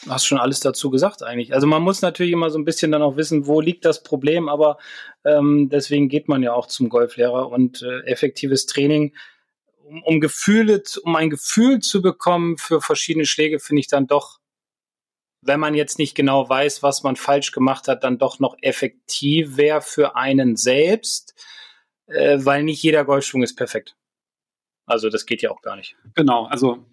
Du 0.05 0.11
hast 0.13 0.27
schon 0.27 0.39
alles 0.39 0.61
dazu 0.61 0.91
gesagt 0.91 1.23
eigentlich. 1.23 1.53
Also 1.53 1.67
man 1.67 1.83
muss 1.83 2.01
natürlich 2.01 2.33
immer 2.33 2.51
so 2.51 2.59
ein 2.59 2.65
bisschen 2.65 2.93
dann 2.93 3.03
auch 3.03 3.17
wissen, 3.17 3.47
wo 3.47 3.61
liegt 3.61 3.85
das 3.85 4.03
Problem, 4.05 4.49
aber 4.49 4.79
ähm, 5.25 5.69
deswegen 5.69 6.09
geht 6.09 6.29
man 6.29 6.43
ja 6.43 6.53
auch 6.53 6.67
zum 6.67 6.89
Golflehrer 6.89 7.49
und 7.49 7.83
äh, 7.83 8.01
effektives 8.03 8.67
Training, 8.67 9.17
um, 9.85 10.03
um 10.05 10.21
Gefühle, 10.21 10.83
um 11.03 11.17
ein 11.17 11.31
Gefühl 11.31 11.81
zu 11.81 12.03
bekommen 12.03 12.57
für 12.57 12.81
verschiedene 12.81 13.27
Schläge, 13.27 13.59
finde 13.59 13.81
ich 13.81 13.89
dann 13.89 14.07
doch, 14.07 14.39
wenn 15.41 15.59
man 15.59 15.75
jetzt 15.75 15.99
nicht 15.99 16.15
genau 16.15 16.49
weiß, 16.49 16.85
was 16.85 17.03
man 17.03 17.17
falsch 17.17 17.51
gemacht 17.51 17.89
hat, 17.89 18.05
dann 18.05 18.19
doch 18.19 18.39
noch 18.39 18.57
effektiv 18.63 19.57
wäre 19.57 19.81
für 19.81 20.15
einen 20.15 20.57
selbst, 20.57 21.35
äh, 22.07 22.39
weil 22.41 22.63
nicht 22.63 22.83
jeder 22.83 23.05
Golfschwung 23.05 23.43
ist 23.43 23.57
perfekt. 23.57 23.97
Also 24.87 25.11
das 25.11 25.27
geht 25.27 25.43
ja 25.43 25.51
auch 25.51 25.63
gar 25.63 25.77
nicht. 25.77 25.97
Genau, 26.15 26.47
also 26.47 26.85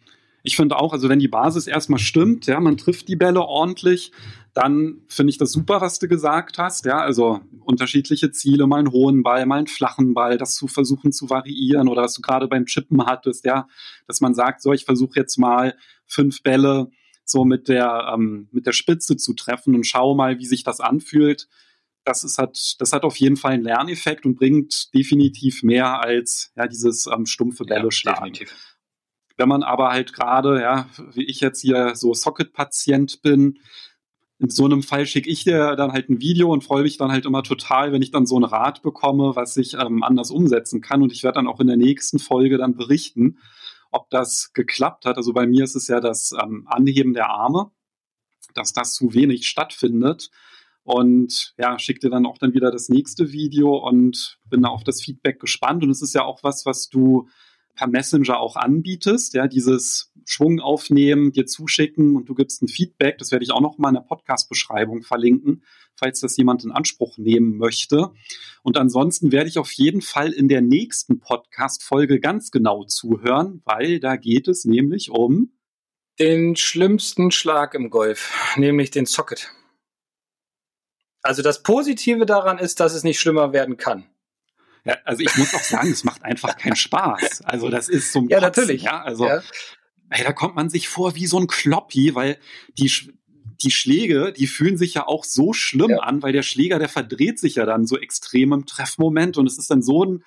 ich 0.46 0.58
finde 0.58 0.78
auch, 0.78 0.92
also 0.92 1.08
wenn 1.08 1.20
die 1.20 1.30
Basis 1.30 1.68
erstmal 1.68 2.00
stimmt, 2.00 2.48
ja, 2.48 2.60
man 2.60 2.76
trifft 2.76 3.08
die 3.08 3.16
Bälle 3.16 3.42
ordentlich, 3.42 4.12
dann 4.54 5.02
finde 5.08 5.32
ich 5.32 5.38
das 5.38 5.54
super, 5.54 5.80
was 5.80 6.00
du 6.00 6.08
gesagt 6.08 6.58
hast, 6.58 6.86
ja, 6.86 7.00
also 7.00 7.40
unterschiedliche 7.62 8.30
Ziele, 8.32 8.68
mal 8.68 8.80
einen 8.80 8.92
hohen 8.92 9.24
Ball, 9.24 9.46
mal 9.46 9.60
einen 9.60 9.68
flachen 9.68 10.14
Ball, 10.14 10.38
das 10.38 10.56
zu 10.56 10.68
versuchen 10.68 11.14
zu 11.14 11.30
variieren 11.30 11.88
oder 11.88 12.04
was 12.04 12.14
du 12.14 12.22
gerade 12.22 12.48
beim 12.50 12.66
Chippen 12.66 13.06
hattest, 13.06 13.46
ja, 13.46 13.68
dass 14.06 14.20
man 14.20 14.36
sagt, 14.36 14.62
so, 14.62 14.74
ich 14.74 14.84
versuche 14.84 15.18
jetzt 15.18 15.38
mal 15.38 15.76
fünf 16.06 16.44
Bälle 16.44 16.90
so 17.24 17.46
mit 17.46 17.70
der, 17.70 18.12
ähm, 18.14 18.50
mit 18.52 18.68
der 18.68 18.74
Spitze 18.74 19.16
zu 19.16 19.34
treffen 19.34 19.74
und 19.76 19.88
schau 19.88 20.14
mal, 20.14 20.40
wie 20.40 20.46
sich 20.46 20.64
das 20.64 20.82
anfühlt 20.82 21.48
das 22.06 22.24
ist 22.24 22.38
hat, 22.38 22.76
das 22.80 22.94
hat 22.94 23.04
auf 23.04 23.18
jeden 23.18 23.38
Fall 23.38 23.54
einen 23.54 23.64
Lerneffekt 23.64 24.26
und 24.26 24.36
bringt 24.36 24.94
definitiv 24.94 25.64
mehr 25.64 26.02
als 26.04 26.52
ja 26.56 26.68
dieses 26.68 27.08
ähm, 27.08 27.26
stumpfe 27.26 27.66
Bälle 27.66 27.92
schlagen. 27.92 28.34
Definitiv. 28.34 28.78
Wenn 29.38 29.50
man 29.50 29.64
aber 29.64 29.90
halt 29.90 30.14
gerade, 30.14 30.62
ja, 30.62 30.90
wie 31.14 31.26
ich 31.26 31.40
jetzt 31.40 31.62
hier 31.62 31.96
so 31.96 32.14
Socket-Patient 32.14 33.22
bin, 33.24 33.60
in 34.40 34.50
so 34.50 34.66
einem 34.66 34.84
Fall 34.84 35.06
schicke 35.06 35.30
ich 35.30 35.44
dir 35.44 35.76
dann 35.76 35.92
halt 35.92 36.10
ein 36.10 36.20
Video 36.20 36.52
und 36.52 36.64
freue 36.64 36.84
mich 36.84 36.98
dann 36.98 37.12
halt 37.12 37.26
immer 37.26 37.44
total, 37.44 37.94
wenn 37.94 38.02
ich 38.02 38.12
dann 38.12 38.26
so 38.26 38.36
einen 38.36 38.46
Rat 38.46 38.82
bekomme, 38.82 39.36
was 39.36 39.58
ich 39.58 39.76
ähm, 39.76 40.04
anders 40.04 40.32
umsetzen 40.32 40.82
kann. 40.82 41.02
Und 41.02 41.12
ich 41.12 41.24
werde 41.24 41.36
dann 41.36 41.48
auch 41.48 41.60
in 41.60 41.68
der 41.68 41.78
nächsten 41.78 42.20
Folge 42.20 42.58
dann 42.58 42.76
berichten, 42.76 43.40
ob 43.90 44.10
das 44.10 44.52
geklappt 44.54 45.06
hat. 45.06 45.18
Also 45.18 45.34
bei 45.34 45.48
mir 45.48 45.64
ist 45.64 45.76
es 45.76 45.88
ja 45.88 46.00
das 46.00 46.34
ähm, 46.34 46.68
Anheben 46.68 47.14
der 47.14 47.30
Arme, 47.30 47.72
dass 48.54 48.74
das 48.74 48.94
zu 48.94 49.14
wenig 49.14 49.48
stattfindet 49.48 50.30
und 50.84 51.54
ja, 51.58 51.80
schick 51.80 52.00
dir 52.02 52.10
dann 52.10 52.26
auch 52.26 52.38
dann 52.38 52.54
wieder 52.54 52.72
das 52.72 52.90
nächste 52.90 53.32
Video 53.32 53.78
und 53.78 54.40
bin 54.50 54.64
da 54.64 54.70
auf 54.70 54.84
das 54.84 55.02
Feedback 55.02 55.40
gespannt. 55.40 55.84
Und 55.84 55.90
es 55.90 56.02
ist 56.02 56.14
ja 56.14 56.24
auch 56.24 56.44
was, 56.44 56.66
was 56.66 56.90
du 56.90 57.28
per 57.76 57.88
Messenger 57.88 58.40
auch 58.40 58.56
anbietest, 58.56 59.34
ja, 59.34 59.48
dieses 59.48 60.12
Schwung 60.26 60.60
aufnehmen, 60.60 61.32
dir 61.32 61.46
zuschicken 61.46 62.16
und 62.16 62.30
du 62.30 62.36
gibst 62.36 62.62
ein 62.62 62.68
Feedback. 62.68 63.18
Das 63.18 63.32
werde 63.32 63.44
ich 63.44 63.52
auch 63.52 63.62
noch 63.62 63.78
mal 63.78 63.90
in 63.90 63.96
der 63.96 64.02
Podcast-Beschreibung 64.02 65.02
verlinken, 65.02 65.64
falls 65.96 66.20
das 66.20 66.38
jemand 66.38 66.64
in 66.64 66.72
Anspruch 66.72 67.18
nehmen 67.18 67.58
möchte. 67.58 68.12
Und 68.62 68.78
ansonsten 68.78 69.32
werde 69.32 69.50
ich 69.50 69.58
auf 69.58 69.72
jeden 69.72 70.02
Fall 70.02 70.32
in 70.32 70.48
der 70.48 70.62
nächsten 70.62 71.20
Podcast-Folge 71.20 72.20
ganz 72.20 72.52
genau 72.52 72.84
zuhören, 72.84 73.62
weil 73.66 74.00
da 74.00 74.18
geht 74.18 74.48
es 74.48 74.66
nämlich 74.66 75.10
um 75.10 75.54
den 76.20 76.56
schlimmsten 76.56 77.32
Schlag 77.32 77.74
im 77.74 77.90
Golf, 77.90 78.54
nämlich 78.56 78.92
den 78.92 79.08
Socket. 79.08 79.52
Also 81.24 81.42
das 81.42 81.64
Positive 81.64 82.26
daran 82.26 82.60
ist, 82.60 82.80
dass 82.80 82.94
es 82.94 83.04
nicht 83.04 83.20
schlimmer 83.20 83.54
werden 83.54 83.78
kann. 83.78 84.06
Ja, 84.86 84.98
also 85.06 85.24
ich 85.24 85.36
muss 85.38 85.54
auch 85.54 85.64
sagen, 85.64 85.92
es 85.92 86.04
macht 86.04 86.24
einfach 86.24 86.58
keinen 86.58 86.76
Spaß. 86.76 87.44
Also 87.46 87.70
das 87.70 87.88
ist 87.90 88.12
so 88.12 88.20
ein 88.20 88.28
Ja, 88.28 88.40
Kotzen, 88.40 88.64
natürlich. 88.64 88.84
Ja, 88.84 89.02
also 89.02 89.26
ja. 89.26 89.42
Ey, 90.10 90.24
da 90.24 90.34
kommt 90.34 90.56
man 90.56 90.70
sich 90.70 90.90
vor 90.90 91.16
wie 91.16 91.26
so 91.26 91.40
ein 91.40 91.48
Kloppi, 91.48 92.14
weil 92.14 92.38
die 92.78 92.92
die 93.64 93.72
Schläge, 93.72 94.34
die 94.34 94.48
fühlen 94.48 94.78
sich 94.78 94.94
ja 94.96 95.08
auch 95.08 95.24
so 95.24 95.54
schlimm 95.54 95.92
ja. 95.92 96.00
an, 96.00 96.22
weil 96.22 96.34
der 96.34 96.44
Schläger, 96.44 96.80
der 96.80 96.90
verdreht 96.90 97.40
sich 97.40 97.56
ja 97.56 97.66
dann 97.66 97.86
so 97.86 97.98
extrem 97.98 98.52
im 98.52 98.66
Treffmoment 98.66 99.38
und 99.38 99.48
es 99.48 99.58
ist 99.58 99.72
dann 99.72 99.82
so 99.82 100.04
ein 100.04 100.24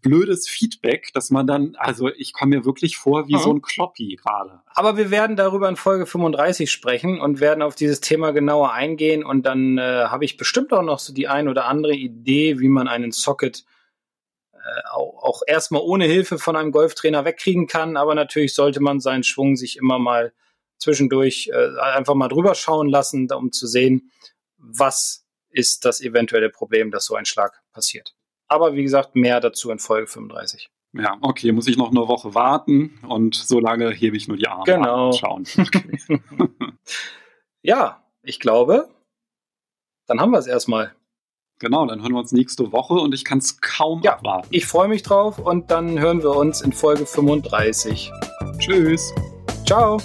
blödes 0.00 0.48
Feedback, 0.48 1.12
dass 1.12 1.30
man 1.30 1.46
dann, 1.46 1.76
also 1.76 2.08
ich 2.08 2.32
komme 2.32 2.58
mir 2.58 2.64
wirklich 2.64 2.96
vor 2.96 3.28
wie 3.28 3.34
mhm. 3.34 3.40
so 3.40 3.52
ein 3.52 3.62
Kloppi 3.62 4.16
gerade. 4.16 4.60
Aber 4.66 4.96
wir 4.96 5.10
werden 5.10 5.36
darüber 5.36 5.68
in 5.68 5.76
Folge 5.76 6.06
35 6.06 6.70
sprechen 6.70 7.20
und 7.20 7.40
werden 7.40 7.62
auf 7.62 7.74
dieses 7.74 8.00
Thema 8.00 8.32
genauer 8.32 8.72
eingehen 8.72 9.24
und 9.24 9.44
dann 9.44 9.78
äh, 9.78 9.82
habe 9.82 10.24
ich 10.24 10.36
bestimmt 10.36 10.72
auch 10.72 10.82
noch 10.82 10.98
so 10.98 11.12
die 11.12 11.28
ein 11.28 11.48
oder 11.48 11.66
andere 11.66 11.94
Idee, 11.94 12.58
wie 12.58 12.68
man 12.68 12.88
einen 12.88 13.12
Socket 13.12 13.64
äh, 14.52 14.58
auch, 14.92 15.22
auch 15.22 15.42
erstmal 15.46 15.82
ohne 15.82 16.04
Hilfe 16.04 16.38
von 16.38 16.56
einem 16.56 16.72
Golftrainer 16.72 17.24
wegkriegen 17.24 17.66
kann, 17.66 17.96
aber 17.96 18.14
natürlich 18.14 18.54
sollte 18.54 18.80
man 18.80 19.00
seinen 19.00 19.24
Schwung 19.24 19.56
sich 19.56 19.76
immer 19.76 19.98
mal 19.98 20.32
zwischendurch 20.78 21.50
äh, 21.52 21.78
einfach 21.80 22.14
mal 22.14 22.28
drüber 22.28 22.54
schauen 22.54 22.88
lassen, 22.88 23.30
um 23.32 23.52
zu 23.52 23.66
sehen, 23.66 24.10
was 24.56 25.24
ist 25.50 25.84
das 25.84 26.00
eventuelle 26.00 26.50
Problem, 26.50 26.90
dass 26.90 27.06
so 27.06 27.14
ein 27.14 27.24
Schlag 27.24 27.60
passiert. 27.72 28.14
Aber 28.50 28.74
wie 28.74 28.82
gesagt, 28.82 29.14
mehr 29.14 29.40
dazu 29.40 29.70
in 29.70 29.78
Folge 29.78 30.08
35. 30.08 30.70
Ja, 30.92 31.16
okay, 31.20 31.52
muss 31.52 31.68
ich 31.68 31.76
noch 31.76 31.90
eine 31.90 32.08
Woche 32.08 32.34
warten 32.34 32.98
und 33.06 33.36
so 33.36 33.60
lange 33.60 33.90
hebe 33.90 34.16
ich 34.16 34.26
nur 34.26 34.36
die 34.36 34.48
Arme 34.48 34.64
genau. 34.64 35.06
und 35.06 35.16
schauen. 35.16 35.46
Okay. 35.56 36.20
ja, 37.62 38.02
ich 38.22 38.40
glaube, 38.40 38.88
dann 40.08 40.20
haben 40.20 40.32
wir 40.32 40.38
es 40.38 40.48
erstmal. 40.48 40.92
Genau, 41.60 41.86
dann 41.86 42.02
hören 42.02 42.12
wir 42.12 42.18
uns 42.18 42.32
nächste 42.32 42.72
Woche 42.72 42.94
und 42.94 43.14
ich 43.14 43.24
kann 43.24 43.38
es 43.38 43.60
kaum 43.60 44.00
ja, 44.02 44.14
abwarten. 44.14 44.48
Ich 44.50 44.66
freue 44.66 44.88
mich 44.88 45.02
drauf 45.04 45.38
und 45.38 45.70
dann 45.70 46.00
hören 46.00 46.22
wir 46.22 46.34
uns 46.34 46.60
in 46.60 46.72
Folge 46.72 47.06
35. 47.06 48.10
Tschüss. 48.58 49.14
Ciao. 49.64 49.98